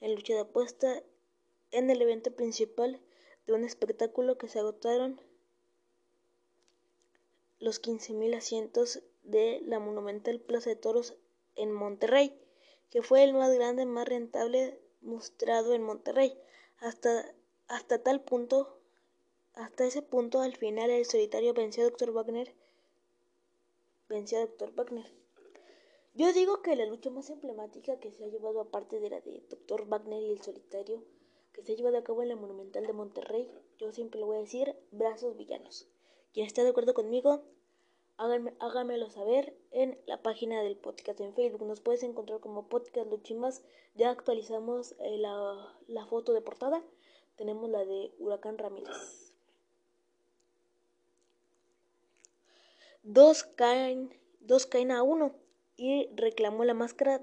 en 0.00 0.14
lucha 0.14 0.32
de 0.32 0.40
apuesta 0.40 1.02
en 1.70 1.90
el 1.90 2.00
evento 2.00 2.30
principal 2.30 2.98
de 3.46 3.52
un 3.52 3.64
espectáculo 3.64 4.38
que 4.38 4.48
se 4.48 4.58
agotaron 4.58 5.20
los 7.58 7.82
15.000 7.82 8.36
asientos 8.36 9.02
de 9.22 9.60
la 9.66 9.78
monumental 9.78 10.40
Plaza 10.40 10.70
de 10.70 10.76
Toros 10.76 11.14
en 11.56 11.72
Monterrey 11.72 12.38
que 12.92 13.00
fue 13.00 13.24
el 13.24 13.32
más 13.32 13.50
grande, 13.54 13.86
más 13.86 14.06
rentable 14.06 14.78
mostrado 15.00 15.72
en 15.72 15.82
Monterrey. 15.82 16.38
Hasta, 16.78 17.34
hasta 17.66 18.02
tal 18.02 18.20
punto, 18.20 18.76
hasta 19.54 19.86
ese 19.86 20.02
punto, 20.02 20.42
al 20.42 20.56
final 20.56 20.90
el 20.90 21.06
solitario 21.06 21.54
venció 21.54 21.84
a 21.84 21.88
Dr. 21.88 22.12
Wagner. 22.12 22.54
Venció 24.10 24.38
a 24.38 24.42
Dr. 24.42 24.74
Wagner. 24.74 25.06
Yo 26.14 26.34
digo 26.34 26.60
que 26.60 26.76
la 26.76 26.84
lucha 26.84 27.08
más 27.08 27.30
emblemática 27.30 27.98
que 27.98 28.12
se 28.12 28.24
ha 28.24 28.28
llevado 28.28 28.60
aparte 28.60 29.00
de 29.00 29.08
la 29.08 29.22
de 29.22 29.42
Dr. 29.48 29.88
Wagner 29.88 30.22
y 30.22 30.30
el 30.30 30.42
solitario, 30.42 31.02
que 31.54 31.62
se 31.62 31.72
ha 31.72 31.76
llevado 31.76 31.96
a 31.96 32.04
cabo 32.04 32.20
en 32.20 32.28
la 32.28 32.36
Monumental 32.36 32.86
de 32.86 32.92
Monterrey, 32.92 33.50
yo 33.78 33.90
siempre 33.90 34.20
lo 34.20 34.26
voy 34.26 34.36
a 34.36 34.40
decir, 34.40 34.76
brazos 34.90 35.34
villanos. 35.38 35.88
Quien 36.34 36.46
está 36.46 36.62
de 36.62 36.68
acuerdo 36.68 36.92
conmigo, 36.92 37.42
háganmelo 38.16 39.10
saber 39.10 39.56
en 39.70 39.98
la 40.06 40.22
página 40.22 40.62
del 40.62 40.76
podcast 40.76 41.20
en 41.20 41.34
Facebook. 41.34 41.66
Nos 41.66 41.80
puedes 41.80 42.02
encontrar 42.02 42.40
como 42.40 42.68
Podcast 42.68 43.08
Luchimas. 43.08 43.62
Ya 43.94 44.10
actualizamos 44.10 44.92
eh, 45.00 45.18
la, 45.18 45.74
la, 45.88 46.06
foto 46.06 46.32
de 46.32 46.40
portada. 46.40 46.82
Tenemos 47.36 47.68
la 47.70 47.84
de 47.84 48.12
Huracán 48.18 48.58
Ramírez. 48.58 49.32
Dos 53.02 53.42
caen, 53.42 54.16
dos 54.40 54.66
caen 54.66 54.92
a 54.92 55.02
uno 55.02 55.34
y 55.76 56.08
reclamó 56.14 56.64
la 56.64 56.74
máscara 56.74 57.20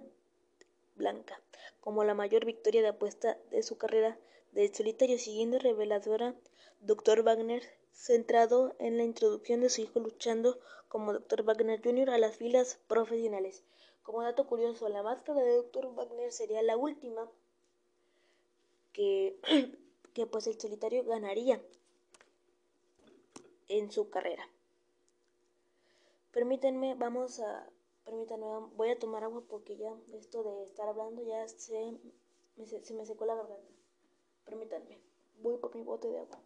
blanca 0.95 1.41
como 1.79 2.03
la 2.03 2.13
mayor 2.13 2.45
victoria 2.45 2.81
de 2.81 2.89
apuesta 2.89 3.37
de 3.51 3.63
su 3.63 3.77
carrera 3.77 4.19
de 4.51 4.73
solitario 4.73 5.17
siguiendo 5.17 5.59
reveladora 5.59 6.35
Dr. 6.81 7.23
Wagner 7.23 7.63
centrado 7.93 8.75
en 8.79 8.97
la 8.97 9.03
introducción 9.03 9.61
de 9.61 9.69
su 9.69 9.81
hijo 9.81 9.99
luchando 9.99 10.59
como 10.89 11.13
Dr. 11.13 11.43
Wagner 11.43 11.81
Jr. 11.81 12.09
a 12.09 12.17
las 12.17 12.35
filas 12.35 12.79
profesionales. 12.87 13.63
como 14.03 14.23
dato 14.23 14.47
curioso, 14.47 14.89
la 14.89 15.03
máscara 15.03 15.41
de 15.41 15.55
Dr. 15.55 15.93
Wagner 15.93 16.31
sería 16.31 16.63
la 16.63 16.75
última 16.75 17.29
que, 18.91 19.37
que 20.13 20.25
pues 20.25 20.47
el 20.47 20.59
solitario 20.59 21.03
ganaría 21.05 21.61
en 23.67 23.91
su 23.91 24.09
carrera. 24.09 24.49
Permítanme, 26.31 26.95
vamos 26.95 27.39
a, 27.39 27.69
permítanme, 28.03 28.45
voy 28.75 28.89
a 28.89 28.99
tomar 28.99 29.23
agua 29.23 29.43
porque 29.47 29.77
ya 29.77 29.95
esto 30.13 30.43
de 30.43 30.63
estar 30.63 30.87
hablando 30.87 31.21
ya 31.23 31.47
se 31.47 31.97
me, 32.57 32.65
se 32.65 32.93
me 32.95 33.05
secó 33.05 33.25
la 33.25 33.35
garganta. 33.35 33.71
Permítanme, 34.45 34.99
voy 35.41 35.57
por 35.57 35.75
mi 35.75 35.83
bote 35.83 36.07
de 36.07 36.19
agua. 36.19 36.39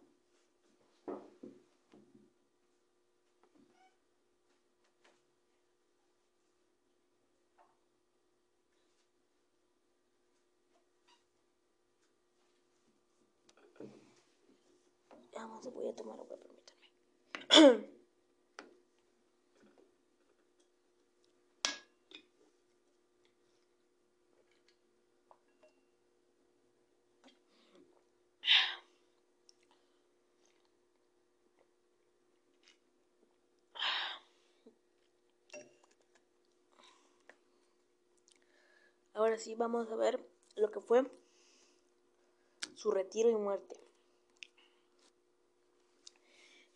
Vamos, 15.34 15.53
voy 15.70 15.88
a 15.88 15.94
tomar 15.94 16.18
agua, 16.18 16.36
permítanme. 16.38 17.94
Ahora 39.14 39.38
sí, 39.38 39.54
vamos 39.54 39.90
a 39.92 39.94
ver 39.96 40.20
lo 40.56 40.72
que 40.72 40.80
fue 40.80 41.04
su 42.74 42.90
retiro 42.90 43.30
y 43.30 43.36
muerte. 43.36 43.83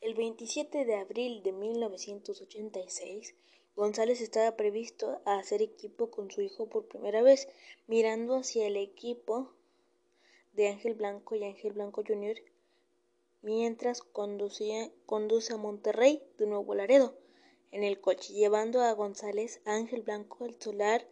El 0.09 0.14
27 0.14 0.86
de 0.86 0.94
abril 0.94 1.42
de 1.42 1.52
1986, 1.52 3.34
González 3.76 4.22
estaba 4.22 4.56
previsto 4.56 5.20
a 5.26 5.36
hacer 5.36 5.61
equipo 5.61 6.11
con 6.11 6.30
su 6.30 6.40
hijo 6.40 6.64
por 6.64 6.88
primera 6.88 7.20
vez, 7.20 7.46
mirando 7.88 8.36
hacia 8.36 8.66
el 8.66 8.78
equipo 8.78 9.52
de 10.54 10.68
Ángel 10.68 10.94
Blanco 10.94 11.34
y 11.34 11.44
Ángel 11.44 11.74
Blanco 11.74 12.02
Jr., 12.09 12.38
mientras 13.42 14.00
conducía, 14.00 14.90
conduce 15.04 15.52
a 15.52 15.59
Monterrey 15.59 16.22
de 16.38 16.46
Nuevo 16.46 16.74
Laredo 16.74 17.14
en 17.70 17.84
el 17.84 18.00
coche, 18.00 18.32
llevando 18.32 18.80
a 18.80 18.92
González, 18.92 19.61
Ángel 19.66 20.00
Blanco, 20.00 20.46
al 20.46 20.59
solar, 20.59 21.06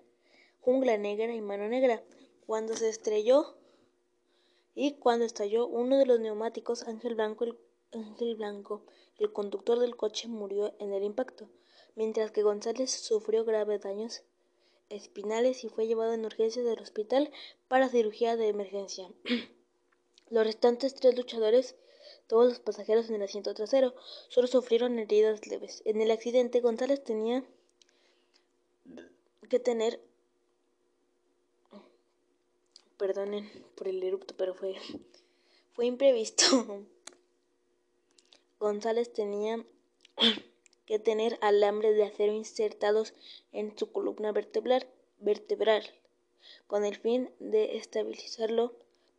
Jungla 0.62 0.96
Negra 0.96 1.34
y 1.34 1.42
Mano 1.42 1.68
Negra. 1.68 2.02
Cuando 2.46 2.74
se 2.74 2.88
estrelló 2.88 3.58
y 4.74 4.94
cuando 4.94 5.26
estalló 5.26 5.66
uno 5.66 5.98
de 5.98 6.06
los 6.06 6.18
neumáticos, 6.18 6.84
Ángel 6.84 7.14
Blanco, 7.14 7.44
el 7.44 7.58
Ángel 7.92 8.36
Blanco, 8.36 8.82
el 9.18 9.32
conductor 9.32 9.78
del 9.78 9.96
coche, 9.96 10.28
murió 10.28 10.74
en 10.78 10.92
el 10.92 11.04
impacto, 11.04 11.48
mientras 11.94 12.30
que 12.30 12.42
González 12.42 12.90
sufrió 12.90 13.44
graves 13.44 13.82
daños 13.82 14.22
espinales 14.88 15.64
y 15.64 15.68
fue 15.68 15.86
llevado 15.86 16.12
en 16.12 16.24
urgencias 16.24 16.64
del 16.64 16.78
hospital 16.78 17.30
para 17.68 17.88
cirugía 17.88 18.36
de 18.36 18.48
emergencia. 18.48 19.10
los 20.30 20.46
restantes 20.46 20.94
tres 20.94 21.16
luchadores, 21.16 21.76
todos 22.26 22.48
los 22.48 22.60
pasajeros 22.60 23.08
en 23.08 23.16
el 23.16 23.22
asiento 23.22 23.54
trasero, 23.54 23.94
solo 24.28 24.46
sufrieron 24.46 24.98
heridas 24.98 25.46
leves. 25.46 25.82
En 25.84 26.00
el 26.00 26.10
accidente, 26.10 26.60
González 26.60 27.02
tenía 27.02 27.44
que 29.48 29.58
tener 29.58 30.00
perdonen 32.96 33.50
por 33.74 33.88
el 33.88 34.02
erupto, 34.02 34.34
pero 34.36 34.54
fue 34.54 34.74
fue 35.74 35.86
imprevisto. 35.86 36.86
González 38.58 39.12
tenía 39.12 39.64
que 40.86 40.98
tener 40.98 41.38
alambres 41.40 41.96
de 41.96 42.04
acero 42.04 42.32
insertados 42.32 43.14
en 43.52 43.76
su 43.76 43.92
columna 43.92 44.32
vertebral, 44.32 44.86
vertebral 45.18 45.84
con 46.66 46.84
el 46.84 46.96
fin 46.96 47.30
de 47.38 47.76
estabilizarlo, 47.76 48.74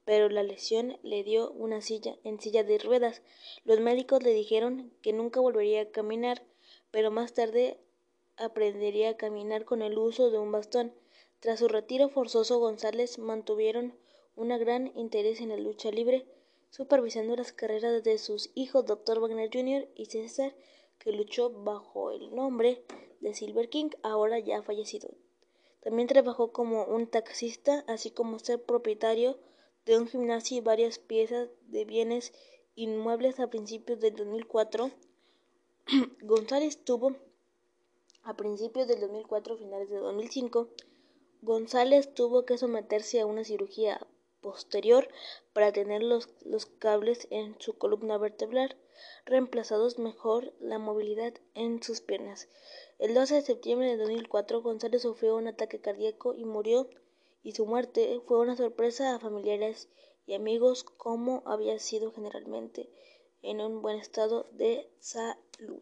pero 0.06 0.30
la 0.30 0.44
lesión 0.44 0.98
le 1.04 1.24
dio 1.24 1.52
una 1.52 1.82
silla 1.82 2.16
en 2.24 2.40
silla 2.40 2.64
de 2.64 2.78
ruedas. 2.78 3.22
Los 3.66 3.80
médicos 3.80 4.24
le 4.24 4.34
dijeron 4.34 4.94
que 5.02 5.14
nunca 5.14 5.40
volvería 5.42 5.82
a 5.82 5.92
caminar, 5.92 6.44
pero 6.92 7.12
más 7.12 7.34
tarde 7.34 7.78
aprendería 8.38 9.10
a 9.10 9.18
caminar 9.18 9.66
con 9.66 9.82
el 9.82 9.98
uso 9.98 10.32
de 10.32 10.40
un 10.40 10.52
bastón. 10.52 10.94
Tras 11.40 11.60
su 11.60 11.68
retiro 11.68 12.10
forzoso, 12.10 12.60
González 12.60 13.20
mantuvieron 13.20 13.94
un 14.36 14.50
gran 14.58 14.92
interés 14.96 15.42
en 15.42 15.50
la 15.50 15.58
lucha 15.58 15.92
libre, 15.92 16.26
supervisando 16.70 17.36
las 17.36 17.52
carreras 17.54 18.04
de 18.04 18.18
sus 18.18 18.50
hijos 18.56 18.86
Dr. 18.86 19.20
Wagner 19.20 19.50
Jr. 19.52 19.88
y 19.96 20.06
César, 20.06 20.54
que 21.00 21.12
luchó 21.12 21.50
bajo 21.50 22.12
el 22.12 22.36
nombre 22.36 22.84
de 23.22 23.34
Silver 23.34 23.70
King, 23.70 23.90
ahora 24.04 24.40
ya 24.40 24.62
fallecido. 24.62 25.10
También 25.82 26.08
trabajó 26.08 26.52
como 26.52 26.84
un 26.86 27.08
taxista, 27.08 27.84
así 27.88 28.12
como 28.12 28.40
ser 28.40 28.62
propietario 28.64 29.38
de 29.86 29.98
un 29.98 30.08
gimnasio 30.08 30.58
y 30.58 30.62
varias 30.62 31.00
piezas 31.00 31.50
de 31.68 31.86
bienes 31.86 32.34
inmuebles 32.76 33.40
a 33.40 33.50
principios 33.50 34.00
del 34.00 34.16
2004. 34.16 34.92
González 36.22 36.84
tuvo 36.84 37.16
a 38.24 38.36
principios 38.36 38.88
del 38.90 39.00
2004, 39.00 39.56
finales 39.56 39.90
de 39.90 40.00
2005, 40.00 40.68
González 41.42 42.14
tuvo 42.14 42.44
que 42.46 42.58
someterse 42.58 43.22
a 43.22 43.26
una 43.26 43.46
cirugía 43.46 44.06
posterior 44.42 45.08
para 45.54 45.72
tener 45.72 46.04
los, 46.04 46.30
los 46.46 46.66
cables 46.66 47.28
en 47.32 47.60
su 47.60 47.78
columna 47.78 48.18
vertebral 48.18 48.76
reemplazados 49.26 50.00
mejor 50.00 50.54
la 50.60 50.80
movilidad 50.80 51.34
en 51.54 51.84
sus 51.84 52.02
piernas. 52.02 52.48
El 53.00 53.14
12 53.14 53.36
de 53.36 53.42
septiembre 53.42 53.88
de 53.88 53.98
2004 53.98 54.62
González 54.62 55.02
sufrió 55.02 55.36
un 55.36 55.48
ataque 55.48 55.80
cardíaco 55.80 56.34
y 56.34 56.46
murió 56.46 56.90
y 57.44 57.54
su 57.54 57.66
muerte 57.66 58.22
fue 58.26 58.40
una 58.40 58.58
sorpresa 58.58 59.14
a 59.14 59.20
familiares 59.20 59.90
y 60.26 60.34
amigos 60.34 60.84
como 60.84 61.44
había 61.46 61.80
sido 61.80 62.12
generalmente 62.12 62.90
en 63.42 63.62
un 63.62 63.82
buen 63.82 63.98
estado 63.98 64.48
de 64.52 64.90
salud. 65.00 65.82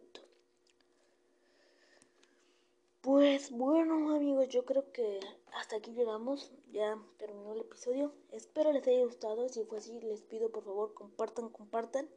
Pues 3.06 3.52
bueno 3.52 4.16
amigos, 4.16 4.50
yo 4.50 4.66
creo 4.66 4.92
que 4.92 5.20
hasta 5.54 5.76
aquí 5.76 5.92
llegamos, 5.92 6.52
ya 6.72 6.98
terminó 7.20 7.54
el 7.54 7.60
episodio. 7.62 8.12
Espero 8.32 8.74
les 8.74 8.88
haya 8.88 9.06
gustado, 9.06 9.48
si 9.48 9.64
fue 9.64 9.78
así 9.78 10.00
les 10.02 10.24
pido 10.24 10.50
por 10.50 10.64
favor 10.64 10.96
compartan, 10.96 11.50
compartan, 11.50 12.10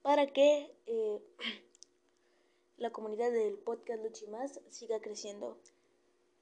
para 0.00 0.28
que 0.28 0.72
eh, 0.86 1.20
la 2.76 2.90
comunidad 2.92 3.32
del 3.32 3.58
podcast 3.58 4.00
Lucha 4.00 4.26
y 4.26 4.28
Más 4.28 4.60
siga 4.68 5.00
creciendo. 5.00 5.58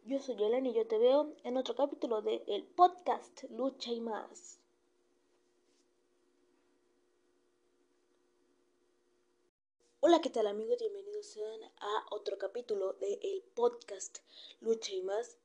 Yo 0.04 0.20
soy 0.20 0.36
Yelen 0.36 0.66
y 0.66 0.74
yo 0.74 0.86
te 0.86 0.98
veo 0.98 1.32
en 1.44 1.56
otro 1.56 1.74
capítulo 1.74 2.20
de 2.20 2.44
el 2.48 2.64
podcast 2.64 3.44
Lucha 3.48 3.92
y 3.92 4.02
Más. 4.02 4.58
Hola, 10.08 10.20
¿qué 10.20 10.30
tal 10.30 10.46
amigos? 10.46 10.78
Bienvenidos 10.78 11.36
a 11.80 12.14
otro 12.14 12.38
capítulo 12.38 12.92
de 12.92 13.18
el 13.24 13.42
podcast 13.56 14.18
Lucha 14.60 14.92
y 14.92 15.02
más. 15.02 15.36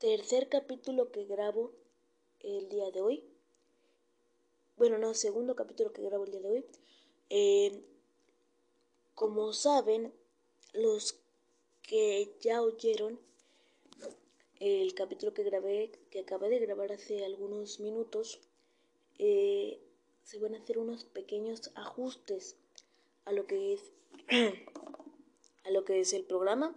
Tercer 0.00 0.48
capítulo 0.48 1.12
que 1.12 1.24
grabo 1.26 1.70
el 2.40 2.68
día 2.68 2.90
de 2.90 3.00
hoy. 3.00 3.24
Bueno, 4.76 4.98
no, 4.98 5.14
segundo 5.14 5.54
capítulo 5.54 5.92
que 5.92 6.02
grabo 6.02 6.24
el 6.24 6.32
día 6.32 6.40
de 6.40 6.48
hoy. 6.48 6.66
Eh, 7.30 7.84
como 9.14 9.52
saben, 9.52 10.12
los 10.72 11.14
que 11.82 12.34
ya 12.40 12.60
oyeron 12.60 13.20
el 14.58 14.94
capítulo 14.94 15.32
que 15.32 15.44
grabé, 15.44 15.92
que 16.10 16.18
acabé 16.18 16.48
de 16.48 16.58
grabar 16.58 16.90
hace 16.90 17.24
algunos 17.24 17.78
minutos, 17.78 18.40
eh, 19.20 19.80
se 20.24 20.40
van 20.40 20.56
a 20.56 20.58
hacer 20.58 20.76
unos 20.78 21.04
pequeños 21.04 21.70
ajustes 21.76 22.56
a 23.24 23.32
lo 23.32 23.46
que 23.46 23.74
es 23.74 23.92
a 25.64 25.70
lo 25.70 25.84
que 25.84 26.00
es 26.00 26.12
el 26.12 26.24
programa. 26.24 26.74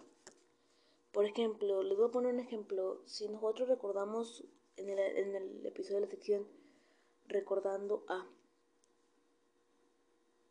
Por 1.12 1.26
ejemplo, 1.26 1.82
les 1.84 1.98
voy 1.98 2.08
a 2.10 2.12
poner 2.12 2.34
un 2.34 2.40
ejemplo. 2.40 3.02
Si 3.06 3.28
nosotros 3.30 3.70
recordamos 3.70 4.44
en 4.78 4.90
el, 4.90 5.00
en 5.00 5.36
el 5.36 5.66
episodio 5.66 5.96
de 5.96 6.06
la 6.06 6.12
sección 6.12 6.48
recordando 7.28 8.06
a 8.08 8.28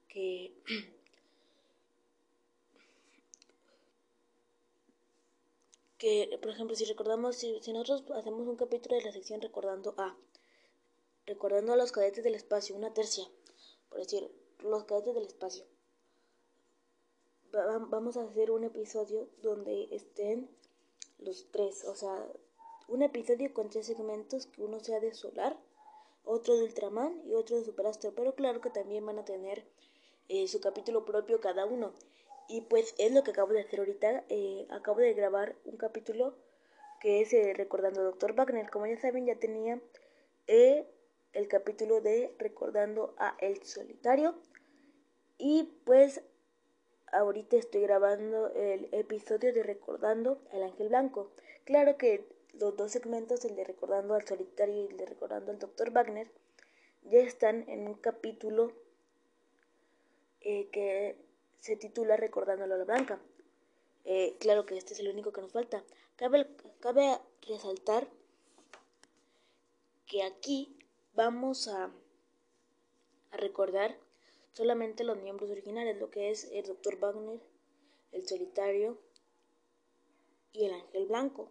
que 0.09 0.55
que 5.99 6.39
por 6.41 6.51
ejemplo 6.51 6.77
si 6.77 6.85
recordamos 6.85 7.37
si, 7.37 7.61
si 7.63 7.73
nosotros 7.73 8.05
hacemos 8.19 8.47
un 8.47 8.57
capítulo 8.57 8.97
de 8.97 9.03
la 9.05 9.13
sección 9.13 9.41
recordando 9.41 9.95
a 9.99 10.17
recordando 11.27 11.73
a 11.73 11.77
los 11.77 11.93
cadetes 11.93 12.25
del 12.25 12.35
espacio 12.35 12.77
una 12.77 12.93
tercia 12.93 13.25
por 13.89 13.99
decir 13.99 14.31
los 14.61 14.85
cadetes 14.85 15.15
del 15.15 15.27
espacio 15.27 15.65
vamos 17.89 18.17
a 18.17 18.23
hacer 18.23 18.51
un 18.51 18.65
episodio 18.65 19.29
donde 19.43 19.89
estén 19.93 20.49
los 21.19 21.47
tres, 21.51 21.85
o 21.85 21.95
sea, 21.95 22.27
un 22.89 23.03
episodio 23.03 23.53
con 23.55 23.71
tres 23.71 23.87
segmentos, 23.87 24.47
que 24.47 24.63
uno 24.63 24.81
sea 24.81 25.01
de 25.01 25.15
Solar, 25.15 25.57
otro 26.25 26.57
de 26.57 26.65
Ultraman 26.65 27.23
y 27.27 27.35
otro 27.35 27.57
de 27.57 27.65
Superastro, 27.65 28.13
pero 28.15 28.35
claro 28.35 28.61
que 28.61 28.71
también 28.71 29.07
van 29.07 29.19
a 29.19 29.25
tener 29.25 29.65
eh, 30.29 30.49
su 30.49 30.61
capítulo 30.61 31.05
propio 31.05 31.41
cada 31.41 31.67
uno. 31.67 31.93
Y 32.49 32.63
pues 32.63 32.95
es 32.99 33.13
lo 33.13 33.23
que 33.23 33.31
acabo 33.31 33.53
de 33.53 33.61
hacer 33.61 33.79
ahorita, 33.79 34.25
eh, 34.29 34.67
acabo 34.71 35.01
de 35.01 35.15
grabar 35.15 35.57
un 35.65 35.77
capítulo 35.77 36.35
que 37.01 37.21
es 37.21 37.33
eh, 37.33 37.55
Recordando 37.55 38.01
a 38.01 38.05
Dr. 38.05 38.35
Wagner. 38.35 38.71
Como 38.71 38.87
ya 38.87 38.99
saben, 38.99 39.27
ya 39.27 39.37
tenía 39.37 39.81
el 40.47 41.49
capítulo 41.49 42.01
de 42.01 42.35
Recordando 42.39 43.15
a 43.19 43.37
El 43.41 43.63
Solitario. 43.63 44.35
Y 45.39 45.65
pues 45.85 46.23
ahorita 47.15 47.57
estoy 47.57 47.83
grabando 47.83 48.49
el 48.49 48.89
episodio 48.93 49.53
de 49.53 49.62
Recordando 49.62 50.41
al 50.53 50.65
Ángel 50.65 50.89
Blanco. 50.89 51.31
Claro 51.65 51.97
que 51.97 52.27
los 52.55 52.77
dos 52.77 52.93
segmentos, 52.93 53.45
el 53.45 53.57
de 53.57 53.65
Recordando 53.65 54.15
al 54.15 54.27
Solitario 54.27 54.83
y 54.83 54.87
el 54.87 54.97
de 54.97 55.07
Recordando 55.07 55.53
al 55.53 55.59
Dr. 55.59 55.91
Wagner, 55.93 56.31
ya 57.05 57.21
están 57.21 57.69
en 57.69 57.87
un 57.87 57.95
capítulo 57.95 58.73
eh, 60.41 60.69
que 60.71 61.17
se 61.61 61.77
titula 61.77 62.17
Recordando 62.17 62.65
a 62.65 62.67
Lola 62.67 62.85
Blanca. 62.85 63.21
Eh, 64.05 64.37
claro 64.41 64.67
que 64.67 64.77
este 64.77 64.95
es 64.95 65.01
el 65.01 65.09
único 65.09 65.33
que 65.33 65.41
nos 65.41 65.53
falta. 65.53 65.85
Cabe, 66.17 66.49
cabe 66.81 67.19
resaltar 67.47 68.09
que 70.07 70.23
aquí 70.23 70.77
vamos 71.15 71.69
a, 71.69 71.91
a 73.31 73.37
recordar 73.37 73.97
solamente 74.55 75.05
los 75.05 75.19
miembros 75.19 75.51
originales, 75.51 75.99
lo 75.99 76.11
que 76.11 76.31
es 76.31 76.45
el 76.53 76.65
Dr. 76.65 76.99
Wagner, 76.99 77.41
el 78.13 78.27
Solitario 78.27 78.99
y 80.53 80.65
el 80.65 80.73
Ángel 80.73 81.07
Blanco. 81.07 81.51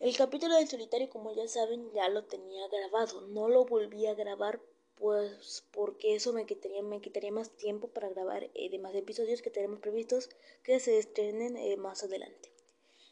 El 0.00 0.16
capítulo 0.16 0.56
del 0.56 0.68
solitario, 0.68 1.08
como 1.08 1.34
ya 1.34 1.48
saben, 1.48 1.90
ya 1.92 2.08
lo 2.08 2.24
tenía 2.24 2.68
grabado. 2.68 3.22
No 3.28 3.48
lo 3.48 3.64
volví 3.64 4.06
a 4.06 4.14
grabar, 4.14 4.60
pues 4.96 5.64
porque 5.72 6.14
eso 6.14 6.32
me 6.32 6.46
quitaría, 6.46 6.82
me 6.82 7.00
quitaría 7.00 7.32
más 7.32 7.50
tiempo 7.50 7.88
para 7.88 8.10
grabar 8.10 8.50
eh, 8.54 8.70
demás 8.70 8.94
episodios 8.94 9.40
que 9.40 9.50
tenemos 9.50 9.80
previstos 9.80 10.28
que 10.62 10.78
se 10.78 10.98
estrenen 10.98 11.56
eh, 11.56 11.76
más 11.76 12.02
adelante. 12.02 12.52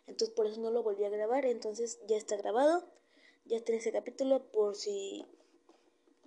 Entonces 0.06 0.34
por 0.34 0.46
eso 0.46 0.60
no 0.60 0.70
lo 0.70 0.82
volví 0.82 1.04
a 1.04 1.08
grabar. 1.08 1.46
Entonces 1.46 1.98
ya 2.06 2.16
está 2.16 2.36
grabado, 2.36 2.84
ya 3.46 3.56
está 3.56 3.72
en 3.72 3.78
ese 3.78 3.92
capítulo 3.92 4.42
por 4.52 4.76
si, 4.76 5.24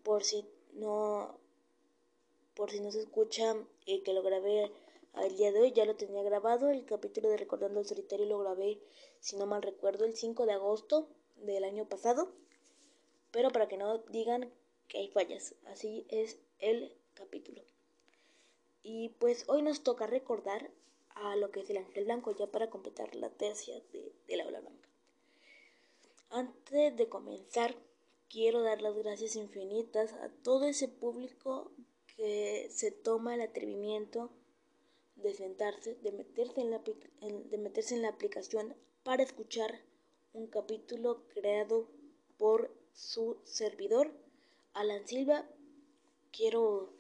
por 0.04 0.24
si 0.24 0.46
no, 0.74 1.38
por 2.56 2.72
si 2.72 2.80
no 2.80 2.92
se 2.92 3.02
escucha 3.02 3.56
eh, 3.86 4.02
que 4.04 4.14
lo 4.14 4.24
grabé 4.24 4.72
el 5.24 5.38
día 5.38 5.52
de 5.52 5.62
hoy 5.62 5.72
ya 5.72 5.86
lo 5.86 5.96
tenía 5.96 6.24
grabado, 6.24 6.70
el 6.70 6.86
capítulo 6.86 7.30
de 7.30 7.38
Recordando 7.38 7.80
el 7.80 7.86
Solitario 7.86 8.26
lo 8.26 8.40
grabé, 8.40 8.82
si 9.22 9.38
no 9.38 9.46
mal 9.46 9.62
recuerdo, 9.62 10.04
el 10.04 10.16
5 10.16 10.46
de 10.46 10.54
agosto 10.54 11.08
del 11.38 11.64
año 11.64 11.88
pasado. 11.88 12.34
Pero 13.32 13.50
para 13.50 13.68
que 13.68 13.78
no 13.78 14.00
digan 14.10 14.52
que 14.90 14.98
hay 14.98 15.08
fallas, 15.08 15.56
así 15.68 16.06
es 16.10 16.38
el 16.60 16.94
capítulo. 17.14 17.62
Y 18.84 19.10
pues 19.20 19.46
hoy 19.48 19.62
nos 19.62 19.84
toca 19.84 20.06
recordar 20.06 20.70
a 21.12 21.38
lo 21.38 21.50
que 21.50 21.62
es 21.62 21.70
el 21.70 21.78
ángel 21.78 22.04
blanco, 22.06 22.36
ya 22.36 22.48
para 22.48 22.70
completar 22.70 23.16
la 23.16 23.30
tercia 23.30 23.80
de, 23.94 24.12
de 24.28 24.38
la 24.38 24.46
ola 24.46 24.60
blanca. 24.60 24.90
Antes 26.30 26.96
de 26.98 27.08
comenzar, 27.08 27.74
quiero 28.30 28.62
dar 28.62 28.82
las 28.82 28.96
gracias 28.96 29.38
infinitas 29.38 30.12
a 30.14 30.30
todo 30.44 30.66
ese 30.66 30.90
público 30.90 31.72
que 32.16 32.70
se 32.72 32.92
toma 32.92 33.36
el 33.36 33.42
atrevimiento 33.42 34.30
de 35.16 35.34
sentarse, 35.34 35.96
de 35.96 36.12
meterse 36.12 36.62
en 36.62 36.72
la, 36.72 36.80
de 36.80 37.58
meterse 37.58 37.96
en 37.96 38.02
la 38.02 38.10
aplicación 38.10 38.76
para 39.04 39.24
escuchar 39.24 39.82
un 40.34 40.48
capítulo 40.48 41.24
creado 41.34 41.88
por 42.38 42.72
su 42.94 43.38
servidor, 43.44 44.12
Alan 44.74 45.08
Silva. 45.08 45.48
Quiero 46.32 46.94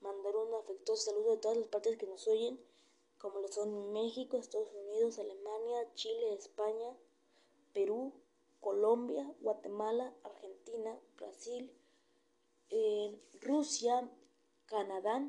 mandar 0.00 0.36
un 0.36 0.54
afectuoso 0.54 1.10
saludo 1.10 1.32
de 1.32 1.38
todas 1.38 1.56
las 1.56 1.68
partes 1.68 1.96
que 1.96 2.06
nos 2.06 2.26
oyen, 2.26 2.58
como 3.18 3.38
lo 3.38 3.48
son 3.48 3.92
México, 3.92 4.36
Estados 4.36 4.74
Unidos, 4.74 5.18
Alemania, 5.18 5.94
Chile, 5.94 6.34
España, 6.34 6.96
Perú, 7.72 8.12
Colombia, 8.60 9.32
Guatemala, 9.40 10.12
Argentina, 10.24 10.98
Brasil, 11.16 11.72
eh, 12.70 13.16
Rusia, 13.40 14.10
Canadá, 14.72 15.22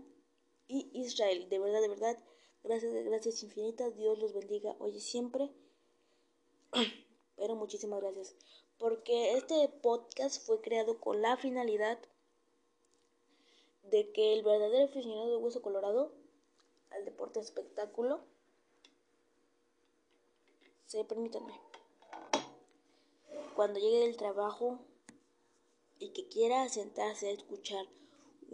y 0.67 0.89
Israel. 0.93 1.49
De 1.49 1.59
verdad, 1.59 1.81
de 1.81 1.89
verdad, 1.89 2.17
gracias, 2.63 2.93
gracias 3.05 3.43
infinitas. 3.43 3.95
Dios 3.95 4.17
los 4.19 4.33
bendiga 4.33 4.75
hoy 4.79 4.95
y 4.95 5.01
siempre. 5.01 5.51
Pero 7.35 7.55
muchísimas 7.55 8.01
gracias. 8.01 8.35
Porque 8.77 9.33
este 9.37 9.67
podcast 9.81 10.45
fue 10.45 10.61
creado 10.61 10.99
con 10.99 11.21
la 11.21 11.37
finalidad 11.37 11.99
de 13.83 14.11
que 14.13 14.33
el 14.33 14.43
verdadero 14.43 14.85
aficionado 14.85 15.29
de 15.29 15.37
Hueso 15.37 15.61
Colorado 15.61 16.13
al 16.89 17.05
deporte 17.05 17.39
espectáculo 17.39 18.21
se 20.85 21.03
permítanme 21.03 21.59
cuando 23.55 23.79
llegue 23.79 23.99
del 23.99 24.15
trabajo 24.15 24.79
y 25.99 26.09
que 26.13 26.27
quiera 26.27 26.69
sentarse 26.69 27.27
a 27.27 27.31
escuchar 27.31 27.85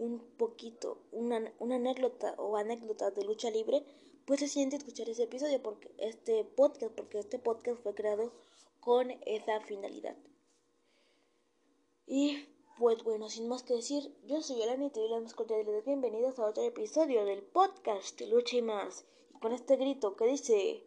un 0.00 0.18
poquito, 0.38 0.96
una, 1.12 1.52
una 1.58 1.76
anécdota 1.76 2.34
o 2.38 2.56
anécdota 2.56 3.10
de 3.10 3.22
lucha 3.22 3.50
libre, 3.50 3.84
pues 4.24 4.40
se 4.40 4.48
siente 4.48 4.76
escuchar 4.76 5.10
ese 5.10 5.24
episodio, 5.24 5.62
porque 5.62 5.92
este 5.98 6.42
podcast, 6.44 6.94
porque 6.94 7.18
este 7.18 7.38
podcast 7.38 7.82
fue 7.82 7.94
creado 7.94 8.32
con 8.80 9.10
esa 9.26 9.60
finalidad. 9.60 10.16
Y 12.06 12.46
pues 12.78 13.04
bueno, 13.04 13.28
sin 13.28 13.46
más 13.46 13.62
que 13.62 13.74
decir, 13.74 14.16
yo 14.24 14.40
soy 14.40 14.62
Elena 14.62 14.86
y 14.86 14.90
te 14.90 15.00
doy 15.00 15.10
las 15.10 15.22
más 15.22 15.34
cordiales 15.34 15.84
bienvenidas 15.84 16.38
a 16.38 16.46
otro 16.46 16.62
episodio 16.62 17.26
del 17.26 17.42
podcast 17.42 18.18
de 18.18 18.26
Lucha 18.26 18.56
y 18.56 18.62
más. 18.62 19.04
Y 19.34 19.38
con 19.38 19.52
este 19.52 19.76
grito 19.76 20.16
que 20.16 20.26
dice... 20.26 20.86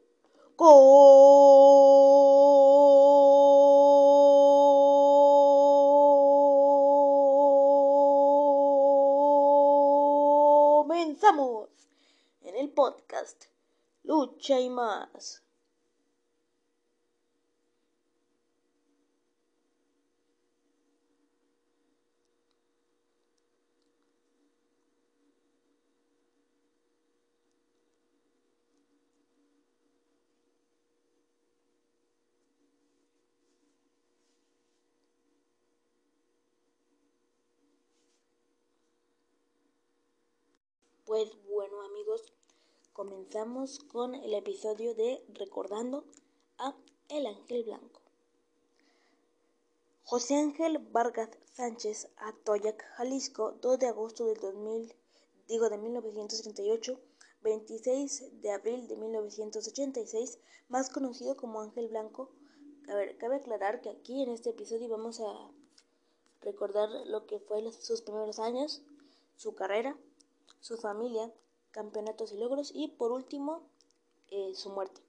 Lucha 14.05 14.61
y 14.61 14.69
más. 14.69 15.43
Pues 41.05 41.31
bueno 41.49 41.81
amigos, 41.81 42.33
comenzamos 42.93 43.79
con 43.79 44.13
el 44.13 44.35
episodio 44.35 44.93
de 44.93 45.25
Recordando 45.29 46.05
a 46.59 46.75
El 47.09 47.25
Ángel 47.25 47.63
Blanco. 47.63 48.01
José 50.03 50.35
Ángel 50.35 50.77
Vargas 50.77 51.31
Sánchez, 51.55 52.09
Atoyac, 52.17 52.85
Jalisco, 52.95 53.53
2 53.53 53.79
de 53.79 53.87
agosto 53.87 54.25
del 54.27 54.39
2000, 54.39 54.93
digo 55.47 55.69
de 55.69 55.77
1938, 55.79 56.99
26 57.41 58.41
de 58.41 58.51
abril 58.51 58.87
de 58.87 58.95
1986, 58.95 60.37
más 60.69 60.91
conocido 60.91 61.35
como 61.35 61.61
Ángel 61.61 61.87
Blanco. 61.87 62.29
A 62.87 62.93
ver, 62.93 63.17
cabe 63.17 63.37
aclarar 63.37 63.81
que 63.81 63.89
aquí 63.89 64.21
en 64.21 64.29
este 64.29 64.51
episodio 64.51 64.87
vamos 64.87 65.19
a 65.19 65.51
recordar 66.41 66.89
lo 67.07 67.25
que 67.25 67.39
fue 67.39 67.71
sus 67.71 68.03
primeros 68.03 68.37
años, 68.37 68.83
su 69.35 69.55
carrera, 69.55 69.97
su 70.59 70.77
familia, 70.77 71.33
campeonatos 71.73 72.31
y 72.31 72.37
logros 72.37 72.71
y 72.73 72.87
por 72.87 73.11
último 73.11 73.67
eh, 74.29 74.53
su 74.55 74.69
muerte. 74.69 75.01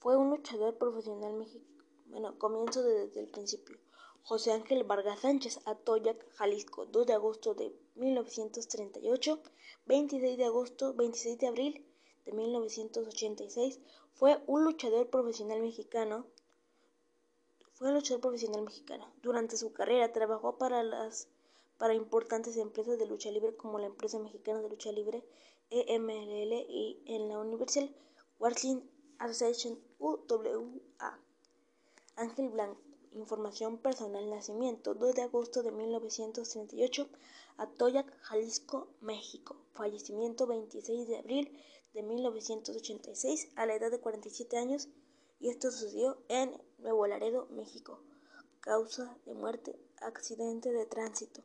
Fue 0.00 0.16
un 0.16 0.30
luchador 0.30 0.76
profesional 0.78 1.34
mexicano, 1.34 1.84
bueno, 2.06 2.38
comienzo 2.38 2.82
desde 2.82 3.20
el 3.20 3.28
principio. 3.28 3.78
José 4.24 4.52
Ángel 4.52 4.84
Vargas 4.84 5.20
Sánchez, 5.20 5.60
Atoyac, 5.66 6.28
Jalisco, 6.34 6.86
2 6.86 7.06
de 7.06 7.12
agosto 7.12 7.54
de 7.54 7.72
1938, 7.96 9.42
26 9.86 10.38
de 10.38 10.44
agosto, 10.44 10.94
26 10.94 11.38
de 11.38 11.46
abril 11.46 11.86
de 12.24 12.32
1986, 12.32 13.80
fue 14.14 14.42
un 14.46 14.64
luchador 14.64 15.10
profesional 15.10 15.60
mexicano. 15.60 16.26
Fue 17.74 17.88
un 17.88 17.94
luchador 17.94 18.20
profesional 18.20 18.62
mexicano. 18.62 19.12
Durante 19.22 19.56
su 19.56 19.72
carrera 19.72 20.12
trabajó 20.12 20.56
para 20.56 20.82
las 20.82 21.28
para 21.82 21.94
importantes 21.94 22.56
empresas 22.58 22.96
de 22.96 23.06
lucha 23.06 23.32
libre 23.32 23.56
como 23.56 23.80
la 23.80 23.88
empresa 23.88 24.16
mexicana 24.20 24.60
de 24.60 24.68
lucha 24.68 24.92
libre 24.92 25.24
EMLL 25.68 26.52
y 26.68 27.02
en 27.06 27.28
la 27.28 27.40
Universal 27.40 27.92
Wrestling 28.38 28.82
Association 29.18 29.80
UWA. 29.98 31.18
Ángel 32.14 32.50
Blanco. 32.50 32.80
Información 33.14 33.78
personal. 33.78 34.30
Nacimiento 34.30 34.94
2 34.94 35.12
de 35.12 35.22
agosto 35.22 35.64
de 35.64 35.72
1938. 35.72 37.08
Atoyac, 37.56 38.16
Jalisco, 38.20 38.86
México. 39.00 39.56
Fallecimiento 39.72 40.46
26 40.46 41.08
de 41.08 41.18
abril 41.18 41.58
de 41.94 42.04
1986 42.04 43.48
a 43.56 43.66
la 43.66 43.74
edad 43.74 43.90
de 43.90 43.98
47 43.98 44.56
años 44.56 44.88
y 45.40 45.48
esto 45.48 45.72
sucedió 45.72 46.22
en 46.28 46.62
Nuevo 46.78 47.08
Laredo, 47.08 47.48
México. 47.50 47.98
Causa 48.60 49.18
de 49.26 49.34
muerte, 49.34 49.76
accidente 50.04 50.72
de 50.72 50.86
tránsito. 50.86 51.42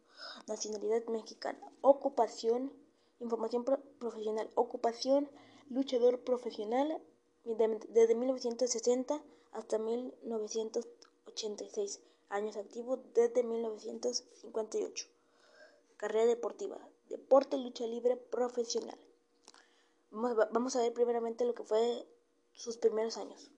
Nacionalidad 0.48 1.06
mexicana. 1.08 1.60
Ocupación, 1.82 2.72
información 3.20 3.66
profesional. 4.00 4.50
Ocupación, 4.56 5.30
luchador 5.70 6.22
profesional 6.22 7.00
desde 7.44 8.16
1960 8.16 9.22
hasta 9.54 9.78
1986. 9.78 12.00
Años 12.30 12.58
activos 12.58 13.00
desde 13.14 13.44
1958. 13.44 15.08
Carrera 15.98 16.26
deportiva. 16.26 16.80
Deporte, 17.10 17.58
lucha 17.58 17.86
libre 17.88 18.18
profesional. 18.18 19.00
Vamos 20.12 20.76
a 20.76 20.82
ver 20.82 20.94
primeramente 20.94 21.46
lo 21.46 21.56
que 21.56 21.64
fue 21.64 22.06
sus 22.54 22.78
primeros 22.78 23.18
años. 23.18 23.50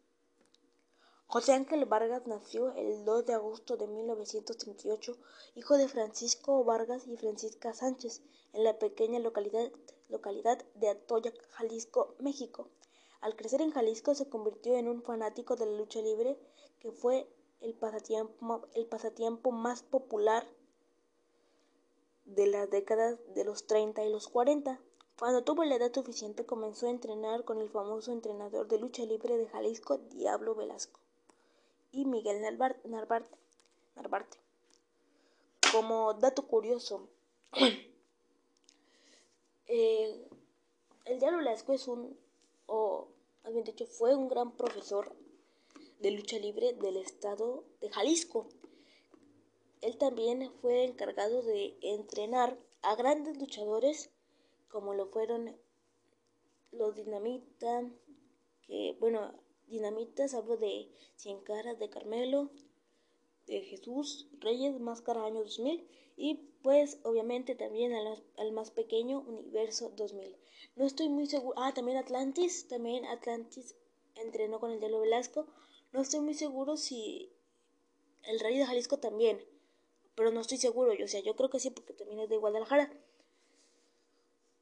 José 1.31 1.53
Ángel 1.53 1.85
Vargas 1.85 2.25
nació 2.25 2.73
el 2.73 3.05
2 3.05 3.27
de 3.27 3.33
agosto 3.33 3.77
de 3.77 3.85
1938, 3.85 5.15
hijo 5.53 5.77
de 5.77 5.87
Francisco 5.87 6.63
Vargas 6.63 7.05
y 7.05 7.17
Francisca 7.17 7.71
Sánchez, 7.71 8.23
en 8.51 8.63
la 8.63 8.79
pequeña 8.79 9.19
localidad, 9.19 9.71
localidad 10.07 10.65
de 10.73 10.89
Atoyac, 10.89 11.39
Jalisco, 11.51 12.15
México. 12.17 12.67
Al 13.21 13.35
crecer 13.35 13.61
en 13.61 13.69
Jalisco 13.69 14.15
se 14.15 14.27
convirtió 14.27 14.75
en 14.75 14.87
un 14.87 15.03
fanático 15.03 15.55
de 15.55 15.67
la 15.67 15.77
lucha 15.77 16.01
libre, 16.01 16.35
que 16.79 16.91
fue 16.91 17.31
el 17.61 17.75
pasatiempo, 17.75 18.67
el 18.73 18.87
pasatiempo 18.87 19.51
más 19.51 19.83
popular 19.83 20.47
de 22.25 22.47
las 22.47 22.71
décadas 22.71 23.19
de 23.35 23.43
los 23.45 23.67
30 23.67 24.03
y 24.03 24.11
los 24.11 24.29
40. 24.29 24.81
Cuando 25.19 25.43
tuvo 25.43 25.63
la 25.63 25.75
edad 25.75 25.93
suficiente 25.93 26.47
comenzó 26.47 26.87
a 26.87 26.89
entrenar 26.89 27.45
con 27.45 27.59
el 27.59 27.69
famoso 27.69 28.11
entrenador 28.11 28.67
de 28.67 28.79
lucha 28.79 29.05
libre 29.05 29.37
de 29.37 29.47
Jalisco, 29.47 29.99
Diablo 29.99 30.55
Velasco, 30.55 30.99
y 31.91 32.05
Miguel 32.05 32.41
Narvarte. 32.41 34.39
Como 35.71 36.13
dato 36.15 36.47
curioso, 36.47 37.09
eh, 39.67 40.27
el 41.05 41.19
Diablo 41.19 41.39
Velasco 41.39 41.73
es 41.73 41.87
un, 41.87 42.17
o 42.65 43.09
bien 43.51 43.63
dicho, 43.63 43.85
fue 43.85 44.15
un 44.15 44.27
gran 44.27 44.55
profesor 44.55 45.15
de 45.99 46.11
lucha 46.11 46.37
libre 46.37 46.73
del 46.73 46.97
estado 46.97 47.63
de 47.81 47.89
Jalisco. 47.89 48.47
Él 49.81 49.97
también 49.97 50.51
fue 50.61 50.85
encargado 50.85 51.41
de 51.41 51.77
entrenar 51.81 52.57
a 52.81 52.95
grandes 52.95 53.37
luchadores 53.37 54.09
como 54.69 54.93
lo 54.93 55.07
fueron 55.07 55.57
los 56.71 56.95
dinamitas, 56.95 57.85
que 58.61 58.95
bueno, 58.99 59.33
dinamitas, 59.69 60.33
hablo 60.33 60.57
de 60.57 60.89
Cien 61.15 61.41
Caras 61.41 61.79
de 61.79 61.89
Carmelo, 61.89 62.51
de 63.47 63.61
Jesús 63.61 64.27
Reyes, 64.39 64.79
Máscara 64.79 65.25
Año 65.25 65.41
2000 65.43 65.87
y 66.17 66.35
pues 66.61 66.99
obviamente 67.03 67.55
también 67.55 67.93
al, 67.93 68.23
al, 68.37 68.51
más 68.51 68.71
pequeño 68.71 69.21
Universo 69.21 69.91
2000. 69.95 70.35
No 70.75 70.85
estoy 70.85 71.09
muy 71.09 71.25
seguro, 71.27 71.57
ah, 71.57 71.73
también 71.73 71.97
Atlantis, 71.97 72.67
también 72.67 73.05
Atlantis 73.05 73.75
entrenó 74.15 74.59
con 74.59 74.71
el 74.71 74.79
Diablo 74.79 74.99
Velasco. 74.99 75.47
No 75.91 76.01
estoy 76.01 76.19
muy 76.19 76.33
seguro 76.33 76.77
si 76.77 77.31
el 78.23 78.39
Rey 78.39 78.57
de 78.57 78.65
Jalisco 78.65 78.97
también, 78.97 79.43
pero 80.15 80.31
no 80.31 80.41
estoy 80.41 80.57
seguro, 80.57 80.93
yo, 80.93 81.05
o 81.05 81.07
sea, 81.07 81.21
yo 81.21 81.35
creo 81.35 81.49
que 81.49 81.59
sí 81.59 81.69
porque 81.71 81.93
también 81.93 82.19
es 82.19 82.29
de 82.29 82.37
Guadalajara. 82.37 82.91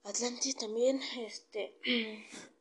Atlantis 0.03 0.55
también, 0.55 1.01
este. 1.17 1.75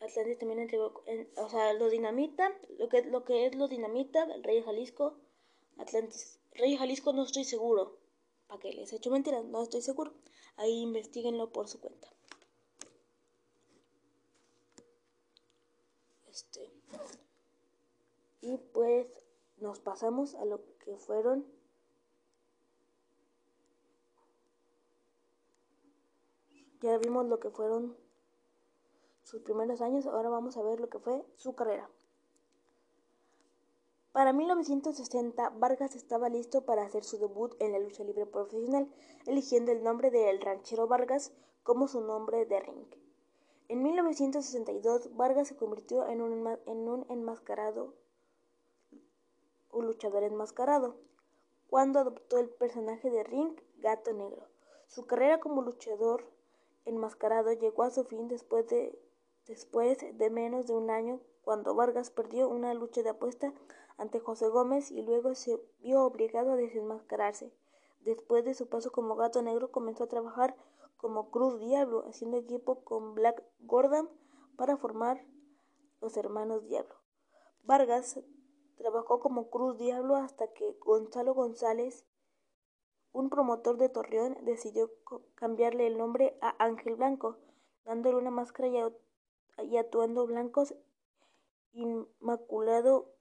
Atlantis 0.00 0.38
también 0.38 0.60
entregó, 0.60 1.02
o 1.36 1.48
sea, 1.48 1.72
lo 1.74 1.88
dinamita, 1.88 2.52
lo 2.78 2.88
que, 2.88 3.02
lo 3.02 3.24
que 3.24 3.46
es 3.46 3.54
lo 3.54 3.68
dinamita, 3.68 4.24
el 4.24 4.42
rey 4.42 4.62
Jalisco, 4.62 5.16
Atlantis. 5.78 6.38
Rey 6.52 6.76
Jalisco 6.76 7.12
no 7.12 7.24
estoy 7.24 7.44
seguro. 7.44 7.98
¿Para 8.46 8.60
qué 8.60 8.72
les 8.72 8.92
he 8.92 8.96
hecho 8.96 9.10
mentiras? 9.10 9.44
No 9.44 9.62
estoy 9.62 9.82
seguro. 9.82 10.14
Ahí 10.56 10.80
investiguenlo 10.80 11.50
por 11.50 11.68
su 11.68 11.80
cuenta. 11.80 12.08
Este. 16.28 16.70
Y 18.40 18.56
pues 18.72 19.06
nos 19.58 19.80
pasamos 19.80 20.34
a 20.34 20.44
lo 20.44 20.60
que 20.78 20.96
fueron 20.96 21.44
Ya 26.82 26.98
vimos 26.98 27.26
lo 27.26 27.40
que 27.40 27.50
fueron 27.50 27.96
sus 29.26 29.42
primeros 29.42 29.80
años, 29.80 30.06
ahora 30.06 30.30
vamos 30.30 30.56
a 30.56 30.62
ver 30.62 30.78
lo 30.78 30.88
que 30.88 31.00
fue 31.00 31.26
su 31.34 31.56
carrera. 31.56 31.90
Para 34.12 34.32
1960, 34.32 35.50
Vargas 35.58 35.96
estaba 35.96 36.28
listo 36.28 36.64
para 36.64 36.84
hacer 36.84 37.02
su 37.02 37.18
debut 37.18 37.52
en 37.58 37.72
la 37.72 37.80
lucha 37.80 38.04
libre 38.04 38.24
profesional, 38.24 38.88
eligiendo 39.26 39.72
el 39.72 39.82
nombre 39.82 40.12
de 40.12 40.30
El 40.30 40.40
Ranchero 40.40 40.86
Vargas 40.86 41.32
como 41.64 41.88
su 41.88 42.02
nombre 42.02 42.46
de 42.46 42.60
ring. 42.60 42.86
En 43.66 43.82
1962, 43.82 45.16
Vargas 45.16 45.48
se 45.48 45.56
convirtió 45.56 46.06
en 46.06 46.22
un, 46.22 46.46
en 46.66 46.88
un 46.88 47.04
enmascarado, 47.08 47.94
un 49.72 49.86
luchador 49.86 50.22
enmascarado, 50.22 50.94
cuando 51.68 51.98
adoptó 51.98 52.38
el 52.38 52.48
personaje 52.48 53.10
de 53.10 53.24
Ring 53.24 53.60
Gato 53.78 54.12
Negro. 54.12 54.46
Su 54.86 55.04
carrera 55.04 55.40
como 55.40 55.62
luchador 55.62 56.30
enmascarado 56.84 57.52
llegó 57.52 57.82
a 57.82 57.90
su 57.90 58.04
fin 58.04 58.28
después 58.28 58.68
de, 58.68 58.96
después 59.46 59.98
de 60.18 60.30
menos 60.30 60.66
de 60.66 60.74
un 60.74 60.90
año 60.90 61.20
cuando 61.42 61.74
Vargas 61.74 62.10
perdió 62.10 62.48
una 62.48 62.74
lucha 62.74 63.02
de 63.02 63.10
apuesta 63.10 63.52
ante 63.98 64.20
José 64.20 64.48
Gómez 64.48 64.90
y 64.90 65.02
luego 65.02 65.34
se 65.34 65.60
vio 65.80 66.02
obligado 66.04 66.52
a 66.52 66.56
desenmascararse. 66.56 67.52
Después 68.00 68.44
de 68.44 68.54
su 68.54 68.68
paso 68.68 68.92
como 68.92 69.16
gato 69.16 69.42
negro 69.42 69.70
comenzó 69.70 70.04
a 70.04 70.08
trabajar 70.08 70.56
como 70.96 71.30
Cruz 71.30 71.60
Diablo, 71.60 72.04
haciendo 72.08 72.36
equipo 72.36 72.82
con 72.84 73.14
Black 73.14 73.42
Gordon 73.60 74.08
para 74.56 74.76
formar 74.76 75.24
los 76.00 76.16
hermanos 76.16 76.64
Diablo. 76.66 76.94
Vargas 77.64 78.20
trabajó 78.76 79.20
como 79.20 79.50
Cruz 79.50 79.78
Diablo 79.78 80.16
hasta 80.16 80.52
que 80.52 80.76
Gonzalo 80.80 81.34
González 81.34 82.06
un 83.12 83.30
promotor 83.30 83.78
de 83.78 83.88
Torreón 83.88 84.36
decidió 84.42 84.90
cambiarle 85.36 85.86
el 85.86 85.96
nombre 85.96 86.36
a 86.42 86.54
Ángel 86.62 86.96
Blanco, 86.96 87.38
dándole 87.84 88.18
una 88.18 88.30
máscara 88.30 88.68
y, 88.68 88.78
atuendo 89.56 90.26
blancos 90.26 90.74
inmaculado, 91.72 93.12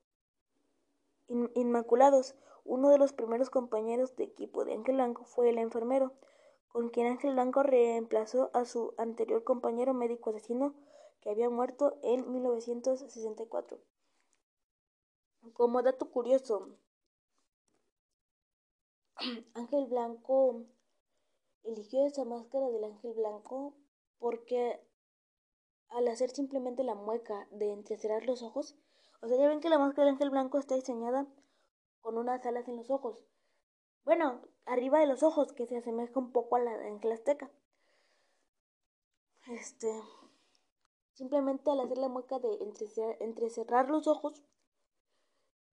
inmaculados. 1.27 2.35
Uno 2.63 2.89
de 2.89 2.97
los 2.97 3.13
primeros 3.13 3.49
compañeros 3.49 4.15
de 4.15 4.23
equipo 4.23 4.65
de 4.65 4.73
Ángel 4.73 4.95
Blanco 4.95 5.23
fue 5.25 5.49
el 5.49 5.59
enfermero, 5.59 6.13
con 6.69 6.89
quien 6.89 7.07
Ángel 7.07 7.33
Blanco 7.33 7.63
reemplazó 7.63 8.49
a 8.53 8.65
su 8.65 8.93
anterior 8.97 9.43
compañero 9.43 9.93
médico 9.93 10.31
asesino 10.31 10.73
que 11.21 11.29
había 11.29 11.49
muerto 11.49 11.97
en 12.03 12.31
1964. 12.31 13.79
Como 15.53 15.81
dato 15.83 16.09
curioso, 16.09 16.69
Ángel 19.53 19.85
Blanco 19.85 20.65
eligió 21.63 22.05
esa 22.05 22.25
máscara 22.25 22.69
del 22.69 22.83
Ángel 22.83 23.13
Blanco 23.13 23.73
porque 24.19 24.84
al 25.89 26.07
hacer 26.07 26.29
simplemente 26.29 26.83
la 26.83 26.95
mueca 26.95 27.47
de 27.51 27.71
entrecerrar 27.71 28.25
los 28.25 28.43
ojos, 28.43 28.75
o 29.21 29.27
sea, 29.27 29.37
ya 29.37 29.47
ven 29.47 29.59
que 29.59 29.69
la 29.69 29.79
máscara 29.79 30.05
del 30.05 30.13
Ángel 30.15 30.29
Blanco 30.29 30.59
está 30.59 30.75
diseñada 30.75 31.27
con 32.01 32.17
unas 32.17 32.45
alas 32.45 32.67
en 32.67 32.77
los 32.77 32.89
ojos. 32.89 33.25
Bueno, 34.03 34.41
arriba 34.65 34.99
de 34.99 35.07
los 35.07 35.23
ojos, 35.23 35.53
que 35.53 35.65
se 35.65 35.77
asemeja 35.77 36.19
un 36.19 36.31
poco 36.31 36.55
a 36.55 36.59
la 36.59 36.77
de 36.77 36.87
Ángel 36.87 37.11
Azteca. 37.11 37.49
Este, 39.47 39.91
simplemente 41.13 41.71
al 41.71 41.79
hacer 41.79 41.97
la 41.97 42.09
mueca 42.09 42.39
de 42.39 42.57
entrecerrar 43.19 43.89
los 43.89 44.07
ojos, 44.07 44.43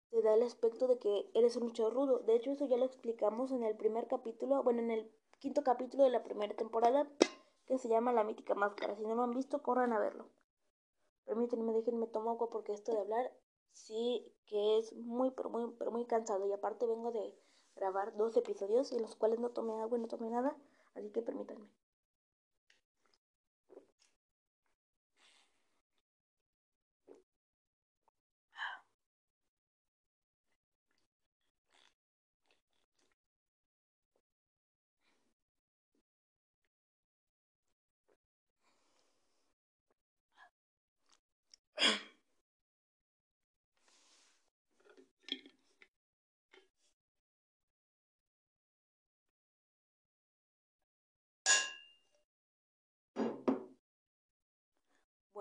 te 0.10 0.22
da 0.22 0.34
el 0.34 0.44
aspecto 0.44 0.88
de 0.88 0.98
que 0.98 1.30
eres 1.34 1.56
un 1.56 1.64
luchador 1.64 1.94
rudo. 1.94 2.20
De 2.20 2.36
hecho, 2.36 2.52
eso 2.52 2.66
ya 2.66 2.78
lo 2.78 2.86
explicamos 2.86 3.52
en 3.52 3.64
el 3.64 3.76
primer 3.76 4.08
capítulo, 4.08 4.64
bueno, 4.64 4.82
en 4.82 4.92
el 4.92 5.12
quinto 5.40 5.64
capítulo 5.64 6.04
de 6.04 6.10
la 6.10 6.24
primera 6.24 6.56
temporada, 6.56 7.08
que 7.66 7.78
se 7.78 7.90
llama 7.90 8.14
La 8.14 8.24
mítica 8.24 8.56
máscara. 8.56 8.96
Si 8.96 9.04
no 9.04 9.16
lo 9.16 9.24
han 9.24 9.34
visto, 9.34 9.62
corran 9.62 9.94
a 9.94 10.00
verlo. 10.00 10.30
Permítanme, 11.26 11.74
déjenme 11.74 12.08
tomar 12.08 12.36
agua 12.36 12.50
porque 12.50 12.74
esto 12.74 12.92
de 12.92 13.00
hablar 13.00 13.32
sí 13.72 14.32
que 14.46 14.78
es 14.78 14.94
muy, 14.94 15.32
pero 15.32 15.50
muy, 15.50 15.72
pero 15.78 15.92
muy 15.92 16.06
cansado. 16.06 16.46
Y 16.48 16.54
aparte 16.54 16.86
vengo 16.86 17.12
de 17.12 17.36
grabar 17.76 18.16
dos 18.16 18.38
episodios 18.38 18.92
en 18.92 19.02
los 19.02 19.16
cuales 19.16 19.40
no 19.40 19.50
tomé 19.50 19.74
agua 19.82 19.98
y 19.98 20.02
no 20.02 20.08
tomé 20.08 20.30
nada, 20.30 20.56
así 20.94 21.10
que 21.10 21.22
permítanme. 21.22 21.68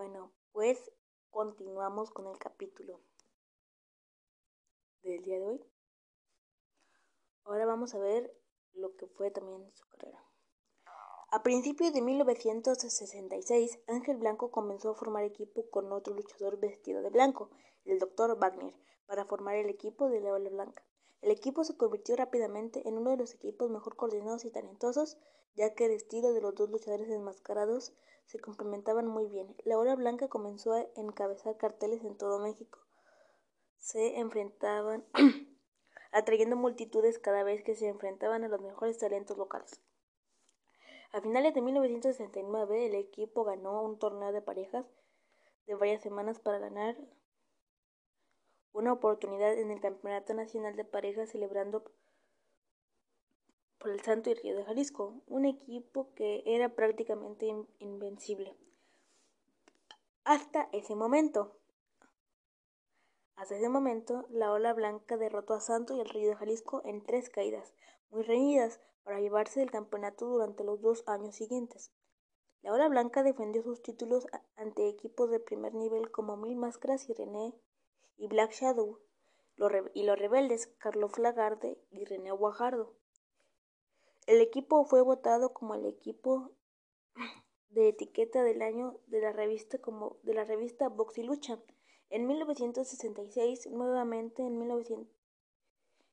Bueno, 0.06 0.34
pues 0.52 0.92
continuamos 1.30 2.10
con 2.10 2.26
el 2.26 2.36
capítulo 2.36 3.00
del 5.02 5.24
día 5.24 5.38
de 5.38 5.46
hoy. 5.46 5.64
Ahora 7.44 7.64
vamos 7.64 7.94
a 7.94 7.98
ver 7.98 8.30
lo 8.74 8.94
que 8.96 9.06
fue 9.06 9.30
también 9.30 9.66
su 9.72 9.88
carrera. 9.88 10.22
A 11.30 11.42
principios 11.42 11.94
de 11.94 12.02
1966, 12.02 13.80
Ángel 13.86 14.18
Blanco 14.18 14.50
comenzó 14.50 14.90
a 14.90 14.94
formar 14.94 15.24
equipo 15.24 15.70
con 15.70 15.90
otro 15.90 16.12
luchador 16.12 16.60
vestido 16.60 17.00
de 17.00 17.08
blanco, 17.08 17.48
el 17.86 17.98
Dr. 17.98 18.38
Wagner, 18.38 18.74
para 19.06 19.24
formar 19.24 19.54
el 19.54 19.70
equipo 19.70 20.10
de 20.10 20.20
la 20.20 20.34
Ola 20.34 20.50
Blanca. 20.50 20.84
El 21.22 21.30
equipo 21.30 21.64
se 21.64 21.78
convirtió 21.78 22.14
rápidamente 22.14 22.86
en 22.86 22.98
uno 22.98 23.12
de 23.12 23.16
los 23.16 23.32
equipos 23.32 23.70
mejor 23.70 23.96
coordinados 23.96 24.44
y 24.44 24.50
talentosos, 24.50 25.16
ya 25.54 25.74
que 25.74 25.86
el 25.86 25.92
estilo 25.92 26.34
de 26.34 26.42
los 26.42 26.54
dos 26.54 26.68
luchadores 26.68 27.08
enmascarados 27.08 27.94
se 28.26 28.40
complementaban 28.40 29.06
muy 29.06 29.26
bien. 29.26 29.54
La 29.64 29.78
Ola 29.78 29.94
Blanca 29.94 30.28
comenzó 30.28 30.72
a 30.72 30.86
encabezar 30.96 31.56
carteles 31.56 32.04
en 32.04 32.16
todo 32.16 32.38
México. 32.38 32.78
Se 33.78 34.18
enfrentaban 34.18 35.04
atrayendo 36.12 36.56
multitudes 36.56 37.18
cada 37.18 37.42
vez 37.42 37.62
que 37.62 37.74
se 37.74 37.88
enfrentaban 37.88 38.44
a 38.44 38.48
los 38.48 38.60
mejores 38.60 38.98
talentos 38.98 39.36
locales. 39.36 39.80
A 41.12 41.20
finales 41.20 41.54
de 41.54 41.60
1969, 41.60 42.86
el 42.86 42.94
equipo 42.94 43.44
ganó 43.44 43.82
un 43.82 43.98
torneo 43.98 44.32
de 44.32 44.42
parejas 44.42 44.84
de 45.66 45.74
varias 45.76 46.02
semanas 46.02 46.40
para 46.40 46.58
ganar 46.58 46.96
una 48.72 48.92
oportunidad 48.92 49.56
en 49.56 49.70
el 49.70 49.80
Campeonato 49.80 50.34
Nacional 50.34 50.74
de 50.74 50.84
Parejas 50.84 51.30
celebrando 51.30 51.84
por 53.84 53.92
el 53.92 54.00
Santo 54.00 54.30
y 54.30 54.34
Río 54.34 54.56
de 54.56 54.64
Jalisco, 54.64 55.20
un 55.26 55.44
equipo 55.44 56.08
que 56.14 56.42
era 56.46 56.70
prácticamente 56.70 57.54
invencible. 57.80 58.56
Hasta 60.24 60.70
ese 60.72 60.94
momento. 60.94 61.58
Hasta 63.36 63.56
ese 63.56 63.68
momento, 63.68 64.24
la 64.30 64.52
ola 64.52 64.72
blanca 64.72 65.18
derrotó 65.18 65.52
a 65.52 65.60
Santo 65.60 65.94
y 65.94 66.00
el 66.00 66.08
Río 66.08 66.30
de 66.30 66.36
Jalisco 66.36 66.80
en 66.86 67.04
tres 67.04 67.28
caídas, 67.28 67.74
muy 68.10 68.22
reñidas, 68.22 68.80
para 69.02 69.20
llevarse 69.20 69.60
el 69.60 69.70
campeonato 69.70 70.24
durante 70.28 70.64
los 70.64 70.80
dos 70.80 71.04
años 71.06 71.34
siguientes. 71.34 71.92
La 72.62 72.72
ola 72.72 72.88
blanca 72.88 73.22
defendió 73.22 73.62
sus 73.62 73.82
títulos 73.82 74.26
ante 74.56 74.88
equipos 74.88 75.30
de 75.30 75.40
primer 75.40 75.74
nivel 75.74 76.10
como 76.10 76.38
Mil 76.38 76.56
Máscaras 76.56 77.06
y 77.10 77.12
René 77.12 77.52
y 78.16 78.28
Black 78.28 78.52
Shadow, 78.52 78.98
y 79.92 80.04
los 80.04 80.18
rebeldes 80.18 80.68
Carlos 80.78 81.18
Lagarde 81.18 81.76
y 81.90 82.06
René 82.06 82.32
Guajardo. 82.32 82.94
El 84.26 84.40
equipo 84.40 84.86
fue 84.86 85.02
votado 85.02 85.52
como 85.52 85.74
el 85.74 85.84
equipo 85.84 86.52
de 87.68 87.88
etiqueta 87.88 88.42
del 88.42 88.62
año 88.62 88.98
de 89.06 89.20
la 89.20 89.32
revista 89.32 89.76
como 89.78 90.16
de 90.22 90.32
la 90.32 90.44
revista 90.44 90.88
Box 90.88 91.18
y 91.18 91.24
Lucha. 91.24 91.60
En 92.08 92.26
1966, 92.26 93.66
nuevamente 93.66 94.42
en, 94.42 94.54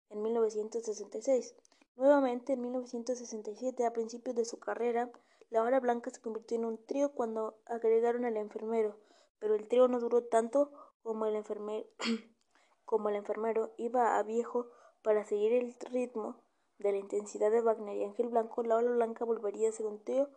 en 0.09 0.21
1966, 0.21 1.55
nuevamente 1.95 2.53
en 2.53 2.61
1967, 2.61 3.85
a 3.85 3.93
principios 3.93 4.35
de 4.35 4.43
su 4.43 4.59
carrera, 4.59 5.09
la 5.49 5.63
hora 5.63 5.79
blanca 5.79 6.11
se 6.11 6.19
convirtió 6.19 6.57
en 6.57 6.65
un 6.65 6.85
trío 6.85 7.13
cuando 7.13 7.61
agregaron 7.65 8.25
al 8.25 8.35
enfermero, 8.35 8.97
pero 9.39 9.55
el 9.55 9.69
trío 9.69 9.87
no 9.87 10.01
duró 10.01 10.25
tanto 10.25 10.73
como 11.01 11.27
el 11.27 11.35
enfermero, 11.37 11.87
como 12.83 13.07
el 13.07 13.15
enfermero 13.15 13.73
iba 13.77 14.17
a 14.17 14.23
viejo 14.23 14.67
para 15.01 15.23
seguir 15.23 15.53
el 15.53 15.73
ritmo 15.91 16.40
de 16.81 16.91
la 16.91 16.97
intensidad 16.97 17.51
de 17.51 17.61
Wagner 17.61 17.95
y 17.97 18.03
Ángel 18.03 18.29
Blanco, 18.29 18.63
la 18.63 18.77
ola 18.77 18.91
blanca 18.91 19.25
volvería 19.25 19.69
a 19.69 19.71
ser 19.71 19.85
un 19.85 20.03
trío 20.03 20.29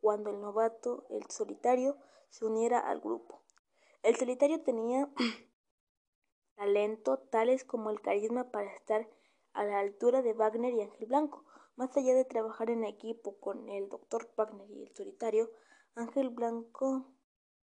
cuando 0.00 0.30
el 0.30 0.40
novato, 0.40 1.06
el 1.10 1.28
solitario, 1.30 1.96
se 2.28 2.44
uniera 2.44 2.78
al 2.78 3.00
grupo. 3.00 3.42
El 4.02 4.16
solitario 4.16 4.62
tenía 4.62 5.08
talento 6.56 7.18
tales 7.18 7.64
como 7.64 7.90
el 7.90 8.00
carisma 8.00 8.50
para 8.50 8.72
estar 8.72 9.08
a 9.52 9.64
la 9.64 9.78
altura 9.78 10.22
de 10.22 10.32
Wagner 10.32 10.74
y 10.74 10.82
Ángel 10.82 11.06
Blanco. 11.06 11.44
Más 11.76 11.96
allá 11.96 12.14
de 12.14 12.24
trabajar 12.24 12.70
en 12.70 12.84
equipo 12.84 13.38
con 13.40 13.68
el 13.68 13.88
Dr. 13.88 14.28
Wagner 14.36 14.70
y 14.70 14.82
el 14.82 14.94
solitario, 14.94 15.50
Ángel 15.94 16.30
Blanco 16.30 17.06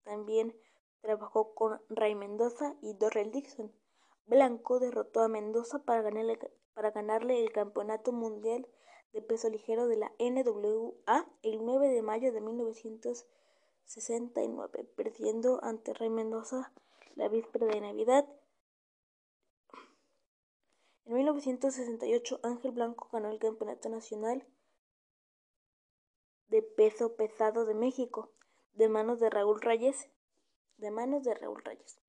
también 0.02 0.54
Trabajó 1.00 1.54
con 1.54 1.80
Ray 1.88 2.14
Mendoza 2.14 2.76
y 2.82 2.92
Dorrell 2.92 3.30
Dixon. 3.30 3.72
Blanco 4.26 4.78
derrotó 4.78 5.20
a 5.22 5.28
Mendoza 5.28 5.82
para 5.84 6.02
ganarle, 6.02 6.38
para 6.74 6.90
ganarle 6.90 7.42
el 7.42 7.52
Campeonato 7.52 8.12
Mundial 8.12 8.68
de 9.12 9.22
Peso 9.22 9.48
Ligero 9.48 9.88
de 9.88 9.96
la 9.96 10.12
NWA 10.18 11.26
el 11.42 11.64
9 11.64 11.88
de 11.88 12.02
mayo 12.02 12.32
de 12.32 12.40
1969, 12.40 14.84
perdiendo 14.96 15.64
ante 15.64 15.94
Ray 15.94 16.10
Mendoza 16.10 16.72
la 17.16 17.28
víspera 17.28 17.66
de 17.66 17.80
Navidad. 17.80 18.28
En 21.06 21.14
1968, 21.14 22.40
Ángel 22.42 22.72
Blanco 22.72 23.08
ganó 23.12 23.30
el 23.30 23.38
Campeonato 23.38 23.88
Nacional 23.88 24.44
de 26.48 26.60
Peso 26.62 27.14
Pesado 27.16 27.64
de 27.64 27.74
México 27.74 28.30
de 28.74 28.88
manos 28.88 29.20
de 29.20 29.30
Raúl 29.30 29.60
Reyes 29.60 30.10
de 30.80 30.90
manos 30.90 31.24
de 31.24 31.34
Raúl 31.34 31.62
Reyes. 31.62 32.00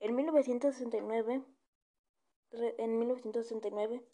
En 0.00 0.14
1969, 0.14 1.44
en 2.52 2.98
1969 2.98 4.04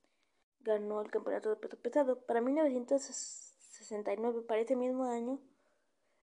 ganó 0.61 1.01
el 1.01 1.11
campeonato 1.11 1.51
de 1.51 1.57
peso 1.57 1.77
pesado. 1.77 2.21
Para 2.27 2.41
1969, 2.41 4.43
para 4.43 4.61
ese 4.61 4.77
mismo 4.77 5.05
año, 5.05 5.41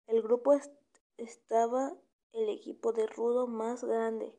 el 0.07 0.23
grupo 0.23 0.55
estaba 1.17 1.97
el 2.33 2.49
equipo 2.49 2.93
de 2.93 3.07
rudo 3.07 3.47
más 3.47 3.85
grande 3.85 4.35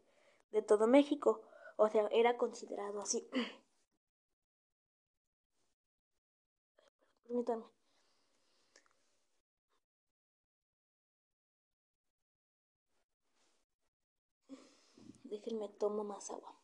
de 0.52 0.62
todo 0.62 0.88
México. 0.88 1.42
O 1.78 1.90
sea, 1.90 2.08
era 2.12 2.38
considerado 2.38 3.02
así. 3.02 3.28
Permítanme. 7.24 7.66
Déjenme 15.24 15.70
tomo 15.80 16.04
más 16.04 16.30
agua. 16.30 16.61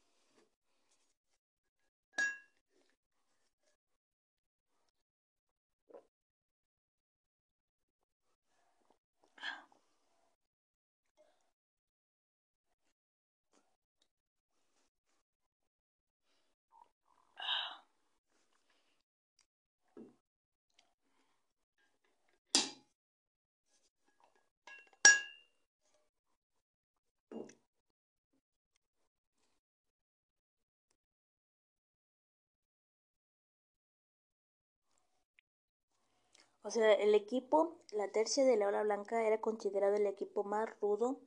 O 36.68 36.70
sea, 36.70 36.91
el 36.95 37.15
equipo, 37.15 37.78
la 37.93 38.09
tercia 38.09 38.43
de 38.43 38.57
la 38.57 38.68
ola 38.68 38.84
blanca 38.84 39.26
era 39.26 39.39
considerado 39.39 39.95
el 39.95 40.05
equipo 40.05 40.43
más 40.43 40.68
rudo, 40.82 41.22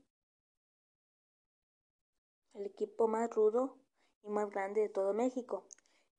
el 2.52 2.66
equipo 2.66 3.08
más 3.08 3.30
rudo 3.30 3.78
y 4.22 4.28
más 4.28 4.50
grande 4.50 4.82
de 4.82 4.90
todo 4.90 5.14
México. 5.14 5.66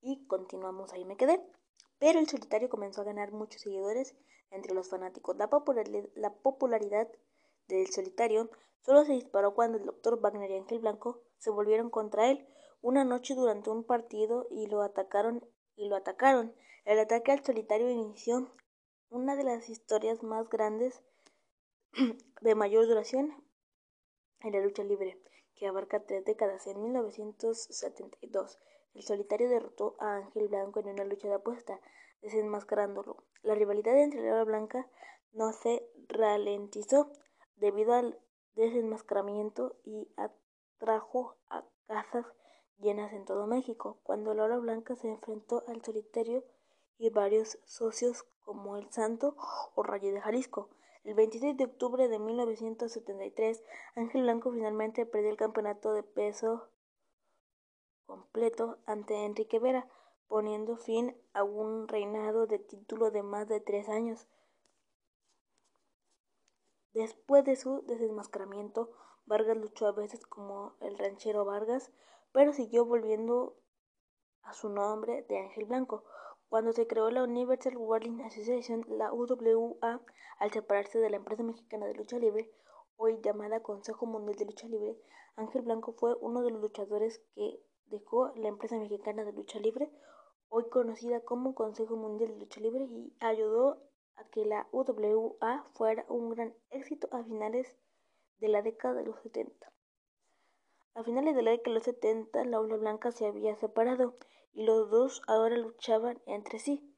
Y 0.00 0.26
continuamos, 0.26 0.92
ahí 0.92 1.04
me 1.04 1.16
quedé. 1.16 1.40
Pero 2.00 2.18
el 2.18 2.28
solitario 2.28 2.68
comenzó 2.68 3.02
a 3.02 3.04
ganar 3.04 3.30
muchos 3.30 3.62
seguidores 3.62 4.16
entre 4.50 4.74
los 4.74 4.90
fanáticos. 4.90 5.36
La, 5.36 5.48
popularidad, 5.48 6.08
la 6.16 6.34
popularidad 6.34 7.08
del 7.68 7.86
solitario 7.92 8.50
solo 8.80 9.04
se 9.04 9.12
disparó 9.12 9.54
cuando 9.54 9.78
el 9.78 9.86
doctor 9.86 10.20
Wagner 10.20 10.50
y 10.50 10.56
Ángel 10.56 10.80
Blanco 10.80 11.22
se 11.38 11.50
volvieron 11.50 11.90
contra 11.90 12.28
él 12.28 12.44
una 12.80 13.04
noche 13.04 13.36
durante 13.36 13.70
un 13.70 13.84
partido 13.84 14.48
y 14.50 14.66
lo 14.66 14.82
atacaron 14.82 15.46
y 15.76 15.88
lo 15.88 15.94
atacaron. 15.94 16.56
El 16.84 16.98
ataque 16.98 17.30
al 17.30 17.44
solitario 17.44 17.88
inició 17.88 18.52
una 19.12 19.36
de 19.36 19.44
las 19.44 19.68
historias 19.68 20.22
más 20.22 20.48
grandes 20.48 21.02
de 22.40 22.54
mayor 22.54 22.86
duración 22.86 23.44
en 24.40 24.52
la 24.52 24.60
lucha 24.60 24.82
libre, 24.84 25.20
que 25.54 25.66
abarca 25.66 26.00
tres 26.06 26.24
décadas. 26.24 26.66
En 26.66 26.82
1972, 26.82 28.58
el 28.94 29.02
solitario 29.02 29.50
derrotó 29.50 29.96
a 29.98 30.16
Ángel 30.16 30.48
Blanco 30.48 30.80
en 30.80 30.88
una 30.88 31.04
lucha 31.04 31.28
de 31.28 31.34
apuesta, 31.34 31.78
desenmascarándolo. 32.22 33.22
La 33.42 33.54
rivalidad 33.54 33.98
entre 33.98 34.22
la 34.22 34.44
blanca 34.44 34.88
no 35.32 35.52
se 35.52 35.86
ralentizó 36.08 37.12
debido 37.56 37.92
al 37.92 38.18
desenmascaramiento 38.54 39.76
y 39.84 40.08
atrajo 40.16 41.36
a 41.50 41.66
casas 41.86 42.24
llenas 42.78 43.12
en 43.12 43.26
todo 43.26 43.46
México. 43.46 44.00
Cuando 44.04 44.32
la 44.32 44.46
blanca 44.56 44.96
se 44.96 45.08
enfrentó 45.08 45.64
al 45.68 45.84
solitario 45.84 46.44
y 46.96 47.10
varios 47.10 47.58
socios 47.64 48.24
como 48.52 48.76
el 48.76 48.90
Santo 48.90 49.34
o 49.74 49.82
Rayo 49.82 50.12
de 50.12 50.20
Jalisco. 50.20 50.68
El 51.04 51.14
26 51.14 51.56
de 51.56 51.64
octubre 51.64 52.06
de 52.06 52.18
1973, 52.18 53.64
Ángel 53.96 54.22
Blanco 54.24 54.52
finalmente 54.52 55.06
perdió 55.06 55.30
el 55.30 55.38
campeonato 55.38 55.94
de 55.94 56.02
peso 56.02 56.68
completo 58.04 58.76
ante 58.84 59.24
Enrique 59.24 59.58
Vera, 59.58 59.88
poniendo 60.28 60.76
fin 60.76 61.16
a 61.32 61.44
un 61.44 61.88
reinado 61.88 62.46
de 62.46 62.58
título 62.58 63.10
de 63.10 63.22
más 63.22 63.48
de 63.48 63.60
tres 63.60 63.88
años. 63.88 64.28
Después 66.92 67.44
de 67.46 67.56
su 67.56 67.86
desenmascaramiento, 67.86 68.90
Vargas 69.24 69.56
luchó 69.56 69.86
a 69.86 69.92
veces 69.92 70.26
como 70.26 70.74
el 70.80 70.98
ranchero 70.98 71.46
Vargas, 71.46 71.90
pero 72.32 72.52
siguió 72.52 72.84
volviendo 72.84 73.56
a 74.42 74.52
su 74.52 74.68
nombre 74.68 75.22
de 75.22 75.38
Ángel 75.38 75.64
Blanco. 75.64 76.04
Cuando 76.52 76.74
se 76.74 76.86
creó 76.86 77.10
la 77.10 77.24
Universal 77.24 77.78
Wrestling 77.78 78.20
Association, 78.20 78.84
la 78.86 79.10
UWA, 79.10 80.02
al 80.38 80.50
separarse 80.50 80.98
de 80.98 81.08
la 81.08 81.16
empresa 81.16 81.42
mexicana 81.42 81.86
de 81.86 81.94
lucha 81.94 82.18
libre, 82.18 82.52
hoy 82.96 83.18
llamada 83.22 83.62
Consejo 83.62 84.04
Mundial 84.04 84.36
de 84.36 84.44
Lucha 84.44 84.68
Libre, 84.68 84.98
Ángel 85.36 85.62
Blanco 85.62 85.94
fue 85.94 86.14
uno 86.20 86.42
de 86.42 86.50
los 86.50 86.60
luchadores 86.60 87.22
que 87.34 87.58
dejó 87.86 88.34
la 88.36 88.48
empresa 88.48 88.76
mexicana 88.76 89.24
de 89.24 89.32
lucha 89.32 89.60
libre, 89.60 89.90
hoy 90.50 90.68
conocida 90.68 91.20
como 91.20 91.54
Consejo 91.54 91.96
Mundial 91.96 92.32
de 92.34 92.40
Lucha 92.40 92.60
Libre, 92.60 92.84
y 92.84 93.16
ayudó 93.20 93.82
a 94.16 94.24
que 94.24 94.44
la 94.44 94.68
UWA 94.72 95.64
fuera 95.72 96.04
un 96.10 96.28
gran 96.28 96.54
éxito 96.68 97.08
a 97.12 97.24
finales 97.24 97.78
de 98.40 98.48
la 98.48 98.60
década 98.60 98.92
de 98.96 99.06
los 99.06 99.18
70. 99.22 99.72
A 100.96 101.02
finales 101.02 101.34
de 101.34 101.40
la 101.40 101.52
década 101.52 101.70
de 101.70 101.74
los 101.76 101.84
70, 101.84 102.44
la 102.44 102.60
Ola 102.60 102.76
Blanca 102.76 103.10
se 103.10 103.24
había 103.24 103.56
separado 103.56 104.18
y 104.54 104.64
los 104.64 104.90
dos 104.90 105.22
ahora 105.26 105.56
luchaban 105.56 106.20
entre 106.26 106.58
sí, 106.58 106.92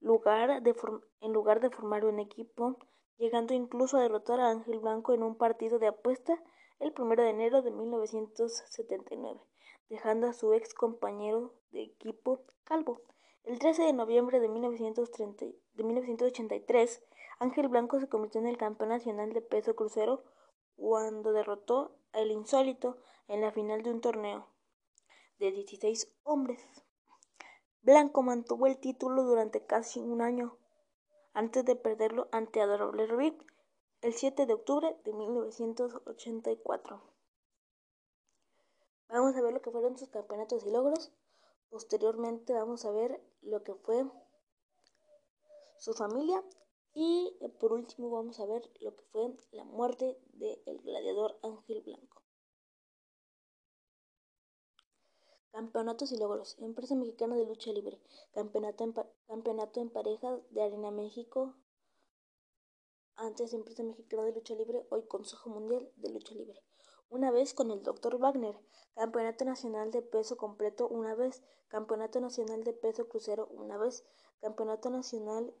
en 0.00 1.32
lugar 1.32 1.60
de 1.60 1.70
formar 1.70 2.04
un 2.04 2.18
equipo, 2.20 2.78
llegando 3.16 3.54
incluso 3.54 3.96
a 3.96 4.02
derrotar 4.02 4.40
a 4.40 4.50
Ángel 4.50 4.78
Blanco 4.78 5.12
en 5.12 5.22
un 5.22 5.36
partido 5.36 5.78
de 5.78 5.88
apuesta 5.88 6.42
el 6.78 6.94
1 6.96 7.16
de 7.16 7.30
enero 7.30 7.62
de 7.62 7.70
1979, 7.70 9.40
dejando 9.88 10.28
a 10.28 10.32
su 10.32 10.52
ex 10.54 10.74
compañero 10.74 11.54
de 11.72 11.82
equipo 11.82 12.44
calvo. 12.64 13.00
El 13.44 13.58
13 13.58 13.82
de 13.82 13.92
noviembre 13.92 14.40
de, 14.40 14.48
1930, 14.48 15.46
de 15.74 15.84
1983, 15.84 17.02
Ángel 17.40 17.68
Blanco 17.68 17.98
se 17.98 18.08
convirtió 18.08 18.40
en 18.40 18.46
el 18.46 18.58
campeón 18.58 18.90
nacional 18.90 19.32
de 19.32 19.40
peso 19.40 19.74
crucero 19.74 20.22
cuando 20.76 21.32
derrotó 21.32 21.96
al 22.12 22.30
insólito 22.30 22.98
en 23.26 23.40
la 23.40 23.50
final 23.50 23.82
de 23.82 23.90
un 23.90 24.00
torneo 24.00 24.48
de 25.38 25.50
16 25.50 26.12
hombres. 26.24 26.87
Blanco 27.82 28.22
mantuvo 28.22 28.66
el 28.66 28.78
título 28.78 29.22
durante 29.22 29.64
casi 29.64 30.00
un 30.00 30.20
año 30.20 30.58
antes 31.32 31.64
de 31.64 31.76
perderlo 31.76 32.28
ante 32.32 32.60
Adorable 32.60 33.06
Reed 33.06 33.34
el 34.00 34.12
7 34.12 34.46
de 34.46 34.52
octubre 34.52 34.96
de 35.04 35.12
1984. 35.12 37.02
Vamos 39.08 39.36
a 39.36 39.40
ver 39.40 39.52
lo 39.52 39.62
que 39.62 39.70
fueron 39.70 39.96
sus 39.96 40.08
campeonatos 40.08 40.64
y 40.66 40.70
logros. 40.70 41.12
Posteriormente 41.70 42.52
vamos 42.52 42.84
a 42.84 42.90
ver 42.90 43.20
lo 43.42 43.62
que 43.62 43.74
fue 43.74 44.04
su 45.78 45.94
familia 45.94 46.42
y 46.94 47.38
por 47.60 47.72
último 47.72 48.10
vamos 48.10 48.40
a 48.40 48.46
ver 48.46 48.70
lo 48.80 48.94
que 48.96 49.04
fue 49.12 49.34
la 49.52 49.64
muerte 49.64 50.18
del 50.32 50.80
gladiador 50.82 51.38
Ángel 51.42 51.82
Blanco. 51.82 52.17
Campeonatos 55.52 56.12
y 56.12 56.18
logros. 56.18 56.56
Empresa 56.58 56.94
Mexicana 56.94 57.36
de 57.36 57.46
Lucha 57.46 57.72
Libre. 57.72 58.00
Campeonato 58.32 58.84
en, 58.84 58.94
campeonato 59.26 59.80
en 59.80 59.90
pareja 59.90 60.38
de 60.50 60.62
Arena 60.62 60.90
México. 60.90 61.54
Antes 63.16 63.52
Empresa 63.52 63.82
Mexicana 63.82 64.24
de 64.24 64.32
Lucha 64.32 64.54
Libre, 64.54 64.86
hoy 64.90 65.06
Consejo 65.06 65.50
Mundial 65.50 65.90
de 65.96 66.10
Lucha 66.10 66.34
Libre. 66.34 66.62
Una 67.08 67.30
vez 67.30 67.54
con 67.54 67.70
el 67.70 67.82
Dr. 67.82 68.18
Wagner. 68.18 68.60
Campeonato 68.94 69.44
Nacional 69.44 69.90
de 69.90 70.02
Peso 70.02 70.36
Completo 70.36 70.86
una 70.86 71.14
vez. 71.14 71.42
Campeonato 71.68 72.20
Nacional 72.20 72.64
de 72.64 72.72
Peso 72.74 73.08
Crucero 73.08 73.46
una 73.46 73.78
vez. 73.78 74.04
Campeonato 74.40 74.90
Nacional 74.90 75.54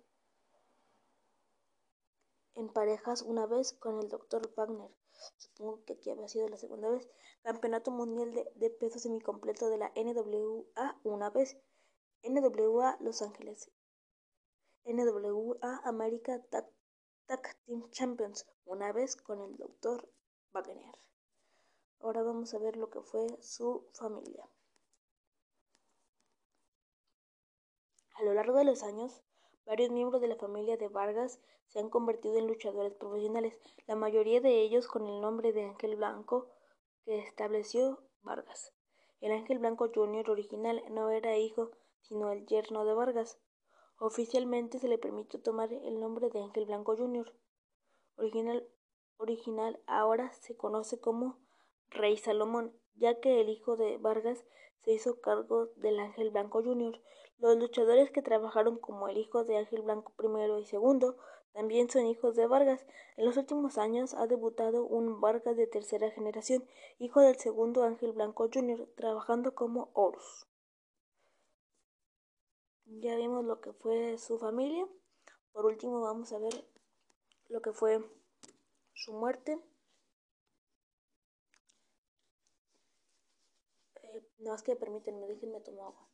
en 2.54 2.68
parejas 2.68 3.22
una 3.22 3.46
vez 3.46 3.72
con 3.72 4.00
el 4.00 4.08
Dr. 4.08 4.52
Wagner. 4.56 4.90
Supongo 5.36 5.84
que 5.84 5.94
aquí 5.94 6.10
había 6.10 6.28
sido 6.28 6.48
la 6.48 6.56
segunda 6.56 6.88
vez. 6.88 7.08
Campeonato 7.42 7.90
Mundial 7.90 8.32
de, 8.32 8.50
de 8.54 8.70
Peso 8.70 8.98
Semicompleto 8.98 9.68
de 9.68 9.78
la 9.78 9.92
NWA 9.96 11.00
una 11.04 11.30
vez. 11.30 11.56
NWA 12.22 12.96
Los 13.00 13.22
Ángeles. 13.22 13.70
NWA 14.84 15.82
America 15.84 16.42
Tag, 16.48 16.66
Team 17.66 17.90
Champions 17.90 18.46
una 18.64 18.90
vez 18.92 19.16
con 19.16 19.42
el 19.42 19.56
Dr. 19.56 20.08
Wagner. 20.52 20.98
Ahora 22.00 22.22
vamos 22.22 22.54
a 22.54 22.58
ver 22.58 22.76
lo 22.76 22.88
que 22.88 23.02
fue 23.02 23.26
su 23.42 23.86
familia. 23.92 24.48
A 28.14 28.22
lo 28.22 28.32
largo 28.32 28.56
de 28.56 28.64
los 28.64 28.82
años, 28.82 29.22
varios 29.68 29.90
miembros 29.90 30.22
de 30.22 30.28
la 30.28 30.36
familia 30.36 30.78
de 30.78 30.88
Vargas 30.88 31.40
se 31.66 31.78
han 31.78 31.90
convertido 31.90 32.38
en 32.38 32.46
luchadores 32.46 32.94
profesionales, 32.94 33.60
la 33.86 33.96
mayoría 33.96 34.40
de 34.40 34.62
ellos 34.62 34.88
con 34.88 35.06
el 35.06 35.20
nombre 35.20 35.52
de 35.52 35.64
Ángel 35.64 35.96
Blanco 35.96 36.48
que 37.04 37.18
estableció 37.18 38.02
Vargas. 38.22 38.72
El 39.20 39.32
Ángel 39.32 39.58
Blanco 39.58 39.90
Jr. 39.94 40.30
original 40.30 40.82
no 40.90 41.10
era 41.10 41.36
hijo, 41.36 41.70
sino 42.00 42.32
el 42.32 42.46
yerno 42.46 42.86
de 42.86 42.94
Vargas. 42.94 43.38
Oficialmente 43.98 44.78
se 44.78 44.88
le 44.88 44.96
permitió 44.96 45.42
tomar 45.42 45.70
el 45.70 46.00
nombre 46.00 46.30
de 46.30 46.42
Ángel 46.42 46.64
Blanco 46.64 46.96
Jr. 46.96 47.30
Original, 49.18 49.82
ahora 49.86 50.32
se 50.32 50.56
conoce 50.56 50.98
como 50.98 51.40
Rey 51.90 52.16
Salomón, 52.16 52.72
ya 52.94 53.20
que 53.20 53.42
el 53.42 53.50
hijo 53.50 53.76
de 53.76 53.98
Vargas 53.98 54.46
se 54.82 54.92
hizo 54.92 55.20
cargo 55.20 55.66
del 55.76 56.00
Ángel 56.00 56.30
Blanco 56.30 56.62
Jr. 56.62 56.98
Los 57.38 57.56
luchadores 57.56 58.10
que 58.10 58.22
trabajaron 58.22 58.78
como 58.78 59.08
el 59.08 59.16
hijo 59.16 59.44
de 59.44 59.56
Ángel 59.56 59.82
Blanco 59.82 60.12
I 60.22 60.60
y 60.60 60.66
II 60.72 61.14
también 61.52 61.88
son 61.88 62.06
hijos 62.06 62.36
de 62.36 62.46
Vargas. 62.46 62.84
En 63.16 63.26
los 63.26 63.36
últimos 63.36 63.78
años 63.78 64.14
ha 64.14 64.26
debutado 64.26 64.84
un 64.84 65.20
Vargas 65.20 65.56
de 65.56 65.66
tercera 65.66 66.10
generación, 66.10 66.64
hijo 66.98 67.20
del 67.20 67.36
segundo 67.36 67.84
Ángel 67.84 68.12
Blanco 68.12 68.48
Jr., 68.52 68.88
trabajando 68.96 69.54
como 69.54 69.90
Horus. 69.94 70.46
Ya 72.86 73.14
vimos 73.16 73.44
lo 73.44 73.60
que 73.60 73.72
fue 73.72 74.18
su 74.18 74.38
familia. 74.38 74.88
Por 75.52 75.66
último 75.66 76.00
vamos 76.00 76.32
a 76.32 76.38
ver 76.38 76.64
lo 77.48 77.62
que 77.62 77.72
fue 77.72 78.02
su 78.94 79.12
muerte. 79.12 79.58
Eh, 84.02 84.22
no 84.38 84.50
más 84.50 84.62
que 84.64 84.74
permítanme, 84.74 85.28
déjenme 85.28 85.60
tomar 85.60 85.86
agua. 85.86 86.07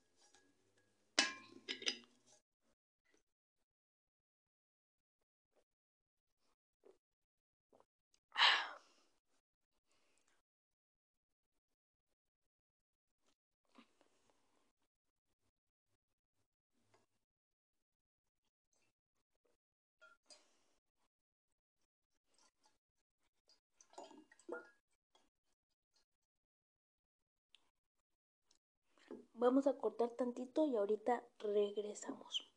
Vamos 29.45 29.67
a 29.67 29.77
cortar 29.77 30.09
tantito 30.09 30.65
y 30.65 30.75
ahorita 30.75 31.23
regresamos. 31.39 32.51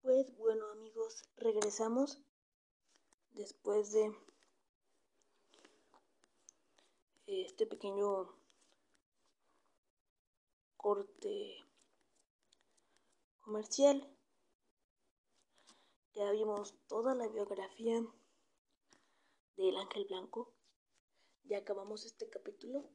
Pues 0.00 0.34
bueno 0.38 0.70
amigos, 0.70 1.22
regresamos 1.36 2.18
después 3.32 3.92
de 3.92 4.10
este 7.26 7.66
pequeño 7.66 8.34
corte 10.78 11.58
comercial. 13.42 14.17
Ya 16.18 16.32
vimos 16.32 16.74
toda 16.88 17.14
la 17.14 17.28
biografía 17.28 18.04
del 19.56 19.76
Ángel 19.76 20.04
Blanco. 20.06 20.52
Ya 21.44 21.58
acabamos 21.58 22.04
este 22.04 22.28
capítulo. 22.28 22.90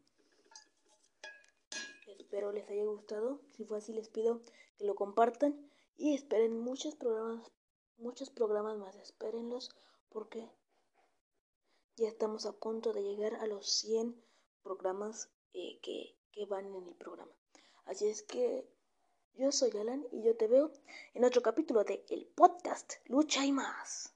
Espero 2.06 2.52
les 2.52 2.68
haya 2.68 2.84
gustado. 2.84 3.40
Si 3.54 3.64
fue 3.64 3.78
así, 3.78 3.94
les 3.94 4.10
pido 4.10 4.42
que 4.78 4.84
lo 4.84 4.96
compartan 4.96 5.72
y 5.96 6.16
esperen 6.16 6.60
muchos 6.60 6.98
programas, 6.98 7.50
muchos 7.96 8.30
programas 8.30 8.78
más. 8.78 8.98
Espérenlos 8.98 9.70
porque 10.10 10.52
ya 11.96 12.10
estamos 12.10 12.46
a 12.46 12.52
punto 12.52 12.92
de 12.92 13.04
llegar 13.04 13.36
a 13.36 13.48
los 13.48 13.72
100 13.72 14.22
programas 14.64 15.32
eh, 15.54 15.80
que, 15.82 16.18
que 16.34 16.46
van 16.46 16.66
en 16.66 16.90
el 16.90 16.96
programa. 16.96 17.32
Así 17.86 18.06
es 18.06 18.22
que 18.22 18.68
yo 19.38 19.52
soy 19.52 19.72
Alan 19.80 20.06
y 20.12 20.22
yo 20.22 20.36
te 20.36 20.48
veo 20.48 20.72
en 21.14 21.26
otro 21.26 21.42
capítulo 21.42 21.84
de 21.84 22.06
El 22.10 22.26
Podcast 22.26 22.94
Lucha 23.08 23.46
y 23.46 23.52
más. 23.52 24.13